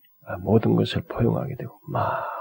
모든 0.40 0.76
것을 0.76 1.02
포용하게 1.02 1.56
되고 1.56 1.78
막 1.88 2.35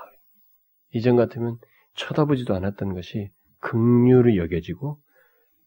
이전 0.94 1.16
같으면 1.16 1.58
쳐다보지도 1.96 2.56
않았던 2.56 2.94
것이 2.94 3.30
극류로 3.60 4.36
여겨지고 4.38 5.00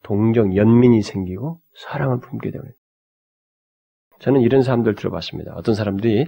동정 0.03 0.57
연민이 0.57 1.03
생기고 1.03 1.61
사랑을 1.75 2.21
품게 2.21 2.51
되고 2.51 2.64
저는 4.21 4.41
이런 4.41 4.62
사람들 4.62 4.95
들어봤습니다. 4.95 5.53
어떤 5.55 5.75
사람들이 5.75 6.27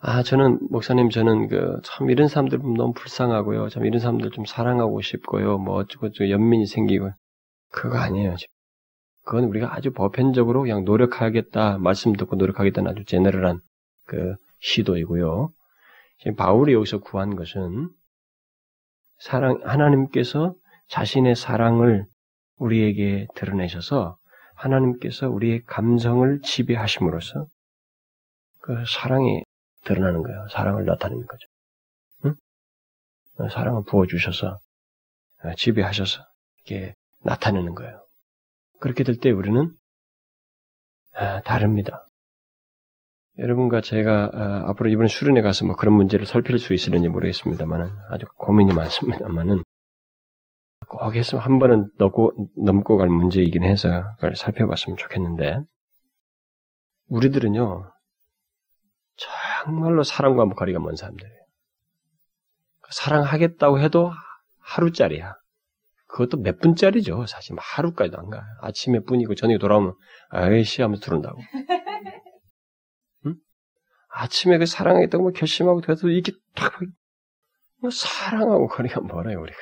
아 0.00 0.22
저는 0.22 0.58
목사님 0.70 1.10
저는 1.10 1.48
그 1.48 1.80
참 1.84 2.10
이런 2.10 2.28
사람들 2.28 2.58
너무 2.76 2.92
불쌍하고요. 2.92 3.68
참 3.70 3.84
이런 3.86 4.00
사람들 4.00 4.30
좀 4.30 4.44
사랑하고 4.44 5.00
싶고요. 5.00 5.58
뭐 5.58 5.76
어쩌고 5.76 6.10
저쩌고 6.10 6.30
연민이 6.30 6.66
생기고 6.66 7.10
그거 7.70 7.98
아니에요. 7.98 8.36
그건 9.24 9.44
우리가 9.44 9.74
아주 9.74 9.92
보편적으로 9.92 10.62
그냥 10.62 10.84
노력하겠다, 10.84 11.78
말씀 11.78 12.12
듣고 12.12 12.36
노력하겠다는 12.36 12.90
아주 12.90 13.04
제너럴한 13.04 13.60
그 14.06 14.36
시도이고요. 14.60 15.50
지금 16.18 16.34
바울이 16.36 16.72
여기서 16.72 16.98
구한 17.00 17.36
것은 17.36 17.90
사랑, 19.18 19.60
하나님께서 19.64 20.54
자신의 20.88 21.36
사랑을 21.36 22.06
우리에게 22.56 23.26
드러내셔서 23.34 24.16
하나님께서 24.54 25.28
우리의 25.28 25.62
감성을 25.64 26.40
지배하심으로써 26.42 27.46
그 28.60 28.84
사랑이 28.86 29.42
드러나는 29.84 30.22
거예요. 30.22 30.46
사랑을 30.50 30.84
나타내는 30.86 31.26
거죠. 31.26 31.48
응? 32.24 33.48
사랑을 33.50 33.82
부어주셔서 33.84 34.58
지배하셔서 35.56 36.24
이렇게 36.64 36.94
나타내는 37.22 37.74
거예요. 37.74 38.04
그렇게 38.80 39.04
될 39.04 39.16
때 39.18 39.30
우리는 39.30 39.70
아, 41.14 41.40
다릅니다. 41.42 42.05
여러분과 43.38 43.80
제가 43.82 44.30
아, 44.32 44.70
앞으로 44.70 44.88
이번 44.88 45.08
수련회 45.08 45.42
가서 45.42 45.66
뭐 45.66 45.76
그런 45.76 45.94
문제를 45.94 46.26
살필 46.26 46.58
수 46.58 46.72
있을는지 46.72 47.08
모르겠습니다만은 47.08 47.90
아주 48.10 48.26
고민이 48.36 48.72
많습니다만은 48.72 49.62
꼭 50.88 51.14
했으면 51.14 51.44
한 51.44 51.58
번은 51.58 51.90
넘고, 51.98 52.32
넘고 52.56 52.96
갈 52.96 53.08
문제이긴 53.08 53.64
해서 53.64 54.04
그걸 54.16 54.36
살펴봤으면 54.36 54.96
좋겠는데 54.96 55.60
우리들은요 57.08 57.90
정말로 59.16 60.02
사랑과 60.02 60.46
거리가 60.48 60.78
먼 60.78 60.96
사람들이에요. 60.96 61.36
사랑하겠다고 62.90 63.80
해도 63.80 64.12
하루짜리야. 64.60 65.34
그것도 66.08 66.38
몇 66.38 66.58
분짜리죠. 66.60 67.26
사실 67.26 67.54
뭐 67.54 67.62
하루까지도 67.64 68.18
안 68.18 68.30
가요. 68.30 68.42
아침에 68.60 69.00
뿐이고 69.00 69.34
저녁에 69.34 69.58
돌아오면 69.58 69.94
아이씨 70.30 70.82
하면서 70.82 71.02
들어온다고. 71.02 71.38
응? 74.16 74.22
아침에 74.22 74.58
그 74.58 74.66
사랑하겠다고 74.66 75.22
뭐 75.22 75.32
결심하고 75.32 75.80
돼도 75.80 76.10
이게 76.10 76.32
탁 76.54 76.72
뭐 77.80 77.90
사랑하고 77.90 78.68
거리가 78.68 79.00
멀어요 79.00 79.40
우리가. 79.40 79.58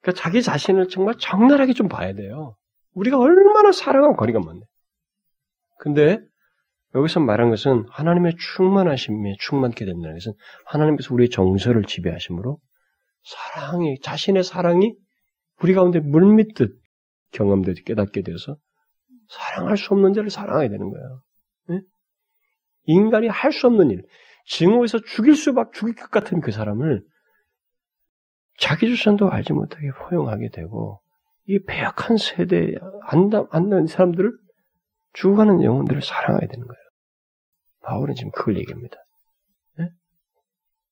그러니까 0.00 0.22
자기 0.22 0.42
자신을 0.42 0.88
정말 0.88 1.16
적나라하게 1.18 1.72
좀 1.72 1.88
봐야 1.88 2.12
돼요. 2.12 2.56
우리가 2.92 3.18
얼마나 3.18 3.72
사랑하고 3.72 4.16
거리가 4.16 4.40
멀네. 4.40 4.60
근데 5.78 6.18
여기서 6.94 7.20
말한 7.20 7.50
것은 7.50 7.86
하나님의 7.90 8.34
충만하심에 8.38 9.34
충만케 9.40 9.84
된다는 9.84 10.14
것은 10.14 10.32
하나님께서 10.64 11.12
우리의 11.12 11.28
정서를 11.30 11.84
지배하심으로 11.84 12.58
사랑이 13.24 13.98
자신의 14.00 14.44
사랑이 14.44 14.94
우리 15.60 15.74
가운데 15.74 16.00
물밀듯 16.00 16.78
경험되지 17.32 17.84
깨닫게 17.84 18.22
되어서 18.22 18.56
사랑할 19.28 19.76
수 19.76 19.92
없는 19.92 20.12
자를 20.12 20.30
사랑해야 20.30 20.68
되는 20.68 20.88
거예요. 20.90 21.22
네? 21.68 21.80
인간이 22.86 23.28
할 23.28 23.52
수 23.52 23.66
없는 23.66 23.90
일, 23.90 24.02
증오해서 24.46 25.00
죽일 25.00 25.34
수밖 25.36 25.72
죽일 25.72 25.94
것 25.94 26.10
같은 26.10 26.40
그 26.40 26.52
사람을 26.52 27.02
자기 28.58 28.88
주선도 28.88 29.30
알지 29.30 29.52
못하게 29.52 29.90
포용하게 29.92 30.50
되고 30.50 31.00
이 31.46 31.62
배약한 31.64 32.16
세대에 32.16 32.74
안다 33.02 33.44
안는 33.50 33.86
사람들을 33.86 34.32
죽어가는 35.12 35.62
영혼들을 35.62 36.02
사랑해야 36.02 36.48
되는 36.48 36.66
거예요. 36.66 36.82
바울은 37.82 38.14
지금 38.14 38.30
그걸 38.32 38.56
얘기합니다. 38.58 38.96
네? 39.78 39.90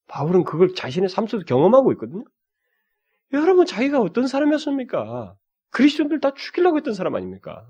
바울은 0.09 0.45
그걸 0.45 0.75
자신의 0.75 1.09
삶 1.09 1.27
속에서 1.27 1.45
경험하고 1.47 1.93
있거든요. 1.93 2.25
여러분 3.33 3.67
자기가 3.67 4.01
어떤 4.01 4.27
사람이었습니까? 4.27 5.35
그리스도인들 5.71 6.21
다 6.21 6.33
죽이려고 6.35 6.77
했던 6.77 6.95
사람 6.95 7.15
아닙니까? 7.17 7.67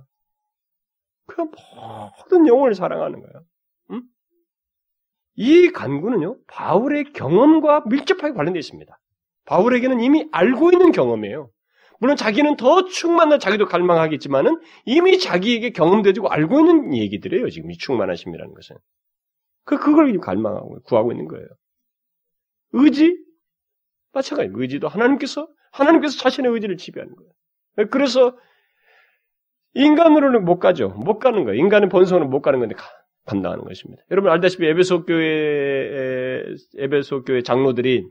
그냥 1.27 1.51
모든 1.77 2.47
영혼을 2.47 2.75
사랑하는 2.75 3.21
거예요. 3.21 3.33
응? 3.35 3.54
이 5.37 5.69
간구는요, 5.69 6.39
바울의 6.47 7.13
경험과 7.13 7.85
밀접하게 7.87 8.35
관련되어 8.35 8.61
있습니다. 8.61 8.99
바울에게는 9.47 10.01
이미 10.01 10.29
알고 10.33 10.73
있는 10.73 10.93
경험이에요. 10.93 11.51
물론 12.01 12.17
자기는 12.17 12.57
더 12.57 12.85
충만한 12.85 13.39
자기도 13.39 13.67
갈망하겠지만은 13.67 14.61
이미 14.85 15.19
자기에게 15.19 15.71
경험되고 15.71 16.29
알고 16.29 16.61
있는 16.61 16.97
얘기들이에요. 16.97 17.51
지금 17.51 17.71
이 17.71 17.79
충만하심이라는 17.79 18.55
것은. 18.55 18.77
그, 19.65 19.79
그걸 19.79 20.19
갈망하고 20.19 20.81
구하고 20.83 21.13
있는 21.13 21.29
거예요. 21.29 21.47
의지? 22.73 23.17
마찬가지. 24.13 24.51
의지도 24.53 24.89
하나님께서, 24.89 25.49
하나님께서 25.73 26.19
자신의 26.19 26.53
의지를 26.53 26.77
지배하는 26.77 27.15
거예요. 27.15 27.89
그래서 27.91 28.37
인간으로는 29.75 30.45
못 30.45 30.59
가죠. 30.59 30.89
못 30.89 31.19
가는 31.19 31.45
거예요. 31.45 31.59
인간의 31.59 31.89
본성으로 31.89 32.29
못 32.29 32.43
가는 32.43 32.61
건데 32.61 32.75
감당하는 33.25 33.65
것입니다. 33.65 34.03
여러분 34.11 34.31
알다시피 34.31 34.67
에베소 34.67 35.05
교회 35.05 36.45
에베소 36.77 37.25
교회 37.25 37.43
장로들이 37.43 38.07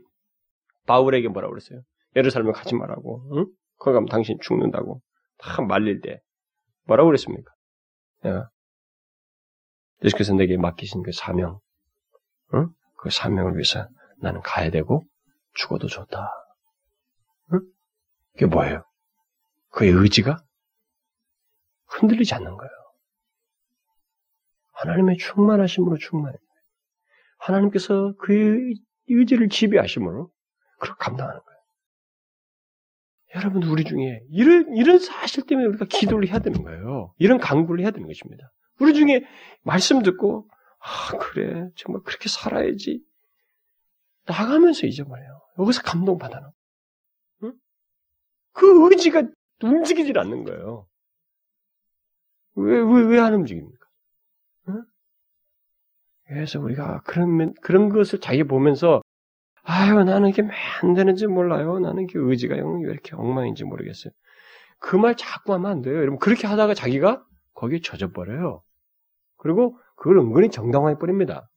바울에게 0.86 1.28
뭐라고 1.28 1.52
그랬어요? 1.52 1.82
예루살렘에 2.16 2.52
가지 2.52 2.74
말라고. 2.74 3.22
응? 3.36 3.46
거기 3.78 3.94
가면 3.94 4.08
당신 4.08 4.38
죽는다고. 4.40 5.00
다 5.38 5.62
말릴 5.62 6.00
때 6.00 6.20
뭐라고 6.84 7.08
그랬습니까? 7.08 7.52
야. 8.26 8.48
예수께서 10.02 10.34
내게 10.34 10.56
맡기신 10.56 11.02
그 11.02 11.12
사명, 11.12 11.60
응? 12.54 12.68
그 12.98 13.10
사명을 13.10 13.54
위해서 13.54 13.88
나는 14.18 14.40
가야 14.42 14.70
되고 14.70 15.04
죽어도 15.54 15.86
좋다. 15.86 16.30
응? 17.52 17.60
그게 18.32 18.46
뭐예요? 18.46 18.84
그의 19.70 19.90
의지가 19.90 20.42
흔들리지 21.86 22.34
않는 22.34 22.56
거예요. 22.56 22.70
하나님의 24.84 25.16
충만하심으로 25.16 25.96
충만해. 25.96 26.36
하나님께서 27.38 28.14
그의 28.18 28.74
의지를 29.08 29.48
지배하심으로 29.48 30.30
그렇게 30.78 30.96
감당하는 30.98 31.40
거예요. 31.40 31.60
여러분, 33.36 33.62
우리 33.64 33.84
중에 33.84 34.20
이런, 34.30 34.74
이런 34.76 34.98
사실 34.98 35.44
때문에 35.46 35.66
우리가 35.68 35.86
기도를 35.86 36.28
해야 36.28 36.38
되는 36.38 36.62
거예요. 36.62 37.12
이런 37.18 37.38
강구를 37.38 37.82
해야 37.82 37.90
되는 37.90 38.06
것입니다. 38.06 38.50
우리 38.78 38.94
중에 38.94 39.24
말씀 39.62 40.02
듣고, 40.02 40.48
아, 40.78 41.16
그래. 41.18 41.68
정말 41.76 42.02
그렇게 42.02 42.28
살아야지. 42.28 43.02
나가면서 44.26 44.86
잊어버려요. 44.86 45.40
여기서 45.58 45.82
감동 45.82 46.18
받아요. 46.18 46.52
응? 47.42 47.54
그 48.52 48.90
의지가 48.90 49.24
움직이질 49.62 50.18
않는 50.18 50.44
거예요. 50.44 50.86
왜, 52.56 52.78
왜, 52.80 53.02
왜 53.02 53.18
안 53.18 53.34
움직입니까? 53.34 53.83
응? 54.68 54.82
그래서 56.26 56.60
우리가 56.60 57.02
그런, 57.04 57.54
그런 57.62 57.88
것을 57.90 58.20
자기 58.20 58.44
보면서, 58.44 59.02
아유, 59.62 60.02
나는 60.04 60.30
이게 60.30 60.42
왜안 60.42 60.94
되는지 60.94 61.26
몰라요. 61.26 61.78
나는 61.78 62.04
이게 62.04 62.18
의지가 62.18 62.54
왜 62.54 62.62
이렇게 62.92 63.14
엉망인지 63.16 63.64
모르겠어요. 63.64 64.12
그 64.78 64.96
말 64.96 65.16
자꾸 65.16 65.54
하면 65.54 65.70
안 65.70 65.82
돼요. 65.82 65.96
여러분, 65.96 66.18
그렇게 66.18 66.46
하다가 66.46 66.74
자기가 66.74 67.24
거기에 67.54 67.80
젖어버려요. 67.82 68.62
그리고 69.38 69.78
그걸 69.96 70.18
은근히 70.18 70.50
정당화해 70.50 70.98
버립니다. 70.98 71.48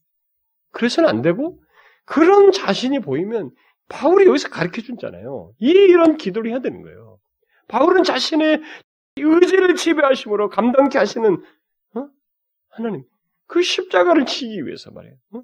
그래서는 0.71 1.09
안 1.09 1.21
되고, 1.21 1.61
그런 2.05 2.51
자신이 2.51 2.99
보이면, 2.99 3.51
바울이 3.89 4.25
여기서 4.27 4.49
가르쳐 4.49 4.81
준잖아요. 4.81 5.53
이런 5.59 6.17
기도를 6.17 6.51
해야 6.51 6.59
되는 6.59 6.81
거예요. 6.81 7.19
바울은 7.69 8.03
자신의 8.03 8.61
의지를 9.17 9.75
지배하심으로 9.75 10.49
감당케 10.49 10.97
하시는 10.97 11.33
어? 11.33 11.37
하나님 12.77 13.03
그 13.47 13.61
십자가를 13.61 14.25
치기 14.25 14.65
위해서 14.65 14.91
말이에요. 14.91 15.15
어? 15.33 15.41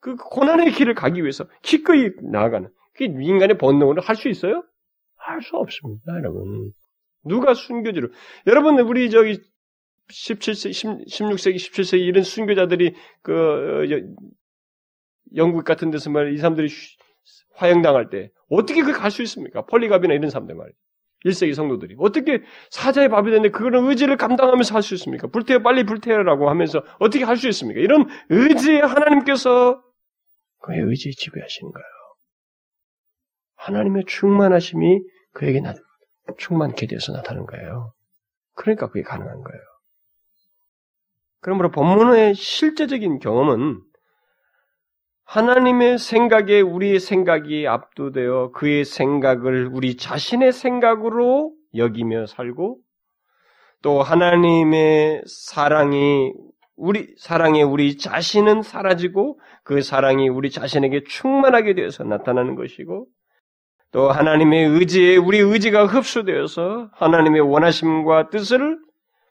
그 0.00 0.16
고난의 0.16 0.72
길을 0.72 0.94
가기 0.94 1.22
위해서 1.22 1.46
기꺼이 1.62 2.10
나아가는 2.22 2.68
그게 2.92 3.06
인간의 3.06 3.58
본능으로 3.58 4.02
할 4.02 4.16
수 4.16 4.28
있어요? 4.28 4.64
할 5.16 5.40
수 5.42 5.56
없습니다, 5.56 6.14
여러분. 6.16 6.72
누가 7.24 7.54
순교지로 7.54 8.08
여러분 8.46 8.78
우리 8.80 9.10
저기 9.10 9.40
17세, 10.08 10.70
16세기, 11.06 11.56
17세기 11.56 12.00
이런 12.00 12.22
순교자들이 12.24 12.94
그 13.22 13.32
어, 13.32 13.84
영국 15.36 15.64
같은 15.64 15.90
데서 15.90 16.10
말이 16.10 16.36
사람들이 16.38 16.68
화형당할 17.54 18.08
때 18.08 18.30
어떻게 18.48 18.82
그 18.82 18.92
갈 18.92 19.10
수 19.10 19.22
있습니까? 19.22 19.66
폴리갑이나 19.66 20.14
이런 20.14 20.30
사람들 20.30 20.54
말이에요. 20.54 20.74
1세기 21.24 21.54
성도들이. 21.54 21.96
어떻게 21.98 22.42
사자의 22.70 23.08
밥이 23.08 23.30
되는데 23.30 23.50
그거는 23.50 23.88
의지를 23.88 24.16
감당하면서 24.16 24.74
할 24.74 24.82
수 24.82 24.94
있습니까? 24.94 25.26
불태워, 25.28 25.60
빨리 25.60 25.84
불태워라고 25.84 26.48
하면서 26.48 26.82
어떻게 26.98 27.24
할 27.24 27.36
수 27.36 27.48
있습니까? 27.48 27.80
이런 27.80 28.06
의지에 28.28 28.80
하나님께서 28.80 29.82
그의 30.60 30.80
의지에 30.80 31.12
지배하시는 31.16 31.72
거예요. 31.72 31.86
하나님의 33.56 34.04
충만하심이 34.06 35.00
그에게 35.32 35.60
나, 35.60 35.74
충만케 36.38 36.86
되어서 36.86 37.12
나타나는 37.12 37.46
거예요. 37.46 37.92
그러니까 38.54 38.88
그게 38.88 39.02
가능한 39.02 39.34
거예요. 39.42 39.60
그러므로 41.40 41.70
본문의 41.70 42.34
실제적인 42.34 43.18
경험은 43.20 43.80
하나님의 45.28 45.98
생각에 45.98 46.62
우리의 46.62 47.00
생각이 47.00 47.68
압도되어 47.68 48.52
그의 48.52 48.86
생각을 48.86 49.68
우리 49.70 49.98
자신의 49.98 50.52
생각으로 50.52 51.52
여기며 51.74 52.24
살고 52.24 52.78
또 53.82 54.00
하나님의 54.00 55.24
사랑이 55.26 56.32
우리 56.76 57.14
사랑에 57.18 57.60
우리 57.62 57.98
자신은 57.98 58.62
사라지고 58.62 59.38
그 59.64 59.82
사랑이 59.82 60.30
우리 60.30 60.50
자신에게 60.50 61.04
충만하게 61.06 61.74
되어서 61.74 62.04
나타나는 62.04 62.54
것이고 62.54 63.06
또 63.92 64.10
하나님의 64.10 64.64
의지에 64.64 65.16
우리 65.16 65.40
의지가 65.40 65.88
흡수되어서 65.88 66.88
하나님의 66.94 67.42
원하심과 67.42 68.30
뜻을 68.30 68.78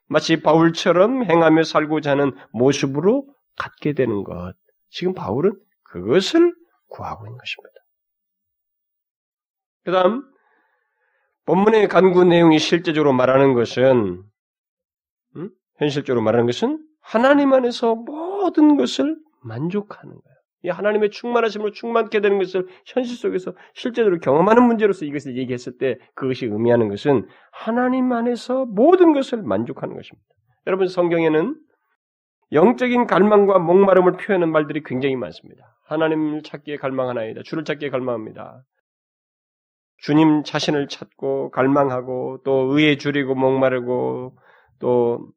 마치 0.06 0.44
바울처럼 0.44 1.24
행하며 1.24 1.64
살고자 1.64 2.12
하는 2.12 2.34
모습으로 2.52 3.26
갖게 3.56 3.94
되는 3.94 4.24
것. 4.24 4.54
지금 4.90 5.16
바울은 5.16 5.54
그것을 5.90 6.54
구하고 6.90 7.26
있는 7.26 7.38
것입니다. 7.38 7.76
그 9.84 9.92
다음, 9.92 10.24
본문의 11.46 11.88
간구 11.88 12.26
내용이 12.26 12.60
실제적으로 12.60 13.14
말하는 13.14 13.54
것은, 13.54 14.24
음? 15.38 15.50
현실적으로 15.78 16.22
말하는 16.24 16.46
것은 16.46 16.84
하나님 17.02 17.54
안에서 17.54 17.96
모든 17.96 18.76
것을 18.76 19.18
만족하는 19.42 20.14
거예요. 20.14 20.38
이 20.64 20.70
하나님의 20.70 21.12
충만하심으로 21.12 21.72
충만케 21.72 22.20
되는 22.20 22.40
것을 22.40 22.68
현실 22.86 23.16
속에서 23.16 23.54
실제적으로 23.74 24.20
경험하는 24.20 24.64
문제로서 24.64 25.06
이것을 25.06 25.38
얘기했을 25.38 25.78
때 25.78 25.98
그것이 26.16 26.48
의미하는 26.48 26.90
것은 26.90 27.28
하나님 27.52 28.12
안에서 28.12 28.66
모든 28.66 29.14
것을 29.14 29.44
만족하는 29.44 29.96
것입니다. 29.96 30.28
여러분 30.66 30.88
성경에는 30.88 31.56
영적인 32.52 33.08
갈망과 33.08 33.60
목마름을 33.60 34.14
표현하는 34.14 34.52
말들이 34.52 34.82
굉장히 34.84 35.16
많습니다. 35.16 35.77
하나님을 35.88 36.44
찾기에 36.44 36.78
갈망하나이다. 36.78 37.42
주를 37.44 37.64
찾기에 37.64 37.90
갈망합니다. 37.90 38.64
주님 39.98 40.44
자신을 40.44 40.88
찾고 40.90 41.50
갈망하고 41.52 42.42
또 42.44 42.78
의에 42.78 42.98
줄이고 42.98 43.36
목마르고 43.36 44.38
또 44.80 45.32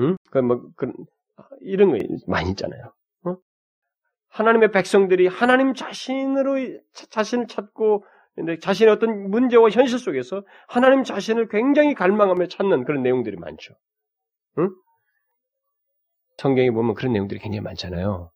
응? 0.00 0.16
그뭐 0.30 0.70
그, 0.76 0.92
이런 1.60 1.90
거 1.90 1.98
많이 2.26 2.50
있잖아요. 2.50 2.92
어? 3.26 3.36
하나님의 4.28 4.72
백성들이 4.72 5.28
하나님 5.28 5.74
자신으로 5.74 6.56
자신을 7.10 7.46
찾고 7.46 8.04
근데 8.34 8.58
자신의 8.58 8.92
어떤 8.92 9.30
문제와 9.30 9.70
현실 9.70 9.98
속에서 9.98 10.42
하나님 10.68 11.04
자신을 11.04 11.48
굉장히 11.48 11.94
갈망하며 11.94 12.48
찾는 12.48 12.84
그런 12.84 13.02
내용들이 13.02 13.36
많죠. 13.36 13.74
응? 14.58 14.70
성경에 16.38 16.70
보면 16.70 16.94
그런 16.94 17.12
내용들이 17.12 17.40
굉장히 17.40 17.62
많잖아요. 17.62 18.30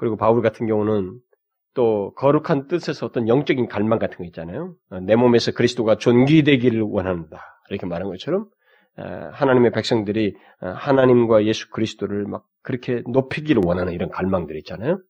그리고 0.00 0.16
바울 0.16 0.40
같은 0.40 0.66
경우는 0.66 1.20
또 1.74 2.14
거룩한 2.14 2.68
뜻에서 2.68 3.04
어떤 3.04 3.28
영적인 3.28 3.68
갈망 3.68 3.98
같은 3.98 4.16
거 4.16 4.24
있잖아요. 4.24 4.74
어, 4.88 5.00
내 5.00 5.14
몸에서 5.14 5.52
그리스도가 5.52 5.96
존귀되기를 5.98 6.80
원한다. 6.80 7.42
이렇게 7.68 7.86
말한 7.86 8.08
것처럼 8.08 8.46
어, 8.96 9.02
하나님의 9.32 9.72
백성들이 9.72 10.34
어, 10.62 10.68
하나님과 10.68 11.44
예수 11.44 11.68
그리스도를 11.68 12.24
막 12.24 12.46
그렇게 12.62 13.02
높이기를 13.06 13.60
원하는 13.62 13.92
이런 13.92 14.08
갈망들이 14.08 14.60
있잖아요. 14.60 15.02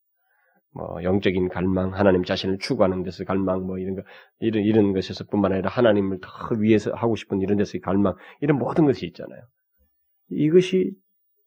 뭐 0.74 1.00
영적인 1.04 1.50
갈망, 1.50 1.94
하나님 1.94 2.24
자신을 2.24 2.58
추구하는 2.58 3.04
데서 3.04 3.22
갈망, 3.24 3.64
뭐 3.64 3.78
이런 3.78 3.94
거 3.94 4.02
이런 4.40 4.64
이런 4.64 4.92
것에서뿐만 4.92 5.52
아니라 5.52 5.70
하나님을 5.70 6.18
더 6.20 6.28
위해서 6.58 6.90
하고 6.94 7.14
싶은 7.14 7.40
이런 7.40 7.58
데서의 7.58 7.80
갈망, 7.80 8.16
이런 8.40 8.58
모든 8.58 8.86
것이 8.86 9.06
있잖아요. 9.06 9.40
이것이 10.30 10.90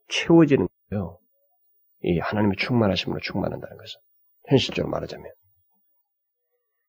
채워지는 0.08 0.70
거예요. 0.89 1.20
이 2.04 2.20
하나님의 2.20 2.58
충만하심으로 2.58 3.20
충만한다는 3.22 3.78
것은 3.78 3.99
현실적으로 4.49 4.91
말하자면. 4.91 5.26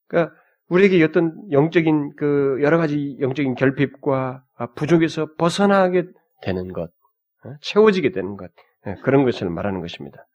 그러니까 0.09 0.35
우리에게 0.69 1.03
어떤 1.05 1.35
영적인 1.51 2.15
그 2.17 2.59
여러 2.63 2.79
가지 2.79 3.17
영적인 3.21 3.55
결핍과 3.55 4.43
부족에서 4.77 5.35
벗어나게 5.37 6.05
되는 6.43 6.73
것, 6.73 6.91
어? 7.45 7.55
채워지게 7.61 8.11
되는 8.11 8.37
것 8.37 8.51
예, 8.87 8.95
그런 9.03 9.25
것을 9.25 9.49
말하는 9.51 9.81
것입니다. 9.81 10.27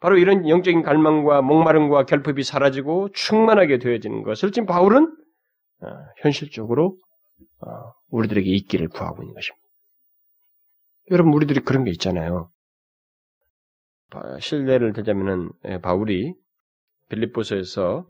바로 0.00 0.16
이런 0.16 0.48
영적인 0.48 0.82
갈망과 0.82 1.42
목마름과 1.42 2.04
결핍이 2.04 2.44
사라지고 2.44 3.10
충만하게 3.12 3.78
되어지는 3.78 4.22
것을 4.22 4.52
지금 4.52 4.66
바울은 4.66 5.04
어, 5.80 5.86
현실적으로 6.18 6.96
어, 7.60 7.92
우리들에게 8.10 8.48
있기를 8.48 8.88
구하고 8.88 9.22
있는 9.22 9.34
것입니다. 9.34 9.64
여러분 11.10 11.32
우리들이 11.32 11.60
그런 11.60 11.84
게 11.84 11.90
있잖아요. 11.90 12.50
실례를 14.40 14.92
들자면은 14.92 15.50
예, 15.66 15.80
바울이 15.80 16.34
빌립보서에서 17.08 18.06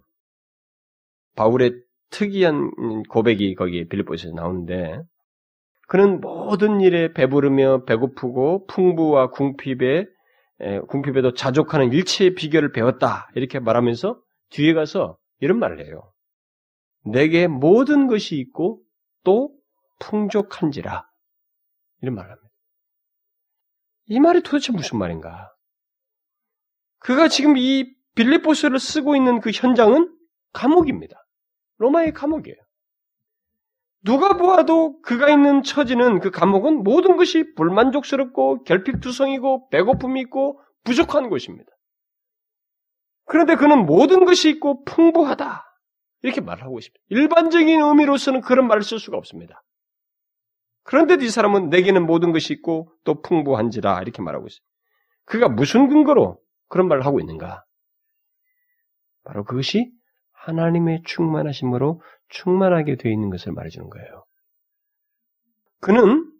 바울의 1.37 1.83
특이한 2.11 3.03
고백이 3.05 3.55
거기 3.55 3.87
빌립보서에 3.89 4.33
나오는데 4.33 5.03
그는 5.87 6.21
모든 6.21 6.81
일에 6.81 7.13
배부르며 7.13 7.85
배고프고 7.85 8.67
풍부와 8.67 9.31
궁핍에 9.31 10.07
궁핍에도 10.89 11.35
자족하는 11.35 11.93
일체의 11.93 12.35
비결을 12.35 12.73
배웠다 12.73 13.29
이렇게 13.35 13.59
말하면서 13.59 14.21
뒤에 14.51 14.75
가서 14.75 15.17
이런 15.41 15.59
말을 15.59 15.85
해요. 15.85 16.13
내게 17.05 17.47
모든 17.47 18.07
것이 18.07 18.37
있고 18.37 18.83
또 19.25 19.51
풍족한지라 20.01 21.09
이런 22.03 22.15
말을 22.15 22.31
합니다. 22.31 22.49
이 24.07 24.21
말이 24.21 24.43
도대체 24.43 24.73
무슨 24.73 24.99
말인가? 24.99 25.53
그가 26.99 27.29
지금 27.29 27.57
이 27.57 27.95
빌립보스를 28.15 28.79
쓰고 28.79 29.17
있는 29.17 29.41
그 29.41 29.51
현장은 29.53 30.13
감옥입니다. 30.53 31.17
로마의 31.79 32.13
감옥이에요. 32.13 32.57
누가 34.05 34.37
보아도 34.37 35.01
그가 35.03 35.29
있는 35.29 35.63
처지는 35.63 36.21
그 36.21 36.31
감옥은 36.31 36.83
모든 36.83 37.17
것이 37.17 37.55
불만족스럽고 37.55 38.65
결핍투성이고 38.65 39.69
배고픔이 39.71 40.21
있고 40.23 40.61
부족한 40.85 41.29
곳입니다. 41.29 41.71
그런데 43.25 43.57
그는 43.57 43.85
모든 43.87 44.25
것이 44.25 44.49
있고 44.51 44.85
풍부하다. 44.85 45.65
이렇게 46.23 46.41
말하고 46.41 46.79
있습니다. 46.79 47.01
일반적인 47.11 47.81
의미로서는 47.81 48.41
그런 48.41 48.67
말을 48.67 48.83
쓸 48.83 48.99
수가 48.99 49.17
없습니다. 49.17 49.63
그런데도 50.85 51.25
이 51.25 51.29
사람은 51.29 51.69
내게는 51.69 52.07
모든 52.07 52.33
것이 52.33 52.55
있고 52.55 52.91
또 53.05 53.21
풍부한지라 53.21 54.01
이렇게 54.03 54.23
말하고 54.23 54.47
있어요. 54.47 54.61
그가 55.27 55.49
무슨 55.49 55.89
근거로 55.89 56.41
그런 56.69 56.89
말을 56.89 57.05
하고 57.07 57.21
있는가? 57.21 57.65
바로 59.25 59.45
그것이 59.45 59.91
하나님의 60.33 61.03
충만하심으로 61.05 62.01
충만하게 62.29 62.97
되어 62.97 63.13
있는 63.13 63.31
것을 63.31 63.53
말해주는 63.53 63.89
거예요. 63.91 64.25
그는 65.81 66.31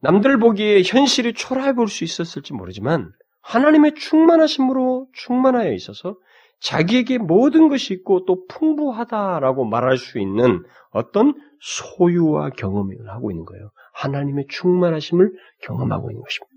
남들 0.00 0.38
보기에 0.38 0.82
현실이 0.84 1.34
초라해 1.34 1.74
볼 1.74 1.88
수 1.88 2.04
있었을지 2.04 2.52
모르지만 2.52 3.12
하나님의 3.42 3.94
충만하심으로 3.94 5.08
충만하여 5.12 5.72
있어서 5.72 6.16
자기에게 6.60 7.18
모든 7.18 7.68
것이 7.68 7.94
있고 7.94 8.24
또 8.24 8.46
풍부하다라고 8.48 9.64
말할 9.66 9.98
수 9.98 10.18
있는 10.18 10.64
어떤 10.90 11.34
소유와 11.60 12.50
경험을 12.50 13.08
하고 13.08 13.30
있는 13.30 13.44
거예요. 13.44 13.70
하나님의 13.94 14.46
충만하심을 14.48 15.32
경험하고 15.62 16.10
있는 16.10 16.22
것입니다. 16.22 16.55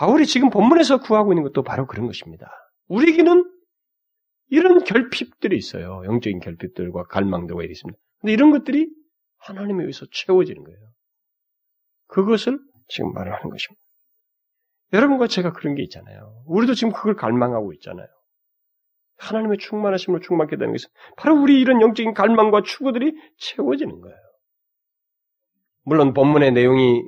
바울이 0.00 0.24
지금 0.24 0.48
본문에서 0.48 1.00
구하고 1.00 1.34
있는 1.34 1.42
것도 1.42 1.62
바로 1.62 1.86
그런 1.86 2.06
것입니다. 2.06 2.50
우리에게는 2.88 3.44
이런 4.48 4.82
결핍들이 4.82 5.54
있어요. 5.58 6.02
영적인 6.06 6.40
결핍들과 6.40 7.02
갈망들과 7.04 7.62
있습니다. 7.62 8.00
근데 8.20 8.32
이런 8.32 8.50
것들이 8.50 8.88
하나님에 9.40 9.82
의해서 9.82 10.06
채워지는 10.10 10.64
거예요. 10.64 10.78
그것을 12.06 12.58
지금 12.88 13.12
말을 13.12 13.30
하는 13.30 13.50
것입니다. 13.50 13.78
여러분과 14.94 15.26
제가 15.26 15.52
그런 15.52 15.74
게 15.74 15.82
있잖아요. 15.82 16.44
우리도 16.46 16.72
지금 16.72 16.94
그걸 16.94 17.14
갈망하고 17.14 17.74
있잖아요. 17.74 18.08
하나님의 19.18 19.58
충만하심으로 19.58 20.22
충만하게 20.22 20.56
되는 20.56 20.72
것은 20.72 20.88
바로 21.18 21.38
우리 21.38 21.60
이런 21.60 21.82
영적인 21.82 22.14
갈망과 22.14 22.62
추구들이 22.62 23.12
채워지는 23.36 24.00
거예요. 24.00 24.16
물론 25.82 26.14
본문의 26.14 26.52
내용이 26.52 27.02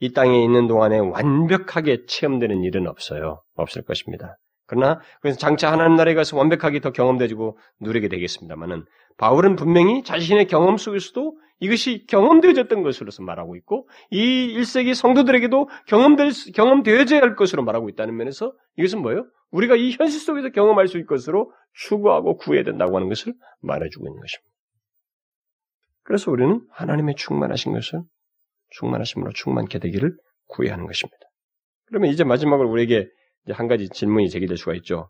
이 0.00 0.12
땅에 0.12 0.42
있는 0.42 0.66
동안에 0.66 0.98
완벽하게 0.98 2.06
체험되는 2.06 2.62
일은 2.62 2.88
없어요. 2.88 3.42
없을 3.54 3.82
것입니다. 3.82 4.36
그러나 4.66 5.00
그래서 5.20 5.38
장차 5.38 5.70
하나님 5.72 5.96
나라에 5.96 6.14
가서 6.14 6.36
완벽하게 6.36 6.80
더 6.80 6.92
경험되지고 6.92 7.58
누리게 7.80 8.08
되겠습니다만은 8.08 8.84
바울은 9.18 9.56
분명히 9.56 10.02
자신의 10.04 10.46
경험 10.46 10.76
속에서도 10.76 11.36
이것이 11.58 12.06
경험되어졌던 12.06 12.82
것으로서 12.82 13.22
말하고 13.22 13.56
있고 13.56 13.88
이 14.10 14.56
1세기 14.56 14.94
성도들에게도 14.94 15.68
경험될 15.88 16.30
경험되어져야 16.54 17.20
할 17.20 17.36
것으로 17.36 17.64
말하고 17.64 17.88
있다는 17.90 18.16
면에서 18.16 18.52
이것은 18.76 19.02
뭐예요? 19.02 19.26
우리가 19.50 19.76
이 19.76 19.90
현실 19.90 20.20
속에서 20.20 20.50
경험할 20.50 20.88
수 20.88 20.96
있을 20.96 21.06
것으로 21.06 21.52
추구하고 21.74 22.36
구해야 22.36 22.62
된다고 22.62 22.96
하는 22.96 23.08
것을 23.08 23.34
말해주고 23.60 24.06
있는 24.06 24.20
것입니다. 24.20 24.50
그래서 26.04 26.30
우리는 26.30 26.62
하나님의 26.70 27.16
충만하신 27.16 27.72
것을 27.72 28.02
충만하심으로 28.70 29.32
충만케 29.32 29.78
되기를 29.78 30.16
구해야 30.46 30.74
하는 30.74 30.86
것입니다. 30.86 31.18
그러면 31.86 32.10
이제 32.10 32.24
마지막으로 32.24 32.70
우리에게 32.70 33.08
한 33.50 33.68
가지 33.68 33.88
질문이 33.88 34.30
제기될 34.30 34.56
수가 34.56 34.74
있죠. 34.76 35.08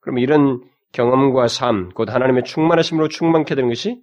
그러면 0.00 0.22
이런 0.22 0.60
경험과 0.92 1.48
삶, 1.48 1.90
곧 1.90 2.10
하나님의 2.10 2.44
충만하심으로 2.44 3.08
충만케 3.08 3.54
되는 3.54 3.68
것이 3.68 4.00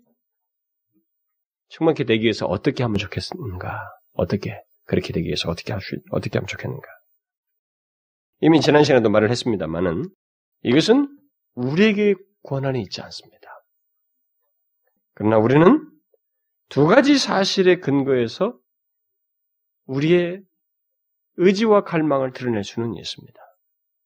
충만케 1.70 2.03
되기 2.03 2.24
위해서 2.24 2.45
어떻게 2.45 2.84
하면 2.84 2.97
좋겠는가? 2.97 3.80
어떻게 4.14 4.61
그렇게 4.86 5.11
되기 5.11 5.28
위해서 5.28 5.49
어떻게 5.49 5.74
할 5.74 5.82
수, 5.82 5.97
어떻게 6.11 6.38
하면 6.38 6.47
좋겠는가? 6.47 6.88
이미 8.41 8.61
지난 8.61 8.84
시간에도 8.84 9.09
말을 9.09 9.32
했습니다만은 9.32 10.09
이것은 10.64 11.07
우리에게 11.55 12.16
권한이 12.43 12.82
있지 12.82 13.01
않습니다. 13.01 13.47
그러나 15.16 15.38
우리는 15.38 15.89
두 16.74 16.88
가지 16.88 17.19
사실의 17.19 17.82
근거에서 17.82 18.57
우리의 19.86 20.41
의지와 21.36 21.84
갈망을 21.84 22.34
드러낼 22.34 22.63
수는 22.63 22.95
있습니다. 22.95 23.39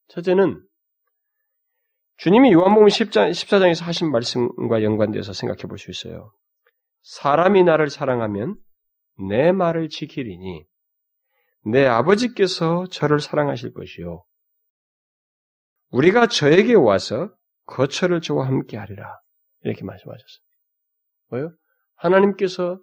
첫째는 0.10 0.68
주님이 2.18 2.52
요한복음 2.52 2.88
10장, 2.88 3.32
14장에서 3.32 3.86
하신 3.86 4.12
말씀과 4.12 4.84
연관되어서 4.84 5.32
생각해 5.32 5.62
볼 5.70 5.78
수 5.78 5.92
있어요. 5.92 6.34
사람이 7.04 7.64
나를 7.64 7.90
사랑하면 7.90 8.58
내 9.30 9.54
말을 9.54 9.88
지키리니 9.88 10.66
내 11.72 11.86
아버지께서 11.86 12.88
저를 12.88 13.22
사랑하실 13.22 13.72
것이요. 13.76 14.26
우리가 15.92 16.28
저에게 16.28 16.74
와서 16.74 17.34
거처를 17.66 18.20
저와 18.20 18.46
함께 18.46 18.76
하리라. 18.76 19.22
이렇게 19.62 19.86
말씀하셨어요. 19.86 20.42
뭐요? 21.30 21.52
하나님께서 21.98 22.80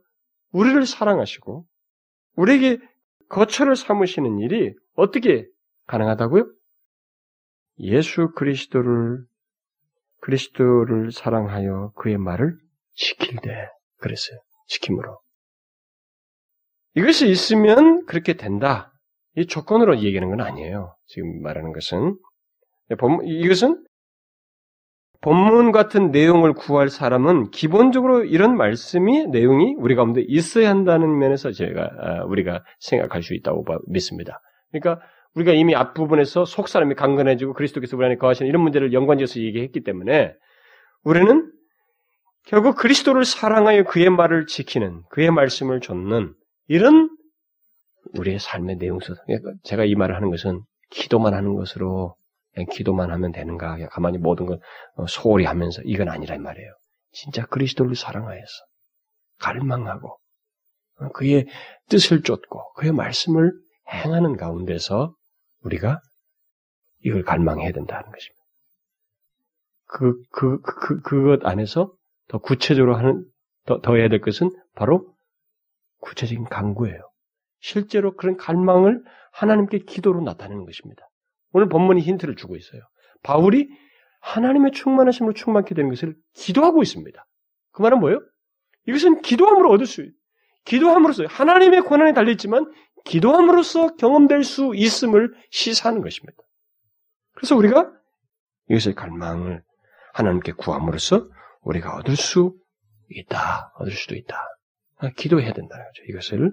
우리를 0.53 0.87
사랑하시고 0.87 1.67
우리에게 2.37 2.79
거처를 3.29 3.77
삼으시는 3.77 4.39
일이 4.39 4.75
어떻게 4.95 5.47
가능하다고요? 5.87 6.47
예수 7.81 8.33
그리스도를 8.37 9.25
그리스도를 10.21 11.11
사랑하여 11.13 11.93
그의 11.97 12.19
말을 12.19 12.57
지킬 12.95 13.41
때 13.41 13.69
그랬어요. 13.99 14.39
지킴으로. 14.69 15.19
이것이 16.95 17.29
있으면 17.29 18.07
그렇게 18.07 18.35
된다. 18.35 18.93
이 19.37 19.47
조건으로 19.47 19.99
얘기하는 19.99 20.31
건 20.31 20.41
아니에요. 20.41 20.97
지금 21.07 21.43
말하는 21.43 21.73
것은 21.73 22.17
이것은 23.25 23.85
본문 25.25 25.73
같은 25.73 26.11
내용을 26.11 26.53
구할 26.53 26.91
사람은 26.91 27.51
기본적으로 27.51 28.25
이런 28.25 28.59
말씀이 28.59 29.27
내용이 29.29 29.75
우리 29.79 29.95
가운데 29.95 30.23
있어야 30.27 30.69
한다는 30.69 31.19
면에서 31.19 31.51
제가 31.51 31.91
아, 31.99 32.25
우리가 32.25 32.63
생각할 32.79 33.23
수 33.23 33.33
있다고 33.33 33.65
믿습니다. 33.87 34.43
그러니까 34.71 35.03
우리가 35.35 35.53
이미 35.53 35.75
앞부분에서 35.75 36.45
속 36.45 36.69
사람이 36.69 36.95
강건해지고 36.95 37.55
그리스도께서 37.55 37.97
우리 37.97 38.05
안에 38.05 38.17
거하시는 38.17 38.47
이런 38.47 38.63
문제를 38.63 38.93
연관지어서 38.93 39.41
얘기했기 39.41 39.83
때문에 39.83 40.35
우리는 41.05 41.51
결국 42.45 42.77
그리스도를 42.77 43.25
사랑하여 43.25 43.85
그의 43.85 44.11
말을 44.11 44.45
지키는 44.45 45.05
그의 45.09 45.31
말씀을 45.31 45.81
좇는 45.81 46.35
이런 46.69 47.09
우리의 48.19 48.39
삶의 48.39 48.77
내용 48.77 49.01
속 49.01 49.17
제가 49.63 49.87
이 49.87 49.95
말을 49.95 50.17
하는 50.17 50.29
것은 50.29 50.61
기도만 50.91 51.33
하는 51.33 51.55
것으로 51.55 52.15
기도만 52.71 53.11
하면 53.11 53.33
되는가? 53.33 53.89
가만히 53.89 54.19
모든 54.19 54.47
걸 54.47 54.61
어, 54.97 55.07
소홀히 55.07 55.45
하면서 55.45 55.83
이건 55.85 56.09
아니란 56.09 56.43
말이에요. 56.43 56.73
진짜 57.13 57.45
그리스도를 57.47 57.97
사랑하여서 57.97 58.65
갈망하고 59.41 60.19
어, 61.01 61.09
그의 61.11 61.47
뜻을 61.89 62.23
쫓고 62.23 62.73
그의 62.75 62.93
말씀을 62.93 63.53
행하는 63.93 64.37
가운데서 64.37 65.15
우리가 65.63 66.01
이걸 67.05 67.23
갈망해야 67.23 67.73
된다는 67.73 68.11
것입니다. 68.11 68.45
그, 69.87 70.15
그, 70.31 70.61
그, 70.61 70.75
그, 70.81 71.01
그것 71.03 71.47
안에서 71.47 71.93
더 72.29 72.39
구체적으로 72.39 72.97
하는, 72.97 73.25
더, 73.67 73.81
더 73.81 73.97
해야 73.97 74.09
될 74.09 74.21
것은 74.21 74.51
바로 74.75 75.15
구체적인 76.01 76.45
강구예요. 76.45 76.99
실제로 77.61 78.15
그런 78.15 78.37
갈망을 78.37 79.03
하나님께 79.33 79.81
기도로 79.81 80.23
나타내는 80.23 80.65
것입니다. 80.65 81.07
오늘 81.55 81.69
본문이 81.69 82.03
힌트를 82.03 82.35
주고 82.35 82.57
있어요. 82.57 82.83
바울이 83.23 83.69
하나님의 84.21 84.73
충만하심으로 84.73 85.35
충만케 85.35 85.75
되는 85.75 85.89
것을 85.89 86.17
기도하고 86.35 86.83
있습니다. 86.83 87.25
그 87.73 87.83
말은 87.83 88.01
뭐예요? 88.01 88.21
이것은 88.87 89.23
기도함으로 89.23 89.71
얻을 89.71 89.87
수, 89.87 90.05
기도함으로써 90.65 91.25
하나님의 91.27 91.83
권한에 91.83 92.13
달려있지만 92.13 92.71
기도함으로써 93.05 93.95
경험될 93.97 94.43
수 94.45 94.73
있음을 94.75 95.33
시사하는 95.51 96.03
것입니다. 96.03 96.37
그래서 97.35 97.55
우리가 97.57 97.91
이것의 98.69 98.95
갈망을 98.97 99.63
하나님께 100.13 100.53
구함으로써 100.53 101.29
우리가 101.63 101.95
얻을 101.97 102.17
수 102.17 102.57
있다. 103.11 103.73
얻을 103.77 103.93
수도 103.93 104.17
있다. 104.17 104.37
아, 104.99 105.11
기도해야 105.11 105.53
된다는 105.53 105.85
거죠. 105.85 106.03
이것을. 106.09 106.51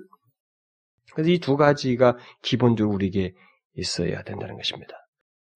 그래서 1.14 1.30
이 1.32 1.40
두 1.40 1.58
가지가 1.58 2.18
기본적으로 2.42 2.96
우리에게 2.96 3.34
있어야 3.76 4.24
된다는 4.24 4.56
것입니다. 4.56 4.94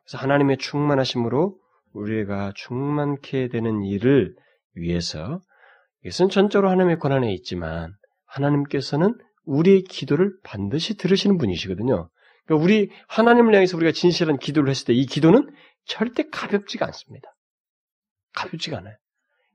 그래서 0.04 0.18
하나님의 0.20 0.58
충만하심으로 0.58 1.58
우리가 1.94 2.54
충만케 2.56 3.48
되는 3.48 3.84
일을 3.84 4.36
위해서 4.74 5.42
이것은 6.04 6.30
전적으로 6.30 6.70
하나님의 6.70 7.00
권한에 7.00 7.34
있지만 7.34 7.94
하나님께서는 8.26 9.16
우리의 9.46 9.84
기도를 9.84 10.34
반드시 10.44 10.98
들으시는 10.98 11.38
분이시거든요. 11.38 12.10
그러니까 12.46 12.64
우리 12.64 12.92
하나님을 13.08 13.56
향해서 13.56 13.78
우리가 13.78 13.92
진실한 13.92 14.38
기도를 14.38 14.70
했을 14.70 14.86
때 14.88 14.94
이 14.94 15.06
기도는 15.06 15.50
절대 15.86 16.30
가볍지가 16.30 16.86
않습니다. 16.88 17.30
가볍지가 18.34 18.78
않아요. 18.80 18.96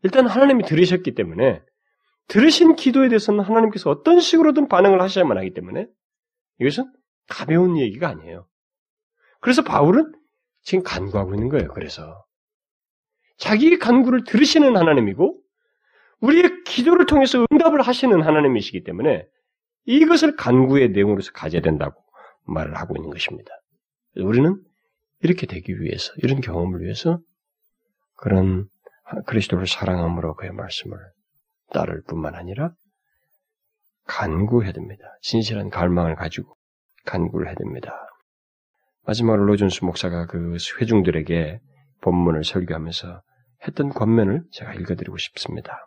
일단 0.02 0.26
하나님이 0.26 0.64
들으셨기 0.64 1.14
때문에 1.14 1.60
들으신 2.28 2.76
기도에 2.76 3.08
대해서는 3.08 3.40
하나님께서 3.40 3.90
어떤 3.90 4.20
식으로든 4.20 4.68
반응을 4.68 5.00
하셔야만 5.02 5.36
하기 5.38 5.52
때문에 5.52 5.86
이것은 6.60 6.90
가벼운 7.28 7.78
얘기가 7.78 8.08
아니에요. 8.08 8.46
그래서 9.40 9.62
바울은 9.62 10.12
지금 10.62 10.84
간구하고 10.84 11.34
있는 11.34 11.48
거예요. 11.48 11.68
그래서 11.68 12.24
자기의 13.38 13.78
간구를 13.78 14.24
들으시는 14.24 14.76
하나님이고 14.76 15.40
우리의 16.20 16.64
기도를 16.64 17.06
통해서 17.06 17.46
응답을 17.50 17.80
하시는 17.80 18.20
하나님이시기 18.20 18.84
때문에 18.84 19.26
이것을 19.86 20.36
간구의 20.36 20.90
내용으로서 20.90 21.32
가져야 21.32 21.62
된다고 21.62 22.02
말을 22.44 22.76
하고 22.76 22.94
있는 22.96 23.10
것입니다. 23.10 23.50
우리는 24.16 24.62
이렇게 25.22 25.46
되기 25.46 25.80
위해서, 25.80 26.12
이런 26.18 26.40
경험을 26.40 26.82
위해서 26.82 27.20
그런 28.16 28.68
그리스도를 29.26 29.66
사랑함으로 29.66 30.34
그의 30.34 30.52
말씀을 30.52 30.98
따를 31.72 32.02
뿐만 32.06 32.34
아니라 32.34 32.74
간구해야 34.04 34.72
됩니다. 34.72 35.04
진실한 35.22 35.70
갈망을 35.70 36.16
가지고 36.16 36.56
간구를 37.06 37.46
해야 37.46 37.54
됩니다. 37.54 38.09
마지막으로 39.06 39.46
로존스 39.46 39.84
목사가 39.84 40.26
그 40.26 40.56
회중들에게 40.80 41.60
본문을 42.02 42.44
설교하면서 42.44 43.22
했던 43.66 43.90
권면을 43.90 44.44
제가 44.52 44.74
읽어드리고 44.74 45.16
싶습니다. 45.18 45.86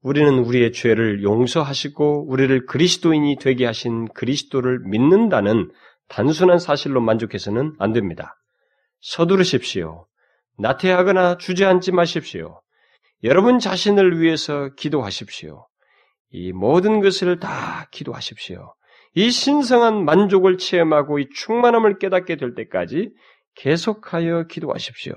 우리는 0.00 0.38
우리의 0.38 0.72
죄를 0.72 1.22
용서하시고 1.22 2.28
우리를 2.28 2.66
그리스도인이 2.66 3.36
되게 3.40 3.66
하신 3.66 4.08
그리스도를 4.08 4.80
믿는다는 4.84 5.70
단순한 6.08 6.58
사실로 6.58 7.00
만족해서는 7.00 7.74
안 7.78 7.92
됩니다. 7.92 8.36
서두르십시오. 9.00 10.06
나태하거나 10.58 11.38
주저앉지 11.38 11.92
마십시오. 11.92 12.60
여러분 13.24 13.58
자신을 13.58 14.20
위해서 14.20 14.70
기도하십시오. 14.76 15.66
이 16.30 16.52
모든 16.52 17.00
것을 17.00 17.40
다 17.40 17.88
기도하십시오. 17.90 18.74
이 19.14 19.30
신성한 19.30 20.04
만족을 20.04 20.58
체험하고 20.58 21.18
이 21.18 21.28
충만함을 21.34 21.98
깨닫게 21.98 22.36
될 22.36 22.54
때까지 22.54 23.10
계속하여 23.56 24.44
기도하십시오. 24.48 25.14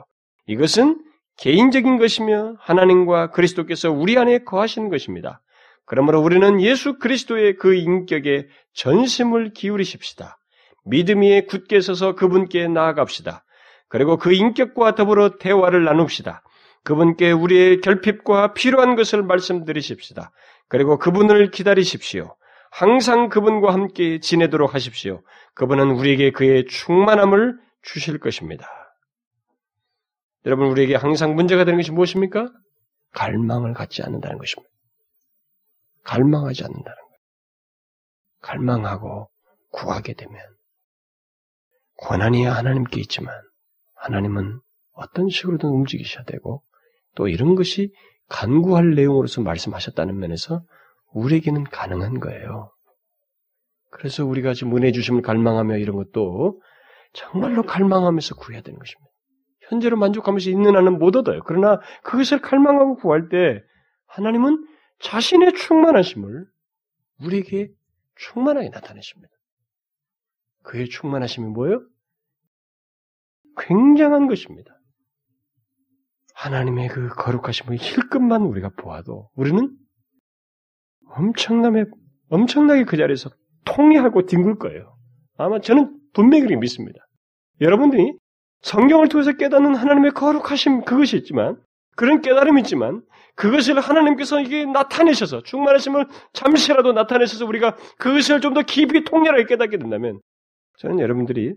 이것은 0.48 1.02
개인적인 1.38 1.98
것이며 1.98 2.56
하나님과 2.60 3.32
그리스도께서 3.32 3.92
우리 3.92 4.18
안에 4.18 4.44
거하시는 4.44 4.89
것입니다. 4.89 5.42
그러므로 5.86 6.22
우리는 6.22 6.62
예수 6.62 7.00
그리스도의 7.00 7.58
그 7.58 7.74
인격에 7.74 8.48
전심을 8.74 9.54
기울이십시다. 9.54 10.38
믿음 10.86 11.22
위에 11.22 11.42
굳게 11.42 11.82
서서 11.82 12.16
그분께 12.16 12.68
나아갑시다. 12.68 13.44
그리고 13.88 14.18
그 14.18 14.34
인격과 14.34 14.96
더불어 14.96 15.38
대화를 15.38 15.84
나눕시다. 15.84 16.44
그분께 16.84 17.32
우리의 17.32 17.82
결핍과 17.82 18.54
필요한 18.54 18.96
것을 18.96 19.22
말씀드리십시다. 19.24 20.32
그리고 20.68 20.98
그분을 20.98 21.52
기다리십시오. 21.52 22.36
항상 22.72 23.28
그분과 23.28 23.74
함께 23.74 24.19
지내도록 24.19 24.74
하십시오. 24.74 25.22
그분은 25.53 25.91
우리에게 25.91 26.32
그의 26.32 26.65
충만함을 26.65 27.59
주실 27.84 28.17
것입니다. 28.17 28.67
여러분, 30.45 30.67
우리에게 30.67 30.95
항상 30.95 31.36
문제가 31.36 31.65
되는 31.65 31.78
것이 31.78 31.91
무엇입니까? 31.91 32.49
갈망을 33.11 33.74
갖지 33.74 34.01
않는다는 34.01 34.38
것입니다. 34.38 34.72
갈망하지 36.03 36.63
않는다는 36.63 36.95
거예요. 36.95 37.19
갈망하고 38.39 39.30
구하게 39.72 40.13
되면 40.13 40.41
권한이 41.97 42.45
하나님께 42.45 42.99
있지만 43.01 43.36
하나님은 43.95 44.59
어떤 44.93 45.30
식으로든 45.30 45.69
움직이셔야 45.69 46.24
되고 46.24 46.63
또 47.15 47.28
이런 47.28 47.55
것이 47.55 47.93
간구할 48.30 48.95
내용으로서 48.95 49.41
말씀하셨다는 49.41 50.17
면에서 50.17 50.63
우리에게는 51.14 51.66
가능한 51.66 52.20
거예요. 52.20 52.72
그래서 53.89 54.26
우리가 54.26 54.53
지금 54.53 54.76
은혜 54.76 54.91
주심을 54.91 55.22
갈망하며 55.22 55.78
이런 55.78 55.95
것도 55.95 56.62
정말로 57.14 57.64
갈망하면서 57.64 58.36
구해야 58.36 58.62
되는 58.62 58.80
것입니다. 58.80 59.12
현재로 59.70 59.97
만족하면서 59.97 60.49
있는 60.49 60.76
한은 60.76 60.99
못 60.99 61.16
얻어요. 61.16 61.41
그러나 61.45 61.80
그것을 62.03 62.41
갈망하고 62.41 62.95
구할 62.97 63.30
때 63.30 63.62
하나님은 64.07 64.66
자신의 64.99 65.53
충만하심을 65.53 66.45
우리에게 67.22 67.70
충만하게 68.16 68.70
나타내십니다. 68.70 69.34
그의 70.64 70.89
충만하심이 70.89 71.47
뭐예요? 71.47 71.82
굉장한 73.58 74.28
것입니다. 74.28 74.78
하나님의 76.36 76.88
그 76.89 77.09
거룩하심을 77.09 77.78
힐끔만 77.78 78.42
우리가 78.42 78.70
보아도 78.78 79.29
우리는 79.36 79.75
엄청나게, 81.16 81.86
엄청나게 82.29 82.86
그 82.86 82.97
자리에서 82.97 83.29
통해하고 83.66 84.25
뒹굴 84.25 84.58
거예요. 84.59 84.96
아마 85.38 85.59
저는 85.59 85.97
분명히 86.13 86.42
그렇게 86.43 86.58
믿습니다. 86.58 87.00
여러분들이 87.62 88.13
성경을 88.62 89.09
통해서 89.09 89.32
깨닫는 89.33 89.75
하나님의 89.75 90.12
거룩하심 90.12 90.82
그것이 90.86 91.17
있지만 91.17 91.58
그런 91.96 92.21
깨달음이 92.21 92.62
있지만 92.62 93.01
그것을 93.36 93.79
하나님께서 93.79 94.39
이게 94.42 94.66
나타내셔서 94.66 95.43
충만하심을 95.43 96.05
잠시라도 96.33 96.93
나타내셔서 96.93 97.46
우리가 97.46 97.75
그것을 97.97 98.42
좀 98.42 98.54
더 98.54 98.62
깊이 98.62 99.04
통렬하게 99.04 99.46
깨닫게 99.46 99.78
된다면 99.78 100.20
저는 100.79 101.00
여러분들이 101.00 101.55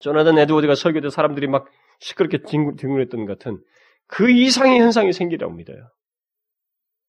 조나단 0.00 0.38
에드워드가 0.38 0.74
설교 0.74 1.00
때 1.00 1.10
사람들이 1.10 1.46
막 1.46 1.66
시끄럽게 2.00 2.42
뒹굴했던 2.42 3.26
것 3.26 3.38
같은 3.38 3.58
그 4.06 4.30
이상의 4.30 4.80
현상이 4.80 5.12
생기라고 5.12 5.52
믿어요. 5.54 5.88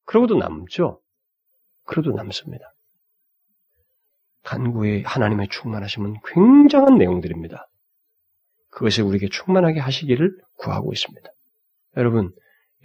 그러고도 0.06 0.38
남죠. 0.38 1.02
그래도 1.92 2.12
남습니다. 2.14 2.74
간구의 4.44 5.04
하나님의 5.04 5.50
충만하심은 5.50 6.14
굉장한 6.26 6.98
내용들입니다. 6.98 7.68
그것을 8.70 9.04
우리에게 9.04 9.28
충만하게 9.28 9.82
하시기를 9.82 10.38
구하고 10.56 10.94
있습니다. 10.94 11.30
여러분, 11.98 12.34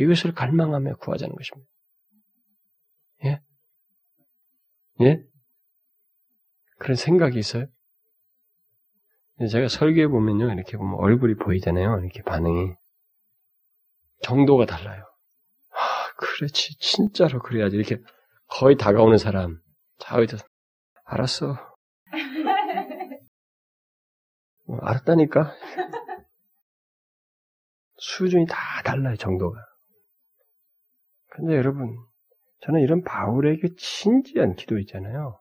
이것을 0.00 0.34
갈망하며 0.34 0.96
구하자는 0.96 1.36
것입니다. 1.36 1.70
예? 3.26 3.40
예? 5.02 5.22
그런 6.78 6.96
생각이 6.96 7.38
있어요? 7.38 7.66
제가 9.48 9.68
설교해 9.68 10.08
보면요, 10.08 10.52
이렇게 10.52 10.76
보면 10.76 10.98
얼굴이 10.98 11.36
보이잖아요. 11.36 12.00
이렇게 12.00 12.22
반응이. 12.22 12.74
정도가 14.22 14.66
달라요. 14.66 15.04
아, 15.70 16.12
그렇지. 16.16 16.76
진짜로 16.80 17.38
그래야지. 17.38 17.76
이렇게 17.76 17.98
거의 18.48 18.77
다가오는 18.77 19.18
사람. 19.18 19.60
자, 19.98 20.16
어디서, 20.16 20.44
알았어. 21.05 21.56
뭐, 24.66 24.78
알았다니까? 24.82 25.52
수준이 27.98 28.47
다 28.47 28.56
달라요, 28.85 29.16
정도가. 29.16 29.59
근데 31.31 31.56
여러분, 31.56 31.97
저는 32.60 32.81
이런 32.81 33.02
바울의 33.02 33.60
그 33.60 33.74
진지한 33.77 34.55
기도 34.55 34.78
있잖아요. 34.78 35.40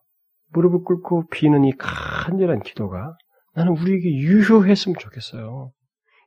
무릎을 0.52 0.84
꿇고 0.84 1.28
비는 1.28 1.64
이 1.64 1.72
간절한 1.76 2.60
기도가 2.60 3.16
나는 3.54 3.72
우리에게 3.72 4.14
유효했으면 4.14 4.96
좋겠어요. 4.98 5.72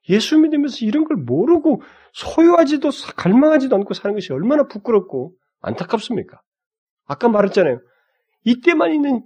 예수 0.09 0.37
믿으면서 0.39 0.85
이런 0.85 1.05
걸 1.05 1.17
모르고 1.17 1.81
소유하지도 2.13 2.89
갈망하지도 3.15 3.75
않고 3.75 3.93
사는 3.93 4.15
것이 4.15 4.33
얼마나 4.33 4.67
부끄럽고 4.67 5.33
안타깝습니까? 5.61 6.41
아까 7.09 7.27
말했잖아요. 7.27 7.81
이때만 8.45 8.93
있는 8.93 9.25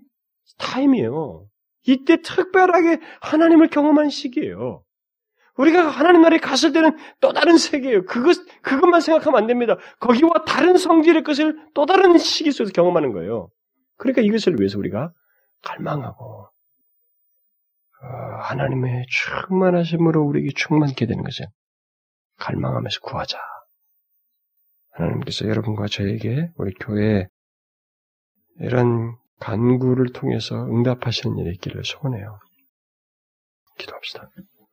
타임이에요. 0.58 1.46
이때 1.86 2.22
특별하게 2.22 3.00
하나님을 3.22 3.68
경험하는 3.68 4.10
시기예요. 4.10 4.84
우리가 5.58 5.88
하나님 5.90 6.22
나라에 6.22 6.40
갔을 6.40 6.72
때는 6.72 6.98
또 7.20 7.34
다른 7.34 7.58
세계예요. 7.58 8.06
그것, 8.06 8.38
그것만 8.64 9.02
생각하면 9.02 9.40
안 9.40 9.48
됩니다. 9.48 9.78
거기와 10.00 10.46
다른 10.48 10.78
성질의 10.78 11.24
것을 11.24 11.56
또 11.76 11.86
다른 11.86 12.18
시기 12.18 12.52
속에서 12.52 12.72
경험하는 12.72 13.12
거예요. 13.12 13.50
그러니까 13.98 14.22
이것을 14.22 14.56
위해서 14.58 14.80
우리가 14.80 15.12
갈망하고, 15.62 16.48
어, 18.02 18.08
하나님의 18.42 19.06
충만하심으로 19.10 20.24
우리에게 20.24 20.50
충만케 20.56 21.06
되는 21.06 21.22
것은 21.22 21.46
갈망하면서 22.38 23.02
구하자. 23.02 23.38
하나님께서 24.94 25.48
여러분과 25.48 25.88
저에게 25.88 26.50
우리 26.56 26.74
교회 26.80 27.28
이런 28.60 29.16
간구를 29.40 30.14
통해서 30.14 30.56
응답하시는 30.66 31.38
일이 31.38 31.52
있기를 31.56 31.84
소원해요. 31.84 32.40
기도합시다. 33.78 34.30